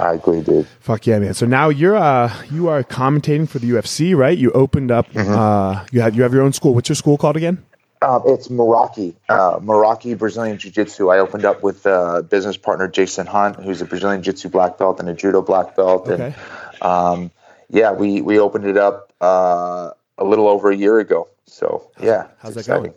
I 0.02 0.14
agree, 0.14 0.42
dude. 0.42 0.68
Fuck 0.80 1.06
yeah, 1.06 1.20
man. 1.20 1.34
So 1.34 1.46
now 1.46 1.70
you're 1.70 1.96
uh 1.96 2.34
you 2.52 2.70
are 2.70 2.84
commentating 2.84 3.48
for 3.48 3.60
the 3.60 3.70
UFC, 3.70 4.16
right? 4.16 4.38
You 4.38 4.52
opened 4.52 4.92
up 4.92 5.12
mm-hmm. 5.12 5.32
uh 5.32 5.86
you 5.92 6.02
have 6.02 6.16
you 6.16 6.24
have 6.24 6.34
your 6.34 6.44
own 6.44 6.54
school. 6.54 6.74
What's 6.74 6.90
your 6.90 6.96
school 6.96 7.18
called 7.18 7.38
again? 7.38 7.64
Um, 8.04 8.24
it's 8.26 8.48
Meraki, 8.48 9.14
uh, 9.30 9.60
Meraki 9.60 10.18
Brazilian 10.18 10.58
Jiu 10.58 10.72
Jitsu. 10.72 11.10
I 11.10 11.20
opened 11.20 11.46
up 11.46 11.62
with 11.62 11.86
uh, 11.86 12.24
business 12.24 12.58
partner 12.58 12.88
Jason 12.88 13.28
Hunt, 13.28 13.58
who's 13.58 13.80
a 13.80 13.86
Brazilian 13.86 14.24
Jiu 14.24 14.34
Jitsu 14.34 14.50
black 14.50 14.80
belt 14.80 15.00
and 15.00 15.08
a 15.08 15.14
Judo 15.14 15.44
black 15.44 15.76
belt. 15.76 16.10
Okay. 16.10 16.34
And 16.34 16.82
um, 16.82 17.32
yeah, 17.70 17.92
we 17.92 18.22
we 18.22 18.40
opened 18.40 18.66
it 18.66 18.76
up 18.76 19.14
uh, 19.22 19.92
a 20.18 20.24
little 20.24 20.48
over 20.48 20.72
a 20.72 20.76
year 20.76 20.98
ago. 21.00 21.28
So 21.46 21.92
yeah, 22.02 22.28
how's 22.40 22.56
that 22.56 22.66
going? 22.66 22.96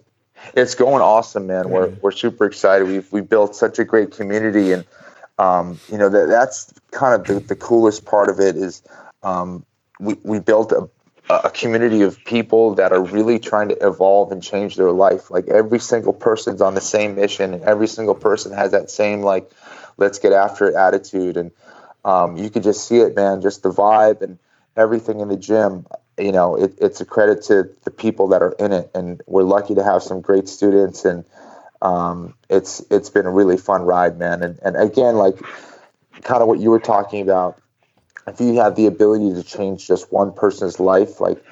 It's 0.54 0.74
going 0.74 1.02
awesome, 1.02 1.46
man. 1.48 1.68
We're 1.68 1.88
we're 2.00 2.10
super 2.10 2.46
excited. 2.46 2.88
We've 2.88 3.10
we 3.12 3.20
built 3.20 3.54
such 3.54 3.78
a 3.78 3.84
great 3.84 4.12
community 4.12 4.72
and 4.72 4.86
um, 5.38 5.80
you 5.90 5.98
know 5.98 6.08
that 6.08 6.26
that's 6.26 6.72
kind 6.90 7.20
of 7.20 7.26
the, 7.26 7.40
the 7.40 7.56
coolest 7.56 8.04
part 8.04 8.28
of 8.28 8.38
it 8.40 8.56
is 8.56 8.82
um, 9.22 9.64
we, 9.98 10.14
we 10.22 10.38
built 10.38 10.72
a, 10.72 10.88
a 11.30 11.50
community 11.50 12.02
of 12.02 12.22
people 12.24 12.74
that 12.74 12.92
are 12.92 13.02
really 13.02 13.38
trying 13.38 13.68
to 13.68 13.86
evolve 13.86 14.30
and 14.30 14.42
change 14.42 14.76
their 14.76 14.92
life. 14.92 15.30
Like 15.30 15.48
every 15.48 15.80
single 15.80 16.12
person's 16.12 16.60
on 16.60 16.74
the 16.74 16.80
same 16.80 17.16
mission 17.16 17.54
and 17.54 17.62
every 17.64 17.88
single 17.88 18.14
person 18.14 18.52
has 18.52 18.72
that 18.72 18.90
same 18.90 19.22
like 19.22 19.50
let's 19.96 20.18
get 20.18 20.32
after 20.32 20.68
it 20.68 20.74
attitude. 20.74 21.36
And 21.36 21.50
um, 22.04 22.36
you 22.36 22.50
could 22.50 22.62
just 22.62 22.86
see 22.86 22.98
it 22.98 23.16
man 23.16 23.40
just 23.40 23.62
the 23.62 23.70
vibe 23.70 24.22
and 24.22 24.38
everything 24.76 25.20
in 25.20 25.28
the 25.28 25.36
gym 25.36 25.86
you 26.18 26.32
know 26.32 26.56
it, 26.56 26.74
it's 26.80 27.00
a 27.00 27.04
credit 27.04 27.42
to 27.44 27.70
the 27.84 27.90
people 27.90 28.28
that 28.28 28.42
are 28.42 28.52
in 28.52 28.72
it. 28.72 28.90
And 28.94 29.20
we're 29.26 29.42
lucky 29.42 29.74
to 29.74 29.82
have 29.82 30.02
some 30.02 30.20
great 30.20 30.48
students 30.48 31.04
and 31.04 31.24
um, 31.84 32.34
it's 32.48 32.80
it's 32.90 33.10
been 33.10 33.26
a 33.26 33.30
really 33.30 33.58
fun 33.58 33.82
ride, 33.82 34.18
man. 34.18 34.42
And 34.42 34.58
and 34.62 34.76
again, 34.76 35.16
like 35.16 35.36
kind 36.22 36.40
of 36.40 36.48
what 36.48 36.58
you 36.58 36.70
were 36.70 36.80
talking 36.80 37.20
about, 37.20 37.60
if 38.26 38.40
you 38.40 38.54
have 38.54 38.74
the 38.74 38.86
ability 38.86 39.34
to 39.34 39.42
change 39.42 39.86
just 39.86 40.10
one 40.10 40.32
person's 40.32 40.80
life, 40.80 41.20
like 41.20 41.44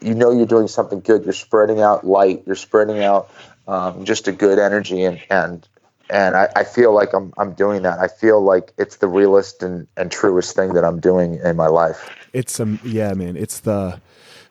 you 0.00 0.14
know 0.14 0.32
you're 0.32 0.46
doing 0.46 0.66
something 0.66 1.00
good. 1.00 1.24
You're 1.24 1.34
spreading 1.34 1.80
out 1.82 2.06
light. 2.06 2.44
You're 2.46 2.56
spreading 2.56 3.04
out 3.04 3.30
um, 3.68 4.06
just 4.06 4.28
a 4.28 4.32
good 4.32 4.58
energy, 4.58 5.04
and 5.04 5.20
and 5.28 5.68
and 6.08 6.34
I, 6.34 6.48
I, 6.56 6.64
feel 6.64 6.92
like 6.92 7.12
I'm 7.12 7.34
I'm 7.36 7.52
doing 7.52 7.82
that. 7.82 7.98
I 7.98 8.08
feel 8.08 8.42
like 8.42 8.72
it's 8.78 8.96
the 8.96 9.06
realest 9.08 9.62
and, 9.62 9.86
and 9.96 10.10
truest 10.10 10.56
thing 10.56 10.72
that 10.72 10.84
I'm 10.84 11.00
doing 11.00 11.38
in 11.44 11.54
my 11.56 11.68
life. 11.68 12.10
It's 12.32 12.58
um 12.60 12.80
yeah, 12.82 13.12
man. 13.12 13.36
It's 13.36 13.60
the 13.60 14.00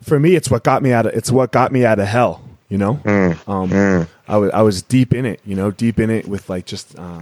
for 0.04 0.20
me, 0.20 0.36
it's 0.36 0.52
what 0.52 0.64
got 0.64 0.84
me 0.84 0.94
out 0.94 1.08
of 1.08 1.14
it's 1.14 1.32
what 1.32 1.52
got 1.52 1.72
me 1.72 1.84
out 1.84 1.98
of 1.98 2.08
hell 2.08 2.44
you 2.70 2.78
know 2.78 2.94
mm, 3.04 3.32
um, 3.50 3.70
mm. 3.70 4.08
I, 4.30 4.38
was, 4.38 4.52
I 4.52 4.62
was 4.62 4.82
deep 4.84 5.14
in 5.14 5.26
it 5.26 5.42
you 5.44 5.56
know 5.56 5.72
deep 5.72 6.00
in 6.00 6.10
it 6.10 6.28
with 6.28 6.50
like 6.50 6.66
just 6.66 6.98
uh, 6.98 7.22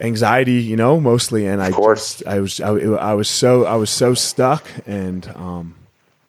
anxiety 0.00 0.62
you 0.62 0.76
know 0.76 1.00
mostly 1.00 1.46
and 1.46 1.60
i 1.60 1.70
just 1.70 2.26
i 2.26 2.40
was 2.40 2.60
I, 2.60 2.70
I, 2.70 3.14
was 3.14 3.28
so 3.28 3.66
i 3.66 3.74
was 3.74 3.90
so 3.90 4.14
stuck 4.14 4.66
and 4.86 5.28
um, 5.36 5.74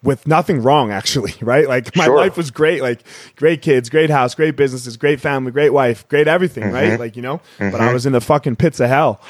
with 0.03 0.27
nothing 0.27 0.61
wrong 0.61 0.91
actually 0.91 1.33
right 1.41 1.67
like 1.67 1.95
my 1.95 2.05
sure. 2.05 2.17
life 2.17 2.35
was 2.35 2.51
great 2.51 2.81
like 2.81 3.01
great 3.35 3.61
kids 3.61 3.89
great 3.89 4.09
house 4.09 4.35
great 4.35 4.57
businesses 4.57 4.97
great 4.97 5.21
family 5.21 5.51
great 5.51 5.71
wife 5.71 6.07
great 6.09 6.27
everything 6.27 6.63
mm-hmm. 6.63 6.73
right 6.73 6.99
like 6.99 7.15
you 7.15 7.21
know 7.21 7.37
mm-hmm. 7.37 7.71
but 7.71 7.79
i 7.79 7.85
mm-hmm. 7.85 7.93
was 7.93 8.05
in 8.05 8.13
the 8.13 8.21
fucking 8.21 8.55
pits 8.55 8.79
of 8.79 8.89
hell 8.89 9.21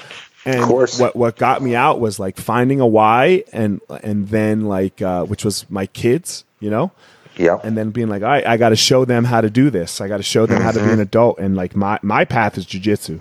and 0.45 0.67
what 0.69 1.15
what 1.15 1.35
got 1.35 1.61
me 1.61 1.75
out 1.75 1.99
was 1.99 2.19
like 2.19 2.37
finding 2.37 2.79
a 2.79 2.87
why 2.87 3.43
and 3.53 3.79
and 4.01 4.29
then 4.29 4.61
like 4.61 5.01
uh, 5.01 5.23
which 5.25 5.45
was 5.45 5.69
my 5.69 5.85
kids 5.85 6.45
you 6.59 6.69
know 6.69 6.91
yeah. 7.41 7.57
And 7.63 7.77
then 7.77 7.89
being 7.89 8.07
like, 8.07 8.21
all 8.21 8.29
right, 8.29 8.45
I 8.45 8.57
got 8.57 8.69
to 8.69 8.75
show 8.75 9.03
them 9.03 9.23
how 9.23 9.41
to 9.41 9.49
do 9.49 9.69
this. 9.69 9.99
I 9.99 10.07
got 10.07 10.17
to 10.17 10.23
show 10.23 10.45
them 10.45 10.57
mm-hmm. 10.57 10.65
how 10.65 10.71
to 10.71 10.79
be 10.79 10.85
an 10.85 10.91
mm-hmm. 10.91 11.01
adult. 11.01 11.39
And 11.39 11.55
like 11.55 11.75
my, 11.75 11.99
my 12.01 12.23
path 12.23 12.57
is 12.57 12.65
jujitsu, 12.65 13.19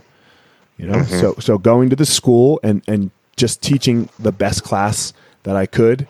you 0.77 0.87
know? 0.87 0.99
Mm-hmm. 0.99 1.21
So, 1.21 1.35
so 1.39 1.59
going 1.59 1.91
to 1.91 1.97
the 1.97 2.07
school 2.07 2.61
and, 2.63 2.83
and 2.87 3.11
just 3.37 3.63
teaching 3.63 4.09
the 4.19 4.33
best 4.33 4.63
class 4.63 5.13
that 5.45 5.57
I 5.57 5.67
could 5.67 6.07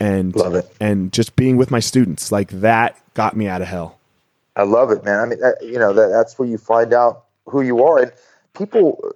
and, 0.00 0.34
love 0.34 0.54
it. 0.54 0.74
and 0.80 1.12
just 1.12 1.36
being 1.36 1.56
with 1.56 1.70
my 1.70 1.80
students 1.80 2.32
like 2.32 2.48
that 2.48 2.98
got 3.14 3.36
me 3.36 3.46
out 3.46 3.60
of 3.60 3.68
hell. 3.68 3.98
I 4.56 4.62
love 4.62 4.90
it, 4.90 5.04
man. 5.04 5.20
I 5.20 5.26
mean, 5.26 5.40
that, 5.40 5.58
you 5.62 5.78
know, 5.78 5.92
that, 5.92 6.08
that's 6.08 6.38
where 6.38 6.48
you 6.48 6.58
find 6.58 6.92
out 6.92 7.24
who 7.46 7.60
you 7.60 7.84
are. 7.84 7.98
And 7.98 8.12
people, 8.54 9.12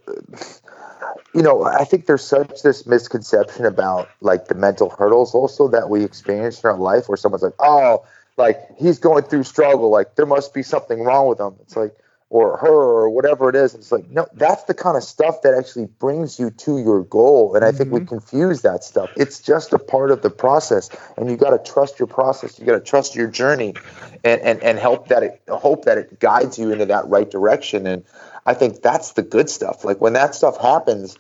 you 1.35 1.43
know, 1.43 1.65
I 1.65 1.85
think 1.85 2.07
there's 2.07 2.25
such 2.25 2.63
this 2.63 2.87
misconception 2.87 3.65
about 3.65 4.15
like 4.21 4.49
the 4.49 4.55
mental 4.55 4.91
hurdles 4.91 5.35
also 5.35 5.69
that 5.69 5.89
we 5.89 6.05
experience 6.05 6.63
in 6.63 6.71
our 6.71 6.77
life 6.77 7.09
where 7.09 7.17
someone's 7.17 7.43
like, 7.43 7.55
oh, 7.59 8.05
like 8.37 8.59
he's 8.79 8.99
going 8.99 9.25
through 9.25 9.45
struggle, 9.45 9.91
like 9.91 10.17
there 10.17 10.27
must 10.27 10.55
be 10.55 10.63
something 10.63 11.01
wrong 11.03 11.29
with 11.29 11.41
him. 11.41 11.55
It's 11.61 11.77
like, 11.77 11.95
or 12.31 12.57
her 12.57 12.69
or 12.73 13.11
whatever 13.11 13.51
it 13.51 13.55
is. 13.57 13.75
It's 13.75 13.93
like, 13.93 14.09
no, 14.09 14.27
that's 14.33 14.65
the 14.65 14.73
kind 14.73 14.97
of 14.97 15.03
stuff 15.05 15.43
that 15.43 15.53
actually 15.55 15.85
brings 15.87 16.39
you 16.39 16.51
to 16.51 16.79
your 16.79 17.03
goal. 17.05 17.55
And 17.55 17.63
I 17.63 17.73
think 17.73 17.93
we 17.93 18.01
Mm-hmm. 18.01 18.07
confuse 18.09 18.63
that 18.63 18.85
stuff. 18.85 19.11
It's 19.17 19.41
just 19.41 19.75
a 19.75 19.79
part 19.79 20.11
of 20.11 20.23
the 20.23 20.31
process. 20.31 20.89
And 21.19 21.31
you 21.31 21.37
got 21.37 21.51
to 21.51 21.73
trust 21.73 21.99
your 21.99 22.09
process. 22.09 22.59
You 22.59 22.65
got 22.65 22.73
to 22.73 22.81
trust 22.81 23.15
your 23.15 23.27
journey 23.27 23.77
and, 24.25 24.41
and, 24.41 24.63
and 24.63 24.79
help 24.79 25.09
that 25.09 25.23
it, 25.23 25.43
hope 25.49 25.85
that 25.85 25.99
it 25.99 26.21
guides 26.21 26.59
you 26.59 26.73
into 26.73 26.87
that 26.87 27.07
right 27.09 27.31
direction. 27.31 27.87
And 27.87 28.05
I 28.45 28.55
think 28.55 28.83
that's 28.83 29.13
the 29.13 29.23
good 29.23 29.49
stuff. 29.49 29.85
Like 29.85 30.01
when 30.01 30.15
that 30.15 30.35
stuff 30.35 30.61
happens, 30.61 31.17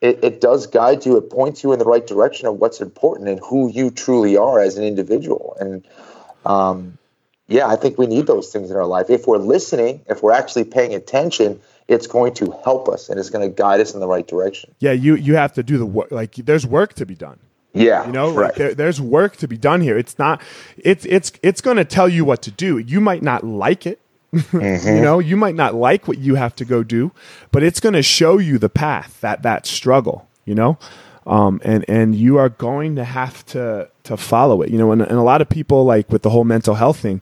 it, 0.00 0.22
it 0.22 0.40
does 0.40 0.66
guide 0.66 1.06
you. 1.06 1.16
It 1.16 1.30
points 1.30 1.62
you 1.62 1.72
in 1.72 1.78
the 1.78 1.84
right 1.84 2.06
direction 2.06 2.46
of 2.46 2.56
what's 2.56 2.80
important 2.80 3.28
and 3.28 3.40
who 3.40 3.70
you 3.70 3.90
truly 3.90 4.36
are 4.36 4.60
as 4.60 4.76
an 4.76 4.84
individual. 4.84 5.56
And, 5.58 5.86
um, 6.44 6.98
yeah, 7.48 7.66
I 7.66 7.76
think 7.76 7.98
we 7.98 8.06
need 8.06 8.26
those 8.26 8.52
things 8.52 8.70
in 8.70 8.76
our 8.76 8.86
life. 8.86 9.08
If 9.08 9.26
we're 9.26 9.38
listening, 9.38 10.02
if 10.06 10.22
we're 10.22 10.32
actually 10.32 10.64
paying 10.64 10.94
attention, 10.94 11.60
it's 11.88 12.06
going 12.06 12.34
to 12.34 12.50
help 12.62 12.88
us 12.88 13.08
and 13.08 13.18
it's 13.18 13.30
going 13.30 13.48
to 13.48 13.54
guide 13.54 13.80
us 13.80 13.94
in 13.94 14.00
the 14.00 14.06
right 14.06 14.26
direction. 14.26 14.74
Yeah, 14.78 14.92
you 14.92 15.14
you 15.14 15.36
have 15.36 15.54
to 15.54 15.62
do 15.62 15.78
the 15.78 15.86
work. 15.86 16.10
Like 16.10 16.34
there's 16.34 16.66
work 16.66 16.92
to 16.94 17.06
be 17.06 17.14
done. 17.14 17.38
Yeah, 17.74 18.06
You 18.06 18.12
know, 18.12 18.30
right. 18.32 18.48
like 18.48 18.54
there, 18.56 18.74
there's 18.74 19.00
work 19.00 19.36
to 19.36 19.48
be 19.48 19.56
done 19.56 19.80
here. 19.80 19.96
It's 19.96 20.18
not. 20.18 20.42
It's 20.76 21.06
it's 21.06 21.32
it's 21.42 21.60
going 21.60 21.76
to 21.76 21.84
tell 21.84 22.08
you 22.08 22.24
what 22.24 22.42
to 22.42 22.50
do. 22.50 22.78
You 22.78 23.00
might 23.00 23.22
not 23.22 23.44
like 23.44 23.86
it. 23.86 24.00
Mm-hmm. 24.32 24.88
you 24.96 25.00
know, 25.00 25.18
you 25.18 25.36
might 25.36 25.54
not 25.54 25.74
like 25.74 26.06
what 26.06 26.18
you 26.18 26.34
have 26.34 26.54
to 26.56 26.64
go 26.64 26.82
do, 26.82 27.12
but 27.50 27.62
it's 27.62 27.80
going 27.80 27.94
to 27.94 28.02
show 28.02 28.38
you 28.38 28.58
the 28.58 28.68
path 28.68 29.20
that 29.20 29.42
that 29.42 29.66
struggle. 29.66 30.28
You 30.44 30.54
know, 30.54 30.78
um, 31.26 31.60
and 31.64 31.84
and 31.88 32.14
you 32.14 32.38
are 32.38 32.48
going 32.48 32.96
to 32.96 33.04
have 33.04 33.44
to 33.46 33.90
to 34.04 34.16
follow 34.16 34.62
it. 34.62 34.70
You 34.70 34.78
know, 34.78 34.92
and, 34.92 35.02
and 35.02 35.12
a 35.12 35.22
lot 35.22 35.40
of 35.42 35.48
people 35.48 35.84
like 35.84 36.10
with 36.10 36.22
the 36.22 36.30
whole 36.30 36.44
mental 36.44 36.74
health 36.74 36.98
thing, 36.98 37.20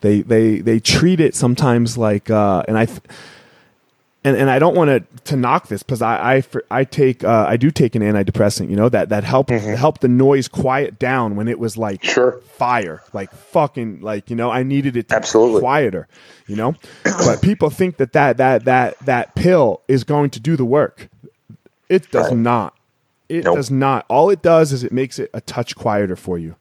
they 0.00 0.22
they 0.22 0.58
they 0.58 0.80
treat 0.80 1.20
it 1.20 1.34
sometimes 1.34 1.96
like, 1.96 2.30
uh, 2.30 2.64
and 2.68 2.78
I. 2.78 2.86
Th- 2.86 3.00
and 4.24 4.36
and 4.36 4.48
I 4.50 4.58
don't 4.58 4.76
want 4.76 4.88
to 4.88 5.22
to 5.24 5.36
knock 5.36 5.68
this 5.68 5.82
because 5.82 6.00
I 6.02 6.36
I, 6.36 6.42
I 6.70 6.84
take 6.84 7.24
uh, 7.24 7.46
I 7.48 7.56
do 7.56 7.70
take 7.70 7.94
an 7.94 8.02
antidepressant, 8.02 8.70
you 8.70 8.76
know 8.76 8.88
that 8.88 9.08
that 9.08 9.24
help 9.24 9.50
help 9.50 9.98
the 10.00 10.08
noise 10.08 10.48
quiet 10.48 10.98
down 10.98 11.34
when 11.36 11.48
it 11.48 11.58
was 11.58 11.76
like 11.76 12.04
Sure. 12.04 12.40
fire, 12.56 13.02
like 13.12 13.32
fucking 13.32 14.00
like 14.00 14.30
you 14.30 14.36
know 14.36 14.50
I 14.50 14.62
needed 14.62 14.96
it 14.96 15.08
to 15.08 15.16
Absolutely. 15.16 15.60
be 15.60 15.60
quieter, 15.62 16.08
you 16.46 16.56
know. 16.56 16.74
but 17.04 17.42
people 17.42 17.68
think 17.70 17.96
that 17.96 18.12
that 18.12 18.36
that 18.36 18.64
that 18.64 18.98
that 19.00 19.34
pill 19.34 19.82
is 19.88 20.04
going 20.04 20.30
to 20.30 20.40
do 20.40 20.56
the 20.56 20.64
work. 20.64 21.08
It 21.88 22.10
does 22.10 22.28
Right. 22.28 22.36
not. 22.36 22.74
It 23.32 23.44
Nope. 23.44 23.56
does 23.56 23.70
not. 23.70 24.04
All 24.10 24.28
it 24.28 24.42
does 24.42 24.72
is 24.72 24.84
it 24.84 24.92
makes 24.92 25.18
it 25.18 25.30
a 25.32 25.40
touch 25.40 25.74
quieter 25.74 26.16
for 26.16 26.38
you. 26.38 26.54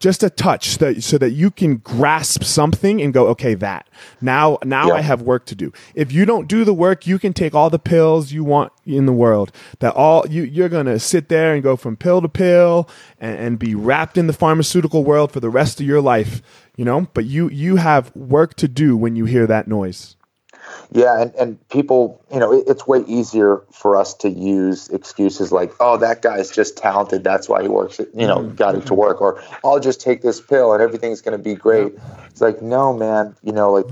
Just 0.00 0.24
a 0.24 0.28
touch 0.30 0.70
so 0.70 0.78
that, 0.92 1.02
so 1.04 1.18
that 1.18 1.30
you 1.30 1.52
can 1.52 1.76
grasp 1.76 2.42
something 2.42 3.00
and 3.00 3.14
go, 3.14 3.28
okay, 3.28 3.54
that. 3.54 3.88
Now 4.20 4.58
now. 4.64 4.90
I 4.90 5.02
have 5.02 5.22
work 5.22 5.46
to 5.46 5.54
do. 5.54 5.72
If 5.94 6.10
you 6.10 6.26
don't 6.26 6.48
do 6.48 6.64
the 6.64 6.74
work, 6.74 7.06
you 7.06 7.20
can 7.20 7.32
take 7.32 7.54
all 7.54 7.70
the 7.70 7.78
pills 7.78 8.32
you 8.32 8.42
want 8.42 8.72
in 8.84 9.06
the 9.06 9.12
world. 9.12 9.52
That 9.78 9.94
all 9.94 10.26
you 10.28 10.42
you're 10.42 10.68
gonna 10.68 10.98
sit 10.98 11.28
there 11.28 11.54
and 11.54 11.62
go 11.62 11.76
from 11.76 11.96
pill 11.96 12.20
to 12.20 12.28
pill 12.28 12.88
and, 13.20 13.38
and 13.38 13.58
be 13.58 13.76
wrapped 13.76 14.18
in 14.18 14.26
the 14.26 14.32
pharmaceutical 14.32 15.04
world 15.04 15.30
for 15.30 15.38
the 15.38 15.50
rest 15.50 15.80
of 15.80 15.86
your 15.86 16.00
life. 16.00 16.42
You 16.76 16.84
know? 16.84 17.06
But 17.14 17.26
you 17.26 17.48
you 17.50 17.76
have 17.76 18.14
work 18.16 18.54
to 18.56 18.66
do 18.66 18.96
when 18.96 19.14
you 19.14 19.26
hear 19.26 19.46
that 19.46 19.68
noise. 19.68 20.15
Yeah, 20.92 21.20
and, 21.20 21.34
and 21.34 21.68
people, 21.68 22.22
you 22.32 22.38
know, 22.38 22.52
it, 22.52 22.64
it's 22.66 22.86
way 22.86 23.00
easier 23.06 23.62
for 23.72 23.96
us 23.96 24.14
to 24.14 24.30
use 24.30 24.88
excuses 24.90 25.52
like, 25.52 25.72
"Oh, 25.80 25.96
that 25.98 26.22
guy's 26.22 26.50
just 26.50 26.76
talented. 26.76 27.24
That's 27.24 27.48
why 27.48 27.62
he 27.62 27.68
works. 27.68 28.00
It, 28.00 28.10
you 28.14 28.26
know, 28.26 28.38
mm-hmm. 28.38 28.54
got 28.54 28.74
it 28.74 28.86
to 28.86 28.94
work." 28.94 29.20
Or, 29.20 29.42
"I'll 29.64 29.80
just 29.80 30.00
take 30.00 30.22
this 30.22 30.40
pill 30.40 30.72
and 30.72 30.82
everything's 30.82 31.20
going 31.20 31.36
to 31.36 31.42
be 31.42 31.54
great." 31.54 31.94
It's 32.30 32.40
like, 32.40 32.62
no, 32.62 32.92
man. 32.92 33.34
You 33.42 33.52
know, 33.52 33.72
like 33.72 33.86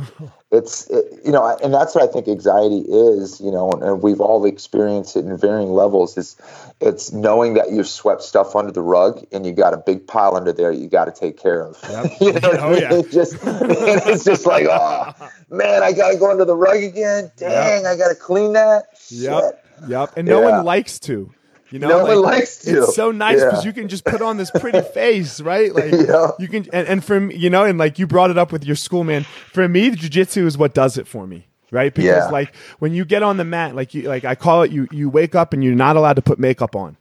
it's, 0.50 0.88
it, 0.88 1.04
you 1.24 1.32
know, 1.32 1.56
and 1.62 1.74
that's 1.74 1.94
what 1.94 2.04
I 2.08 2.12
think 2.12 2.28
anxiety 2.28 2.80
is. 2.88 3.40
You 3.40 3.50
know, 3.50 3.70
and 3.72 4.02
we've 4.02 4.20
all 4.20 4.44
experienced 4.44 5.16
it 5.16 5.24
in 5.24 5.36
varying 5.36 5.70
levels. 5.70 6.16
Is 6.16 6.36
it's 6.80 7.12
knowing 7.12 7.54
that 7.54 7.72
you've 7.72 7.88
swept 7.88 8.22
stuff 8.22 8.54
under 8.54 8.70
the 8.70 8.82
rug 8.82 9.24
and 9.32 9.44
you 9.46 9.52
got 9.52 9.74
a 9.74 9.78
big 9.78 10.06
pile 10.06 10.36
under 10.36 10.52
there 10.52 10.70
you 10.70 10.88
got 10.88 11.06
to 11.06 11.12
take 11.12 11.36
care 11.38 11.62
of. 11.62 11.76
you 12.20 12.32
know 12.32 12.40
what 12.40 12.44
oh, 12.44 12.50
I 12.50 12.58
Oh, 12.60 12.70
mean? 12.72 12.80
yeah. 12.82 12.94
It 12.94 13.10
just, 13.10 13.36
it's 13.42 14.24
just 14.24 14.46
like, 14.46 14.66
oh 14.70 15.12
man, 15.50 15.82
I 15.82 15.92
got 15.92 16.12
to 16.12 16.18
go 16.18 16.30
under 16.30 16.44
the 16.44 16.56
rug 16.56 16.82
again. 16.82 17.30
Dang, 17.36 17.86
I 17.86 17.96
got 17.96 18.08
to 18.08 18.14
clean 18.14 18.52
that. 18.52 18.84
Yep. 19.08 19.42
Shit. 19.42 19.88
Yep. 19.88 20.12
And 20.16 20.28
no 20.28 20.40
Yeah. 20.40 20.56
one 20.56 20.64
likes 20.64 20.98
to. 21.00 21.32
You 21.74 21.80
know, 21.80 21.88
No 21.88 22.04
one 22.04 22.22
likes 22.22 22.58
to. 22.58 22.84
It's 22.84 22.94
so 22.94 23.10
nice 23.10 23.40
Yeah. 23.40 23.46
because 23.46 23.64
you 23.64 23.72
can 23.72 23.88
just 23.88 24.04
put 24.04 24.22
on 24.22 24.36
this 24.36 24.48
pretty 24.52 24.80
face, 24.94 25.40
right? 25.40 25.74
Like 25.74 25.90
Yeah. 25.90 26.30
you 26.38 26.46
can, 26.46 26.68
and, 26.72 26.86
and 26.86 27.04
for 27.04 27.28
you 27.32 27.50
know, 27.50 27.64
and 27.64 27.76
like 27.78 27.98
you 27.98 28.06
brought 28.06 28.30
it 28.30 28.38
up 28.38 28.52
with 28.52 28.64
your 28.64 28.76
school, 28.76 29.02
man. 29.02 29.24
For 29.52 29.66
me, 29.68 29.88
the 29.88 29.96
jujitsu 29.96 30.46
is 30.46 30.56
what 30.56 30.72
does 30.72 30.96
it 30.98 31.08
for 31.08 31.26
me, 31.26 31.48
right? 31.72 31.92
Because 31.92 32.26
Yeah. 32.26 32.30
like 32.30 32.54
when 32.78 32.94
you 32.94 33.04
get 33.04 33.24
on 33.24 33.38
the 33.38 33.44
mat, 33.44 33.74
like 33.74 33.92
you, 33.92 34.02
like 34.02 34.24
I 34.24 34.36
call 34.36 34.62
it, 34.62 34.70
you 34.70 34.86
you 34.92 35.08
wake 35.08 35.34
up 35.34 35.52
and 35.52 35.64
you're 35.64 35.74
not 35.74 35.96
allowed 35.96 36.14
to 36.14 36.22
put 36.22 36.38
makeup 36.38 36.76
on. 36.76 36.96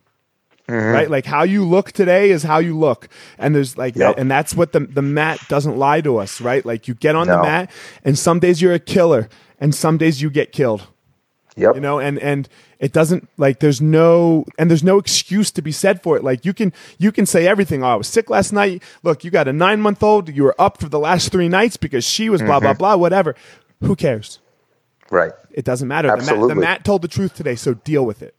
Mm-hmm. 0.68 0.92
Right, 0.94 1.10
like 1.12 1.26
how 1.28 1.44
you 1.44 1.64
look 1.66 1.92
today 1.92 2.32
is 2.32 2.42
how 2.42 2.58
you 2.58 2.76
look, 2.76 3.10
and 3.38 3.54
there's 3.54 3.78
like, 3.78 3.96
Yep. 3.96 4.16
and 4.18 4.32
that's 4.32 4.56
what 4.56 4.72
the 4.72 4.80
the 4.80 5.04
mat 5.04 5.40
doesn't 5.50 5.78
lie 5.78 6.02
to 6.02 6.18
us, 6.18 6.42
right? 6.42 6.66
Like 6.66 6.88
you 6.88 6.96
get 6.96 7.16
on 7.16 7.28
the 7.28 7.40
mat, 7.40 7.70
and 8.04 8.18
some 8.18 8.40
days 8.40 8.60
you're 8.60 8.74
a 8.74 8.80
killer, 8.80 9.30
and 9.60 9.76
some 9.76 10.00
days 10.00 10.20
you 10.24 10.32
get 10.32 10.52
killed 10.52 10.88
Yep. 11.58 11.76
you 11.76 11.82
know 11.82 12.00
and 12.00 12.18
and 12.18 12.50
it 12.84 12.92
doesn't 12.92 13.28
like 13.38 13.60
there's 13.60 13.82
no 13.82 14.46
and 14.60 14.70
there's 14.70 14.84
no 14.84 14.98
excuse 15.00 15.50
to 15.52 15.62
be 15.62 15.72
said 15.72 16.02
for 16.04 16.18
it 16.18 16.24
like 16.24 16.44
you 16.46 16.54
can 16.54 16.74
you 16.98 17.12
can 17.12 17.26
say 17.26 17.48
everything 17.48 17.82
oh 17.84 17.88
i 17.88 17.96
was 17.96 18.08
sick 18.08 18.30
last 18.30 18.52
night 18.52 18.84
look 19.04 19.24
you 19.24 19.32
got 19.32 19.48
a 19.48 19.54
nine 19.54 19.80
month 19.82 20.04
old 20.04 20.28
you 20.30 20.44
were 20.44 20.56
up 20.60 20.80
for 20.82 20.90
the 20.90 21.00
last 21.00 21.32
three 21.32 21.48
nights 21.48 21.78
because 21.78 22.04
she 22.06 22.30
was 22.30 22.42
blah 22.42 22.58
Mm-hmm. 22.60 22.66
blah 22.66 22.74
blah 22.74 22.96
whatever 22.98 23.36
who 23.82 23.96
cares 23.96 24.40
right. 25.12 25.32
it 25.52 25.64
doesn't 25.66 25.88
matter 25.88 26.10
the 26.10 26.18
mat, 26.18 26.26
the 26.26 26.32
Absolutely. 26.34 26.56
mat 26.56 26.84
told 26.84 27.02
the 27.02 27.08
truth 27.08 27.34
today 27.36 27.56
so 27.56 27.74
deal 27.74 28.06
with 28.06 28.22
it 28.22 28.36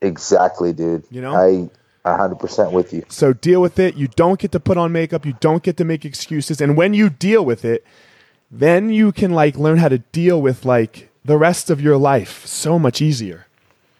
Exactly, 0.00 0.72
dude. 0.72 1.02
You 1.10 1.20
know? 1.22 1.34
I 1.34 1.68
100% 2.08 2.72
with 2.72 2.92
you. 2.92 3.04
so 3.08 3.32
deal 3.32 3.60
with 3.60 3.78
it 3.80 3.96
you 3.96 4.06
don't 4.08 4.38
get 4.38 4.52
to 4.52 4.60
put 4.60 4.76
on 4.78 4.92
makeup 4.92 5.26
you 5.26 5.34
don't 5.40 5.62
get 5.64 5.76
to 5.76 5.84
make 5.84 6.04
excuses 6.04 6.60
and 6.60 6.76
when 6.76 6.94
you 6.94 7.10
deal 7.10 7.44
with 7.44 7.64
it 7.64 7.84
then 8.50 8.90
you 8.90 9.10
can 9.12 9.32
like 9.32 9.56
learn 9.58 9.78
how 9.78 9.88
to 9.88 9.98
deal 9.98 10.40
with 10.40 10.64
like 10.64 11.10
the 11.24 11.36
rest 11.36 11.68
of 11.68 11.80
your 11.80 11.96
life 11.98 12.46
so 12.46 12.78
much 12.78 13.02
easier 13.02 13.46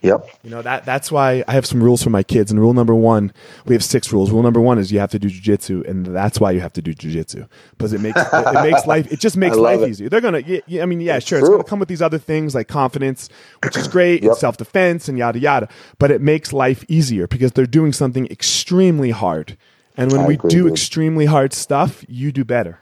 Yep. 0.02 0.28
You 0.44 0.50
know 0.50 0.62
that 0.62 0.84
that's 0.84 1.10
why 1.10 1.42
I 1.48 1.52
have 1.54 1.66
some 1.66 1.82
rules 1.82 2.02
for 2.04 2.10
my 2.10 2.22
kids. 2.22 2.52
And 2.52 2.60
rule 2.60 2.72
number 2.72 2.94
one, 2.94 3.32
we 3.66 3.74
have 3.74 3.82
six 3.82 4.12
rules. 4.12 4.30
Rule 4.30 4.44
number 4.44 4.60
one 4.60 4.78
is 4.78 4.92
you 4.92 5.00
have 5.00 5.10
to 5.10 5.18
do 5.18 5.28
jujitsu, 5.28 5.84
and 5.88 6.06
that's 6.06 6.38
why 6.38 6.52
you 6.52 6.60
have 6.60 6.72
to 6.74 6.82
do 6.82 6.94
jujitsu 6.94 7.48
because 7.72 7.92
it 7.92 8.00
makes 8.00 8.20
it, 8.20 8.28
it 8.32 8.62
makes 8.62 8.86
life. 8.92 9.10
It 9.12 9.18
just 9.18 9.36
makes 9.36 9.56
life 9.56 9.80
it. 9.80 9.88
easier. 9.88 10.08
They're 10.08 10.20
gonna. 10.20 10.42
Yeah, 10.68 10.82
I 10.82 10.86
mean, 10.86 11.00
yeah, 11.00 11.18
sure, 11.18 11.40
it's 11.40 11.48
gonna 11.48 11.64
come 11.64 11.80
with 11.80 11.88
these 11.88 12.00
other 12.02 12.18
things 12.18 12.54
like 12.54 12.68
confidence, 12.68 13.28
which 13.64 13.76
is 13.76 13.88
great, 13.88 14.22
Yep. 14.22 14.30
and 14.30 14.38
self 14.38 14.56
defense, 14.56 15.08
and 15.08 15.18
yada 15.18 15.40
yada. 15.40 15.68
But 15.98 16.12
it 16.12 16.20
makes 16.20 16.52
life 16.52 16.84
easier 16.88 17.26
because 17.26 17.52
they're 17.52 17.66
doing 17.66 17.92
something 17.92 18.26
extremely 18.28 19.10
hard. 19.10 19.56
And 19.96 20.12
when 20.12 20.20
I 20.20 20.26
we 20.28 20.34
agree, 20.34 20.50
do 20.50 20.62
dude. 20.64 20.72
extremely 20.72 21.26
hard 21.26 21.52
stuff, 21.52 22.04
you 22.08 22.30
do 22.30 22.44
better. 22.44 22.78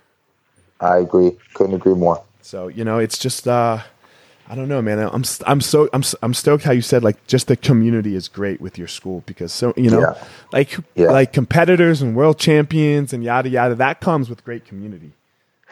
I 0.83 0.99
agree. 0.99 1.33
Couldn't 1.55 1.75
agree 1.77 1.95
more. 1.95 2.23
So 2.43 2.69
you 2.69 2.85
know, 2.85 2.99
it's 2.99 3.17
just 3.17 3.49
uh, 3.49 3.79
I 4.49 4.55
don't 4.55 4.69
know, 4.69 4.81
man. 4.81 4.99
I'm 5.01 5.25
I'm 5.47 5.61
so 5.61 5.89
I'm 5.93 6.03
I'm 6.23 6.33
stoked 6.35 6.63
how 6.65 6.73
you 6.73 6.83
said 6.83 7.03
like 7.03 7.27
just 7.27 7.49
the 7.49 7.57
community 7.57 8.15
is 8.15 8.29
great 8.29 8.61
with 8.61 8.79
your 8.79 8.87
school 8.89 9.23
because 9.27 9.53
so 9.53 9.75
you 9.77 9.91
know 9.91 10.01
Yeah. 10.01 10.25
like 10.53 10.77
Yeah. 10.95 11.11
like 11.11 11.33
competitors 11.33 12.01
and 12.03 12.15
world 12.15 12.39
champions 12.39 13.13
and 13.13 13.25
yada 13.25 13.49
yada 13.49 13.75
that 13.77 14.01
comes 14.01 14.29
with 14.31 14.45
great 14.45 14.65
community. 14.65 15.11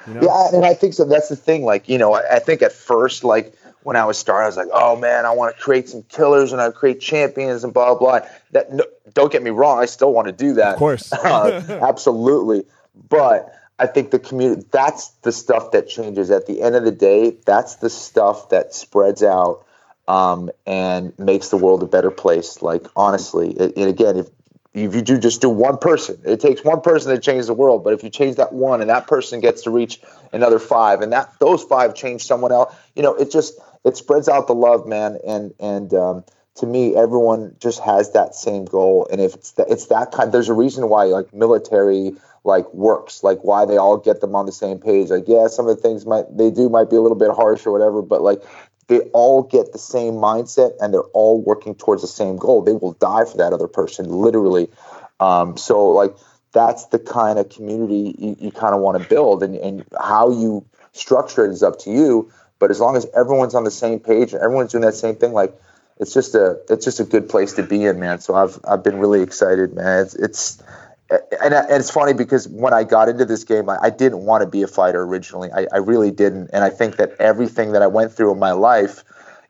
You 0.07 0.15
know? 0.15 0.21
Yeah, 0.23 0.57
and 0.57 0.67
I 0.67 0.75
think 0.75 0.93
so. 0.95 1.05
That's 1.07 1.29
the 1.31 1.37
thing. 1.37 1.65
Like, 1.65 1.89
you 1.89 1.97
know, 1.97 2.13
I, 2.13 2.37
I 2.37 2.39
think 2.39 2.61
at 2.61 2.73
first, 2.73 3.25
like 3.25 3.55
when 3.85 3.97
I 3.97 4.05
was 4.05 4.19
starting, 4.19 4.45
I 4.45 4.47
was 4.49 4.57
like, 4.59 4.69
oh 4.73 4.97
man, 4.97 5.25
I 5.25 5.31
want 5.31 5.57
to 5.57 5.63
create 5.63 5.89
some 5.89 6.03
killers 6.03 6.53
and 6.53 6.61
I 6.61 6.71
create 6.73 7.01
champions 7.01 7.65
and 7.65 7.73
blah 7.73 7.95
blah. 7.95 8.19
blah. 8.21 8.29
That 8.51 8.73
no, 8.73 8.85
don't 9.15 9.31
get 9.33 9.43
me 9.43 9.51
wrong, 9.51 9.79
I 9.79 9.87
still 9.87 10.13
want 10.13 10.27
to 10.27 10.33
do 10.33 10.55
that, 10.55 10.73
Of 10.75 10.79
course. 10.79 11.13
uh, 11.13 11.79
absolutely. 11.81 12.65
But 13.09 13.55
I 13.79 13.87
think 13.87 14.11
the 14.11 14.19
community 14.19 14.67
that's 14.71 15.09
the 15.23 15.33
stuff 15.33 15.73
that 15.73 15.89
changes. 15.89 16.31
At 16.31 16.47
the 16.47 16.63
end 16.63 16.77
of 16.77 16.85
the 16.85 16.93
day, 16.93 17.37
that's 17.45 17.77
the 17.77 17.91
stuff 17.91 18.51
that 18.51 18.75
spreads 18.75 19.23
out 19.23 19.65
um, 20.07 20.51
and 20.67 21.17
makes 21.19 21.49
the 21.49 21.57
world 21.57 21.83
a 21.83 21.87
better 21.87 22.11
place. 22.11 22.63
Like 22.63 22.87
honestly, 22.97 23.57
and 23.59 23.89
again, 23.89 24.17
if 24.17 24.29
if 24.75 24.95
you 24.95 25.03
do 25.03 25.19
just 25.19 25.41
do 25.41 25.49
one 25.49 25.79
person, 25.79 26.21
it 26.25 26.41
takes 26.41 26.65
one 26.65 26.81
person 26.81 27.15
to 27.15 27.21
change 27.21 27.47
the 27.47 27.55
world. 27.55 27.85
But 27.85 27.95
if 27.95 28.03
you 28.03 28.11
change 28.11 28.37
that 28.37 28.53
one, 28.53 28.81
and 28.81 28.91
that 28.91 29.07
person 29.07 29.41
gets 29.41 29.63
to 29.63 29.71
reach 29.71 30.01
another 30.33 30.59
five, 30.59 31.01
and 31.01 31.13
that 31.13 31.33
those 31.39 31.63
five 31.63 31.95
change 31.95 32.25
someone 32.25 32.53
else, 32.53 32.75
you 32.95 33.03
know, 33.03 33.15
it 33.15 33.31
just 33.31 33.55
it 33.85 33.97
spreads 33.97 34.29
out 34.29 34.47
the 34.47 34.55
love, 34.55 34.87
man. 34.87 35.19
And 35.27 35.55
and 35.59 35.93
um, 35.95 36.25
to 36.57 36.67
me, 36.67 36.95
everyone 36.95 37.57
just 37.59 37.81
has 37.81 38.13
that 38.13 38.35
same 38.35 38.65
goal. 38.65 39.09
And 39.11 39.21
if 39.21 39.35
it's 39.35 39.53
that, 39.53 39.71
it's 39.71 39.87
that 39.87 40.13
kind, 40.13 40.33
there's 40.33 40.49
a 40.49 40.55
reason 40.55 40.89
why 40.89 41.05
like 41.05 41.35
military 41.35 42.15
like 42.45 42.73
works, 42.75 43.23
like 43.23 43.43
why 43.43 43.65
they 43.65 43.77
all 43.77 43.97
get 43.97 44.21
them 44.21 44.35
on 44.35 44.47
the 44.47 44.53
same 44.53 44.79
page. 44.79 45.11
Like 45.11 45.25
yeah, 45.27 45.49
some 45.49 45.69
of 45.69 45.77
the 45.77 45.83
things 45.83 46.07
might 46.07 46.25
they 46.37 46.51
do 46.51 46.69
might 46.69 46.91
be 46.91 46.97
a 46.97 47.01
little 47.01 47.19
bit 47.19 47.31
harsh 47.31 47.67
or 47.67 47.73
whatever, 47.73 48.03
but 48.03 48.23
like 48.23 48.43
they 48.87 49.01
all 49.13 49.43
get 49.43 49.73
the 49.73 49.79
same 49.79 50.15
mindset 50.15 50.73
and 50.81 50.93
they're 50.93 51.11
all 51.13 51.41
working 51.41 51.75
towards 51.75 52.03
the 52.03 52.09
same 52.09 52.37
goal. 52.37 52.63
They 52.63 52.73
will 52.73 52.93
die 52.93 53.25
for 53.25 53.39
that 53.39 53.53
other 53.53 53.69
person, 53.69 54.09
literally. 54.09 54.69
Um, 55.21 55.57
so 55.57 55.89
like 55.89 56.15
that's 56.53 56.87
the 56.87 56.99
kind 56.99 57.39
of 57.39 57.49
community 57.49 58.15
you, 58.19 58.37
you 58.39 58.51
kind 58.53 58.75
of 58.75 58.81
want 58.81 59.03
to 59.03 59.09
build, 59.09 59.43
and, 59.43 59.57
and 59.57 59.85
how 60.01 60.31
you 60.31 60.65
structure 60.93 61.45
it 61.45 61.51
is 61.51 61.63
up 61.63 61.79
to 61.81 61.91
you. 61.91 62.31
But 62.59 62.65
But 62.65 62.71
as 62.71 62.81
long 62.81 62.97
as 62.97 63.07
everyone's 63.15 63.55
on 63.55 63.65
the 63.65 63.71
same 63.71 64.01
page 64.01 64.33
and 64.33 64.41
everyone's 64.41 64.73
doing 64.73 64.85
that 64.85 64.95
same 64.95 65.17
thing, 65.17 65.33
like 65.33 65.53
it's 65.99 66.13
just 66.13 66.35
a 66.35 66.61
it's 66.69 66.85
just 66.85 67.01
a 67.01 67.05
good 67.05 67.29
place 67.29 67.55
to 67.55 67.63
be 67.63 67.85
in, 67.85 68.01
man. 68.01 68.21
So 68.21 68.35
I've 68.35 68.59
I've 68.67 68.83
been 68.83 68.99
really 68.99 69.23
excited, 69.23 69.75
man. 69.75 70.03
It's, 70.05 70.15
it's 70.15 70.63
and, 71.11 71.55
and 71.55 71.71
it's 71.71 71.91
funny 71.91 72.15
because 72.15 72.49
when 72.49 72.73
I 72.73 72.83
got 72.85 73.09
into 73.09 73.25
this 73.25 73.45
game, 73.45 73.69
I, 73.69 73.79
I 73.83 73.91
didn't 73.91 74.21
want 74.21 74.43
to 74.43 74.49
be 74.49 74.63
a 74.63 74.67
fighter 74.67 75.03
originally. 75.03 75.51
I, 75.53 75.67
I 75.73 75.77
really 75.79 76.11
didn't, 76.11 76.51
and 76.53 76.65
I 76.65 76.71
think 76.71 76.97
that 76.97 77.13
everything 77.21 77.73
that 77.73 77.83
I 77.83 77.87
went 77.87 78.13
through 78.13 78.33
in 78.33 78.39
my 78.39 78.53
life 78.53 79.05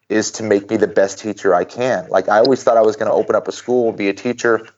is 0.09 0.33
to 0.33 0.43
make 0.43 0.69
me 0.69 0.77
the 0.77 0.89
best 0.89 1.19
teacher 1.19 1.55
I 1.55 1.65
can. 1.65 2.09
Like 2.09 2.29
I 2.29 2.39
always 2.39 2.63
thought 2.63 2.77
I 2.77 2.83
was 2.83 2.97
going 2.97 3.11
to 3.11 3.15
open 3.15 3.35
up 3.35 3.49
a 3.49 3.53
school, 3.53 3.89
and 3.89 3.97
be 3.99 4.09
a 4.09 4.15
teacher. 4.15 4.69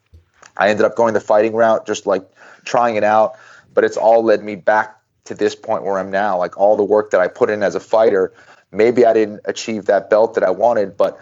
I 0.57 0.69
ended 0.69 0.87
up 0.87 0.97
going 0.97 1.15
the 1.15 1.21
fighting 1.21 1.55
route, 1.55 1.87
just 1.87 2.07
like 2.07 2.29
trying 2.65 2.97
it 2.97 3.05
out. 3.05 3.37
But 3.75 3.85
it's 3.85 3.97
all 3.97 4.23
led 4.23 4.43
me 4.43 4.55
back 4.55 4.99
to 5.25 5.35
this 5.35 5.55
point 5.55 5.83
where 5.83 5.99
I'm 5.99 6.11
now. 6.11 6.39
Like 6.39 6.57
all 6.57 6.77
the 6.77 6.85
work 6.85 7.11
that 7.11 7.21
I 7.21 7.29
put 7.29 7.51
in 7.51 7.63
as 7.63 7.75
a 7.75 7.81
fighter, 7.81 8.33
maybe 8.71 9.05
I 9.05 9.13
didn't 9.13 9.41
achieve 9.45 9.87
that 9.87 10.09
belt 10.09 10.35
that 10.35 10.45
I 10.45 10.51
wanted, 10.51 10.97
but 10.97 11.19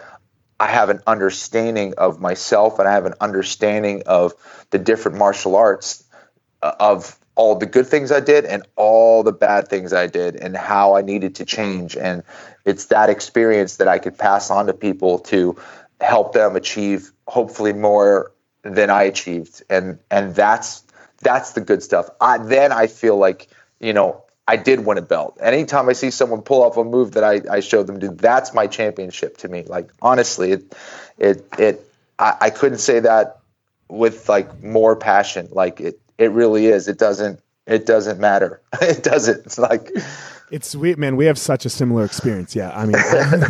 I 0.59 0.67
have 0.67 0.89
an 0.89 1.01
understanding 1.05 1.93
of 1.97 2.19
myself 2.19 2.79
and 2.79 2.87
I 2.87 2.93
have 2.93 3.05
an 3.05 3.15
understanding 3.19 4.03
of 4.05 4.33
the 4.69 4.79
different 4.79 5.17
martial 5.17 5.55
arts 5.55 6.03
uh, 6.61 6.73
of 6.79 7.19
all 7.35 7.55
the 7.55 7.65
good 7.65 7.87
things 7.87 8.11
I 8.11 8.21
did 8.21 8.45
and 8.45 8.63
all 8.75 9.23
the 9.23 9.33
bad 9.33 9.67
things 9.67 9.91
I 9.91 10.07
did 10.07 10.37
and 10.37 10.55
how 10.55 10.95
I 10.95 11.01
needed 11.01 11.35
to 11.35 11.45
change. 11.45 11.97
And 11.97 12.23
it's 12.63 12.85
that 12.85 13.09
experience 13.09 13.77
that 13.77 13.87
I 13.87 13.99
could 13.99 14.17
pass 14.17 14.49
on 14.49 14.67
to 14.67 14.73
people 14.73 15.19
to 15.19 15.57
help 15.99 16.33
them 16.33 16.55
achieve 16.55 17.11
hopefully 17.27 17.73
more 17.73 18.31
than 18.63 18.89
I 18.89 19.03
achieved. 19.03 19.63
And 19.69 19.99
and 20.09 20.33
that's 20.33 20.83
that's 21.21 21.51
the 21.51 21.61
good 21.61 21.83
stuff. 21.83 22.09
I 22.21 22.37
then 22.37 22.71
I 22.71 22.87
feel 22.87 23.17
like, 23.17 23.47
you 23.79 23.93
know, 23.93 24.24
I 24.47 24.57
did 24.57 24.85
win 24.85 24.97
a 24.97 25.01
belt. 25.01 25.37
Anytime 25.41 25.89
I 25.89 25.93
see 25.93 26.11
someone 26.11 26.41
pull 26.41 26.63
off 26.63 26.77
a 26.77 26.83
move 26.83 27.13
that 27.13 27.23
I, 27.23 27.41
I 27.49 27.59
showed 27.61 27.87
them 27.87 27.99
to, 28.01 28.09
that's 28.09 28.53
my 28.53 28.67
championship 28.67 29.37
to 29.37 29.47
me. 29.47 29.63
Like 29.63 29.89
honestly, 30.01 30.51
it 30.51 30.75
it 31.17 31.47
it 31.57 31.91
I, 32.19 32.35
I 32.41 32.49
couldn't 32.51 32.77
say 32.77 32.99
that 32.99 33.39
with 33.87 34.29
like 34.29 34.63
more 34.63 34.95
passion. 34.95 35.49
Like 35.51 35.81
it 35.81 35.99
it 36.17 36.31
really 36.31 36.67
is. 36.67 36.87
It 36.87 36.99
doesn't 36.99 37.39
it 37.65 37.85
doesn't 37.85 38.19
matter. 38.19 38.61
it 38.81 39.03
doesn't. 39.03 39.45
It's 39.45 39.57
like 39.57 39.91
it's 40.51 40.69
sweet, 40.69 40.97
man. 40.97 41.15
We 41.15 41.25
have 41.25 41.39
such 41.39 41.65
a 41.65 41.69
similar 41.69 42.05
experience. 42.05 42.55
Yeah, 42.55 42.71
I 42.75 42.85
mean, 42.85 42.95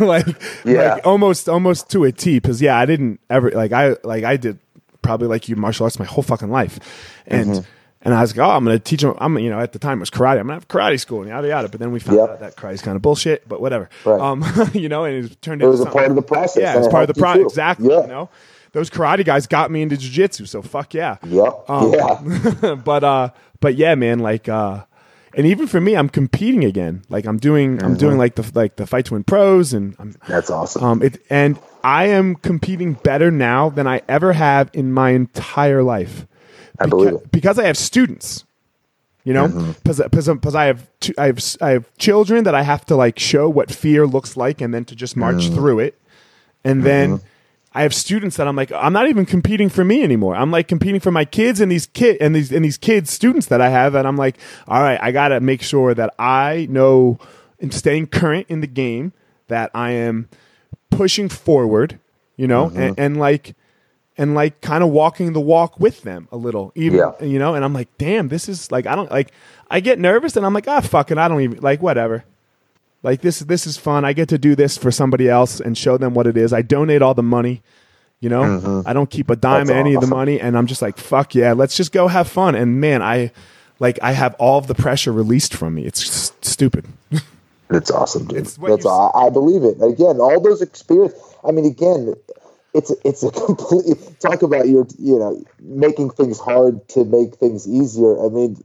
like, 0.00 0.26
yeah. 0.64 0.94
like 0.94 1.06
almost, 1.06 1.48
almost 1.48 1.90
to 1.90 2.04
a 2.04 2.12
T. 2.12 2.38
Because 2.38 2.62
yeah, 2.62 2.78
I 2.78 2.86
didn't 2.86 3.20
ever 3.28 3.50
like 3.50 3.72
I 3.72 3.96
like 4.02 4.24
I 4.24 4.36
did 4.36 4.58
probably 5.02 5.28
like 5.28 5.48
you 5.48 5.56
martial 5.56 5.84
arts 5.84 5.98
my 5.98 6.04
whole 6.04 6.24
fucking 6.24 6.50
life, 6.50 6.78
and 7.26 7.50
mm-hmm. 7.50 7.70
And 8.02 8.14
I 8.14 8.20
was 8.20 8.36
like, 8.36 8.46
oh, 8.46 8.50
I'm 8.50 8.64
gonna 8.64 8.78
teach 8.78 9.02
them. 9.02 9.14
I'm 9.18 9.38
you 9.38 9.50
know 9.50 9.60
at 9.60 9.72
the 9.72 9.78
time 9.78 9.98
it 9.98 10.00
was 10.00 10.10
karate. 10.10 10.38
I'm 10.38 10.46
gonna 10.46 10.54
have 10.54 10.68
karate 10.68 11.00
school 11.00 11.20
and 11.20 11.28
yada 11.28 11.48
yada. 11.48 11.68
But 11.68 11.80
then 11.80 11.92
we 11.92 12.00
found 12.00 12.18
yep. 12.18 12.28
out 12.30 12.40
that 12.40 12.56
karate's 12.56 12.82
kind 12.82 12.96
of 12.96 13.02
bullshit. 13.02 13.48
But 13.48 13.60
whatever. 13.60 13.88
Right. 14.04 14.20
Um, 14.20 14.44
you 14.74 14.88
know, 14.88 15.04
and 15.04 15.24
it 15.24 15.42
turned. 15.42 15.62
It 15.62 15.66
was 15.66 15.80
a 15.80 15.86
part 15.86 16.10
of 16.10 16.16
the 16.16 16.22
process. 16.22 16.62
Yeah, 16.62 16.78
it's 16.78 16.88
part 16.88 17.08
of 17.08 17.14
the 17.14 17.20
process. 17.20 17.42
Exactly. 17.42 17.88
Yeah. 17.88 18.02
You 18.02 18.06
know 18.06 18.30
those 18.76 18.90
karate 18.90 19.24
guys 19.24 19.46
got 19.46 19.70
me 19.70 19.80
into 19.80 19.96
jiu-jitsu 19.96 20.44
so 20.44 20.60
fuck 20.60 20.92
yeah 20.92 21.16
yep 21.24 21.64
um, 21.66 21.94
yeah 21.94 22.74
but 22.84 23.02
uh 23.02 23.30
but 23.60 23.74
yeah 23.74 23.94
man 23.94 24.18
like 24.18 24.50
uh 24.50 24.84
and 25.34 25.46
even 25.46 25.66
for 25.66 25.80
me 25.80 25.96
i'm 25.96 26.10
competing 26.10 26.62
again 26.62 27.02
like 27.08 27.24
i'm 27.24 27.38
doing 27.38 27.76
mm-hmm. 27.78 27.86
i'm 27.86 27.96
doing 27.96 28.18
like 28.18 28.34
the 28.34 28.50
like 28.54 28.76
the 28.76 28.86
fight 28.86 29.06
to 29.06 29.14
win 29.14 29.24
pros 29.24 29.72
and 29.72 29.96
I'm, 29.98 30.14
that's 30.28 30.50
awesome 30.50 30.84
um 30.84 31.02
it 31.02 31.22
and 31.30 31.58
i 31.82 32.04
am 32.08 32.34
competing 32.34 32.92
better 32.92 33.30
now 33.30 33.70
than 33.70 33.86
i 33.86 34.02
ever 34.08 34.34
have 34.34 34.68
in 34.74 34.92
my 34.92 35.10
entire 35.10 35.82
life 35.82 36.26
I 36.78 36.84
because, 36.84 36.90
believe 36.90 37.14
it. 37.14 37.32
because 37.32 37.58
i 37.58 37.66
have 37.66 37.76
students 37.76 38.44
you 39.24 39.32
know 39.32 39.48
because 39.82 39.98
mm-hmm. 39.98 40.34
because 40.34 40.54
I 40.54 40.66
have 40.66 40.86
two, 41.00 41.14
I 41.18 41.26
have 41.26 41.56
I 41.60 41.70
have 41.70 41.96
children 41.98 42.44
that 42.44 42.54
I 42.54 42.62
have 42.62 42.86
to 42.86 42.96
like 42.96 43.18
show 43.18 43.48
what 43.48 43.72
fear 43.72 44.06
looks 44.06 44.36
like 44.36 44.60
and 44.60 44.72
then 44.72 44.84
to 44.86 44.94
just 44.94 45.16
march 45.16 45.44
mm-hmm. 45.44 45.54
through 45.56 45.80
it 45.80 46.00
and 46.64 46.84
then 46.84 47.18
mm-hmm. 47.18 47.26
I 47.76 47.82
have 47.82 47.94
students 47.94 48.38
that 48.38 48.48
I'm 48.48 48.56
like, 48.56 48.72
I'm 48.72 48.94
not 48.94 49.06
even 49.08 49.26
competing 49.26 49.68
for 49.68 49.84
me 49.84 50.02
anymore. 50.02 50.34
I'm 50.34 50.50
like 50.50 50.66
competing 50.66 50.98
for 50.98 51.10
my 51.10 51.26
kids 51.26 51.60
and 51.60 51.70
these 51.70 51.84
kid 51.86 52.16
and 52.22 52.34
these 52.34 52.50
and 52.50 52.64
these 52.64 52.78
kids 52.78 53.10
students 53.10 53.48
that 53.48 53.60
I 53.60 53.68
have, 53.68 53.94
and 53.94 54.08
I'm 54.08 54.16
like, 54.16 54.38
all 54.66 54.80
right, 54.80 54.98
I 55.00 55.12
gotta 55.12 55.40
make 55.40 55.60
sure 55.60 55.92
that 55.92 56.14
I 56.18 56.66
know 56.70 57.18
and 57.60 57.74
staying 57.74 58.06
current 58.06 58.46
in 58.48 58.62
the 58.62 58.66
game, 58.66 59.12
that 59.48 59.70
I 59.74 59.90
am 59.90 60.30
pushing 60.90 61.28
forward, 61.28 62.00
you 62.38 62.48
know, 62.48 62.68
mm-hmm. 62.70 62.80
and, 62.80 62.98
and 62.98 63.16
like 63.18 63.54
and 64.18 64.34
like 64.34 64.60
kind 64.60 64.82
of 64.82 64.90
walking 64.90 65.32
the 65.32 65.40
walk 65.40 65.78
with 65.78 66.02
them 66.02 66.28
a 66.32 66.36
little, 66.36 66.72
even 66.74 66.98
yeah. 66.98 67.24
you 67.24 67.38
know. 67.38 67.54
And 67.54 67.64
I'm 67.64 67.72
like, 67.72 67.88
damn, 67.98 68.28
this 68.28 68.48
is 68.48 68.70
like 68.70 68.86
I 68.86 68.94
don't 68.94 69.10
like. 69.10 69.32
I 69.70 69.80
get 69.80 69.98
nervous 69.98 70.36
and 70.36 70.46
I'm 70.46 70.54
like, 70.54 70.68
ah, 70.68 70.80
fuck 70.80 71.10
it, 71.10 71.18
I 71.18 71.28
don't 71.28 71.40
even 71.40 71.60
like 71.60 71.82
whatever. 71.82 72.24
Like 73.02 73.20
this 73.20 73.40
this 73.40 73.66
is 73.66 73.76
fun. 73.76 74.04
I 74.04 74.12
get 74.12 74.28
to 74.30 74.38
do 74.38 74.54
this 74.54 74.76
for 74.76 74.90
somebody 74.90 75.28
else 75.28 75.60
and 75.60 75.76
show 75.76 75.96
them 75.96 76.14
what 76.14 76.26
it 76.26 76.36
is. 76.36 76.52
I 76.52 76.62
donate 76.62 77.02
all 77.02 77.14
the 77.14 77.22
money. 77.22 77.62
You 78.20 78.30
know, 78.30 78.42
mm-hmm. 78.42 78.88
I 78.88 78.94
don't 78.94 79.10
keep 79.10 79.28
a 79.28 79.36
dime 79.36 79.68
of 79.68 79.70
any 79.70 79.90
awesome. 79.90 80.04
of 80.04 80.08
the 80.08 80.16
money, 80.16 80.40
and 80.40 80.56
I'm 80.56 80.66
just 80.66 80.80
like, 80.80 80.96
fuck 80.96 81.34
yeah, 81.34 81.52
let's 81.52 81.76
just 81.76 81.92
go 81.92 82.08
have 82.08 82.26
fun. 82.26 82.54
And 82.54 82.80
man, 82.80 83.02
I 83.02 83.30
like 83.78 83.98
I 84.02 84.12
have 84.12 84.34
all 84.38 84.58
of 84.58 84.68
the 84.68 84.74
pressure 84.74 85.12
released 85.12 85.52
from 85.52 85.74
me. 85.74 85.84
It's 85.84 86.02
just 86.02 86.44
stupid. 86.44 86.86
It's 87.70 87.90
awesome, 87.90 88.26
dude. 88.26 88.38
It's 88.38 88.56
That's 88.56 88.86
all, 88.86 89.10
I 89.14 89.28
believe 89.28 89.64
it. 89.64 89.82
Again, 89.82 90.20
all 90.20 90.40
those 90.40 90.62
experience. 90.62 91.14
I 91.42 91.50
mean, 91.50 91.64
again, 91.64 92.14
it's 92.76 92.92
it's 93.04 93.22
a 93.22 93.30
complete 93.46 93.96
talk 94.20 94.42
about 94.42 94.68
your 94.68 94.86
you 94.98 95.18
know 95.18 95.42
making 95.60 96.10
things 96.10 96.38
hard 96.38 96.86
to 96.90 97.04
make 97.04 97.36
things 97.36 97.66
easier. 97.66 98.24
I 98.24 98.28
mean, 98.28 98.62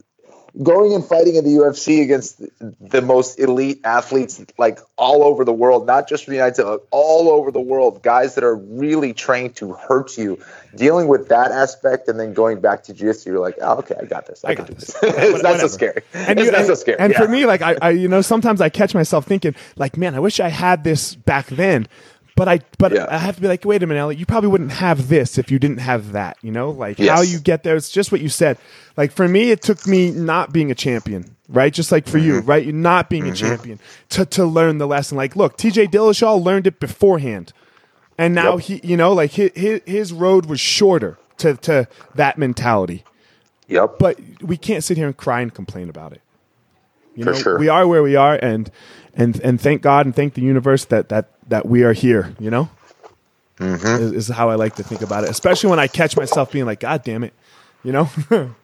going 0.62 0.94
and 0.94 1.06
fighting 1.06 1.36
in 1.36 1.46
the 1.46 1.52
UFC 1.52 2.02
against 2.02 2.42
the 2.60 3.02
most 3.02 3.40
elite 3.40 3.82
athletes 3.84 4.44
like 4.58 4.80
all 4.98 5.24
over 5.24 5.46
the 5.46 5.54
world, 5.54 5.88
not 5.88 6.10
just 6.10 6.26
from 6.26 6.32
the 6.32 6.38
United 6.38 6.56
States, 6.56 6.84
all 6.92 7.30
over 7.30 7.52
the 7.52 7.62
world, 7.62 8.04
guys 8.04 8.36
that 8.36 8.44
are 8.44 8.56
really 8.56 9.14
trained 9.14 9.56
to 9.58 9.74
hurt 9.74 10.18
you. 10.18 10.40
Dealing 10.76 11.10
with 11.10 11.30
that 11.30 11.52
aspect 11.52 12.08
and 12.08 12.18
then 12.18 12.34
going 12.34 12.62
back 12.62 12.84
to 12.84 12.94
jiu-jitsu, 12.94 13.30
you're 13.30 13.40
like, 13.40 13.56
oh, 13.62 13.80
okay, 13.80 13.96
I 14.00 14.06
got 14.06 14.26
this. 14.26 14.44
I, 14.46 14.52
I 14.52 14.56
got 14.56 14.68
do 14.68 14.74
this. 14.74 14.96
it's 15.04 15.44
not 15.44 15.60
so 15.60 15.68
scary. 15.68 16.02
And 16.14 16.40
it's 16.40 16.46
you, 16.46 16.52
not 16.52 16.62
and, 16.62 16.68
so 16.68 16.76
scary. 16.76 16.98
And 17.00 17.12
yeah. 17.12 17.20
for 17.20 17.28
me, 17.28 17.46
like 17.46 17.62
I, 17.62 17.78
I, 17.82 17.90
you 17.90 18.08
know, 18.08 18.22
sometimes 18.22 18.62
I 18.62 18.70
catch 18.70 18.94
myself 18.94 19.26
thinking, 19.26 19.54
like, 19.76 19.98
man, 19.98 20.16
I 20.16 20.20
wish 20.20 20.40
I 20.40 20.48
had 20.48 20.86
this 20.86 21.16
back 21.16 21.48
then. 21.48 21.88
But 22.42 22.50
I 22.50 22.60
but 22.80 22.92
yeah. 22.92 23.06
I 23.08 23.20
have 23.20 23.36
to 23.36 23.42
be 23.42 23.48
like, 23.48 23.64
wait 23.66 23.84
a 23.84 23.86
minute, 23.86 24.00
Elliot, 24.00 24.20
you 24.20 24.26
probably 24.26 24.50
wouldn't 24.50 24.72
have 24.72 25.10
this 25.10 25.38
if 25.38 25.52
you 25.52 25.60
didn't 25.60 25.78
have 25.78 26.14
that, 26.14 26.38
you 26.42 26.52
know? 26.52 26.72
Like 26.72 26.98
yes. 26.98 27.16
how 27.16 27.22
you 27.22 27.40
get 27.40 27.62
there, 27.62 27.76
it's 27.76 27.92
just 27.92 28.12
what 28.12 28.20
you 28.20 28.30
said. 28.30 28.58
Like 28.98 29.12
for 29.12 29.28
me, 29.28 29.52
it 29.52 29.62
took 29.62 29.86
me 29.86 30.10
not 30.10 30.52
being 30.52 30.72
a 30.72 30.74
champion, 30.74 31.36
right? 31.48 31.72
Just 31.72 31.92
like 31.92 32.08
for 32.08 32.18
mm-hmm. 32.18 32.28
you, 32.28 32.40
right? 32.40 32.66
You're 32.66 32.74
not 32.74 33.12
being 33.12 33.26
mm-hmm. 33.26 33.34
a 33.34 33.36
champion 33.36 33.80
to 34.10 34.26
to 34.26 34.44
learn 34.44 34.80
the 34.80 34.88
lesson. 34.88 35.18
Like, 35.18 35.36
look, 35.36 35.56
TJ 35.56 35.90
Dillashaw 35.90 36.44
learned 36.44 36.66
it 36.66 36.80
beforehand. 36.80 37.54
And 38.18 38.34
now 38.34 38.54
yep. 38.58 38.62
he 38.62 38.82
you 38.84 38.98
know, 38.98 39.14
like 39.14 39.34
his, 39.34 39.52
his 39.54 39.82
his 39.86 40.12
road 40.12 40.48
was 40.48 40.60
shorter 40.60 41.20
to 41.38 41.58
to 41.58 41.88
that 42.16 42.40
mentality. 42.40 43.04
Yep. 43.68 44.00
But 44.00 44.20
we 44.42 44.58
can't 44.58 44.84
sit 44.84 44.98
here 44.98 45.06
and 45.06 45.16
cry 45.16 45.42
and 45.42 45.54
complain 45.54 45.90
about 45.90 46.14
it. 46.14 46.24
You 47.14 47.24
For 47.24 47.34
know, 47.34 47.38
sure. 47.38 47.60
we 47.60 47.70
are 47.70 47.88
where 47.88 48.02
we 48.02 48.16
are 48.16 48.34
and 48.42 48.72
and 49.14 49.40
and 49.42 49.62
thank 49.62 49.84
God 49.84 50.08
and 50.08 50.16
thank 50.16 50.34
the 50.34 50.42
universe 50.42 50.86
that 50.86 51.10
that 51.10 51.30
that 51.52 51.68
we 51.68 51.84
are 51.84 51.94
here. 51.94 52.34
You 52.40 52.50
know, 52.50 52.70
mm-hmm. 53.58 54.04
is, 54.04 54.12
is, 54.12 54.28
how 54.28 54.50
I 54.50 54.56
like 54.56 54.76
to 54.76 54.84
think 54.84 55.02
about 55.02 55.24
it. 55.24 55.30
Especially 55.30 55.70
when 55.70 55.80
I 55.80 55.88
catch 55.88 56.18
myself 56.18 56.52
being 56.52 56.66
like, 56.66 56.80
"God 56.80 57.04
damn 57.04 57.24
it," 57.24 57.34
you 57.84 57.92
know. 57.92 58.10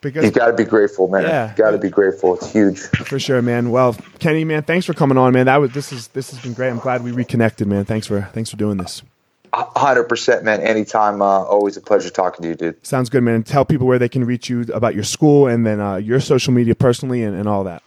because 0.00 0.24
you 0.24 0.30
got 0.30 0.46
to 0.46 0.52
be 0.52 0.64
grateful, 0.64 1.08
man. 1.08 1.22
Yeah, 1.22 1.54
got 1.56 1.70
to 1.70 1.78
be 1.78 1.88
grateful. 1.88 2.34
It's 2.34 2.52
huge 2.52 2.78
for 2.80 3.18
sure, 3.18 3.40
man. 3.42 3.70
Well, 3.70 3.96
Kenny, 4.18 4.44
man, 4.44 4.62
thanks 4.62 4.86
for 4.86 4.94
coming 4.94 5.18
on, 5.18 5.32
man. 5.32 5.46
That 5.46 5.56
was 5.56 5.72
this 5.72 5.92
is 5.92 6.08
this 6.08 6.30
has 6.30 6.40
been 6.40 6.52
great. 6.52 6.70
I'm 6.70 6.78
glad 6.78 7.02
we 7.02 7.12
reconnected, 7.12 7.66
man. 7.66 7.84
Thanks 7.84 8.06
for 8.06 8.22
thanks 8.32 8.50
for 8.50 8.56
doing 8.56 8.76
this. 8.76 9.02
Hundred 9.54 10.04
percent, 10.04 10.44
man. 10.44 10.60
Anytime. 10.60 11.22
Uh, 11.22 11.42
always 11.42 11.76
a 11.76 11.80
pleasure 11.80 12.10
talking 12.10 12.42
to 12.42 12.48
you, 12.48 12.54
dude. 12.54 12.86
Sounds 12.86 13.08
good, 13.08 13.22
man. 13.22 13.42
Tell 13.42 13.64
people 13.64 13.86
where 13.86 13.98
they 13.98 14.08
can 14.08 14.24
reach 14.24 14.50
you 14.50 14.66
about 14.74 14.94
your 14.94 15.04
school 15.04 15.46
and 15.46 15.64
then 15.64 15.80
uh, 15.80 15.96
your 15.96 16.20
social 16.20 16.52
media 16.52 16.74
personally 16.74 17.22
and, 17.22 17.34
and 17.34 17.48
all 17.48 17.64
that. 17.64 17.82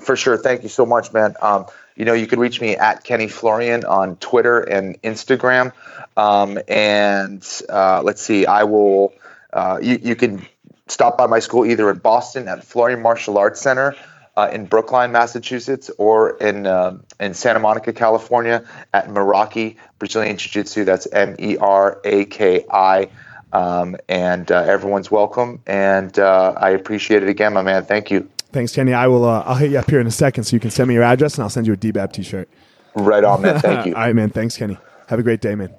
For 0.00 0.16
sure. 0.16 0.38
Thank 0.38 0.62
you 0.62 0.70
so 0.70 0.86
much, 0.86 1.12
man. 1.12 1.34
Um, 1.42 1.66
you 2.02 2.06
know, 2.06 2.14
you 2.14 2.26
can 2.26 2.40
reach 2.40 2.60
me 2.60 2.74
at 2.76 3.04
Kenny 3.04 3.28
Florian 3.28 3.84
on 3.84 4.16
Twitter 4.16 4.58
and 4.58 5.00
Instagram. 5.02 5.72
Um, 6.16 6.58
and 6.66 7.46
uh, 7.68 8.02
let's 8.02 8.20
see, 8.20 8.44
I 8.44 8.64
will, 8.64 9.14
uh, 9.52 9.78
you, 9.80 10.00
you 10.02 10.16
can 10.16 10.44
stop 10.88 11.16
by 11.16 11.28
my 11.28 11.38
school 11.38 11.64
either 11.64 11.88
in 11.90 11.98
Boston 11.98 12.48
at 12.48 12.64
Florian 12.64 13.02
Martial 13.02 13.38
Arts 13.38 13.60
Center. 13.60 13.94
Uh, 14.36 14.50
in 14.52 14.64
Brookline, 14.66 15.12
Massachusetts, 15.12 15.90
or 15.96 16.38
in 16.38 16.66
uh, 16.66 16.96
in 17.20 17.34
Santa 17.34 17.60
Monica, 17.60 17.92
California, 17.92 18.64
at 18.92 19.06
Meraki 19.08 19.76
Brazilian 19.98 20.38
Jiu 20.38 20.50
Jitsu. 20.50 20.84
That's 20.84 21.06
M 21.06 21.36
E 21.38 21.58
R 21.58 22.00
A 22.02 22.24
K 22.24 22.64
I, 22.70 23.10
um, 23.52 23.94
and 24.08 24.50
uh, 24.50 24.56
everyone's 24.56 25.10
welcome. 25.10 25.60
And 25.66 26.18
uh, 26.18 26.54
I 26.56 26.70
appreciate 26.70 27.22
it 27.22 27.28
again, 27.28 27.52
my 27.52 27.60
man. 27.60 27.84
Thank 27.84 28.10
you. 28.10 28.30
Thanks, 28.52 28.74
Kenny. 28.74 28.92
I 28.92 29.06
will. 29.06 29.24
Uh, 29.24 29.42
I'll 29.46 29.54
hit 29.54 29.70
you 29.70 29.78
up 29.78 29.88
here 29.88 30.00
in 30.00 30.06
a 30.06 30.10
second, 30.10 30.44
so 30.44 30.54
you 30.54 30.60
can 30.60 30.70
send 30.70 30.88
me 30.88 30.94
your 30.94 31.02
address, 31.02 31.34
and 31.34 31.42
I'll 31.42 31.50
send 31.50 31.66
you 31.66 31.72
a 31.72 31.76
DBAB 31.76 32.12
T-shirt. 32.12 32.48
Right 32.94 33.24
on, 33.24 33.42
man. 33.42 33.60
Thank 33.60 33.86
you. 33.86 33.94
All 33.96 34.02
right, 34.02 34.14
man. 34.14 34.30
Thanks, 34.30 34.56
Kenny. 34.56 34.78
Have 35.08 35.18
a 35.18 35.22
great 35.22 35.40
day, 35.40 35.54
man. 35.54 35.74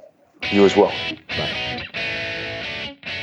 You 0.52 0.66
as 0.66 0.76
well. 0.76 0.92
Bye. 1.30 1.84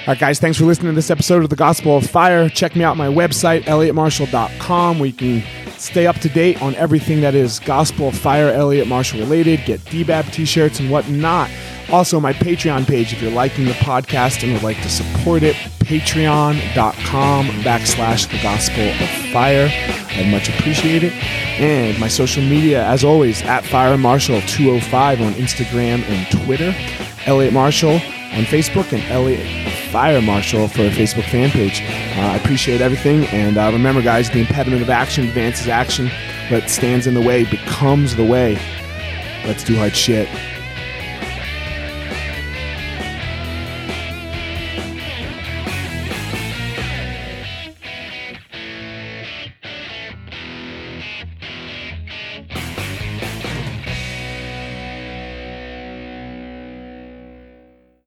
All 0.07 0.15
right, 0.15 0.19
guys, 0.19 0.39
thanks 0.39 0.57
for 0.57 0.65
listening 0.65 0.93
to 0.93 0.95
this 0.95 1.11
episode 1.11 1.43
of 1.43 1.51
The 1.51 1.57
Gospel 1.57 1.97
of 1.97 2.09
Fire. 2.09 2.49
Check 2.49 2.75
me 2.75 2.85
out 2.85 2.97
my 2.97 3.09
website, 3.09 3.63
elliottmarshall.com, 3.65 4.99
where 4.99 5.07
you 5.07 5.13
can 5.13 5.43
Stay 5.81 6.07
up 6.07 6.17
to 6.17 6.29
date 6.29 6.61
on 6.61 6.75
everything 6.75 7.23
that 7.23 7.35
is 7.35 7.59
Gospel 7.61 8.09
of 8.09 8.15
Fire 8.15 8.51
Elliot 8.51 8.87
Marshall 8.87 9.21
related. 9.21 9.65
Get 9.65 9.81
DBAB 9.81 10.31
t 10.31 10.45
shirts 10.45 10.79
and 10.79 10.91
whatnot. 10.91 11.51
Also, 11.93 12.21
my 12.21 12.33
Patreon 12.33 12.87
page, 12.87 13.13
if 13.13 13.21
you're 13.21 13.33
liking 13.33 13.65
the 13.65 13.73
podcast 13.73 14.45
and 14.45 14.53
would 14.53 14.63
like 14.63 14.81
to 14.83 14.89
support 14.89 15.43
it, 15.43 15.57
patreon.com 15.81 17.47
backslash 17.65 18.31
the 18.31 18.41
gospel 18.43 18.85
of 18.85 19.33
fire. 19.33 19.69
I'd 20.11 20.31
much 20.31 20.49
appreciate 20.49 21.03
it. 21.03 21.13
And 21.61 21.99
my 21.99 22.07
social 22.07 22.45
media, 22.45 22.85
as 22.87 23.03
always, 23.03 23.43
at 23.43 23.65
Fire 23.65 23.99
Marshall 23.99 24.41
205 24.43 25.21
on 25.21 25.33
Instagram 25.33 26.03
and 26.05 26.45
Twitter, 26.45 26.73
Elliot 27.27 27.53
Marshall 27.53 27.95
on 27.95 28.45
Facebook, 28.45 28.93
and 28.93 29.03
Elliot 29.11 29.45
Fire 29.91 30.23
Marshall 30.23 30.69
for 30.69 30.83
a 30.83 30.91
Facebook 30.91 31.29
fan 31.29 31.51
page. 31.51 31.83
Uh, 32.17 32.21
I 32.21 32.37
appreciate 32.37 32.81
everything. 32.81 33.25
And 33.27 33.59
uh, 33.59 33.71
remember, 33.73 34.01
guys, 34.01 34.31
the 34.31 34.39
impediment 34.39 34.83
of 34.83 34.91
action 34.91 35.27
advances 35.27 35.67
action. 35.67 36.09
What 36.51 36.71
stands 36.71 37.09
in 37.09 37.15
the 37.15 37.21
way 37.21 37.45
becomes 37.45 38.15
the 38.15 38.25
way. 38.25 38.55
Let's 39.45 39.65
do 39.65 39.77
hard 39.77 39.97
shit. 39.97 40.29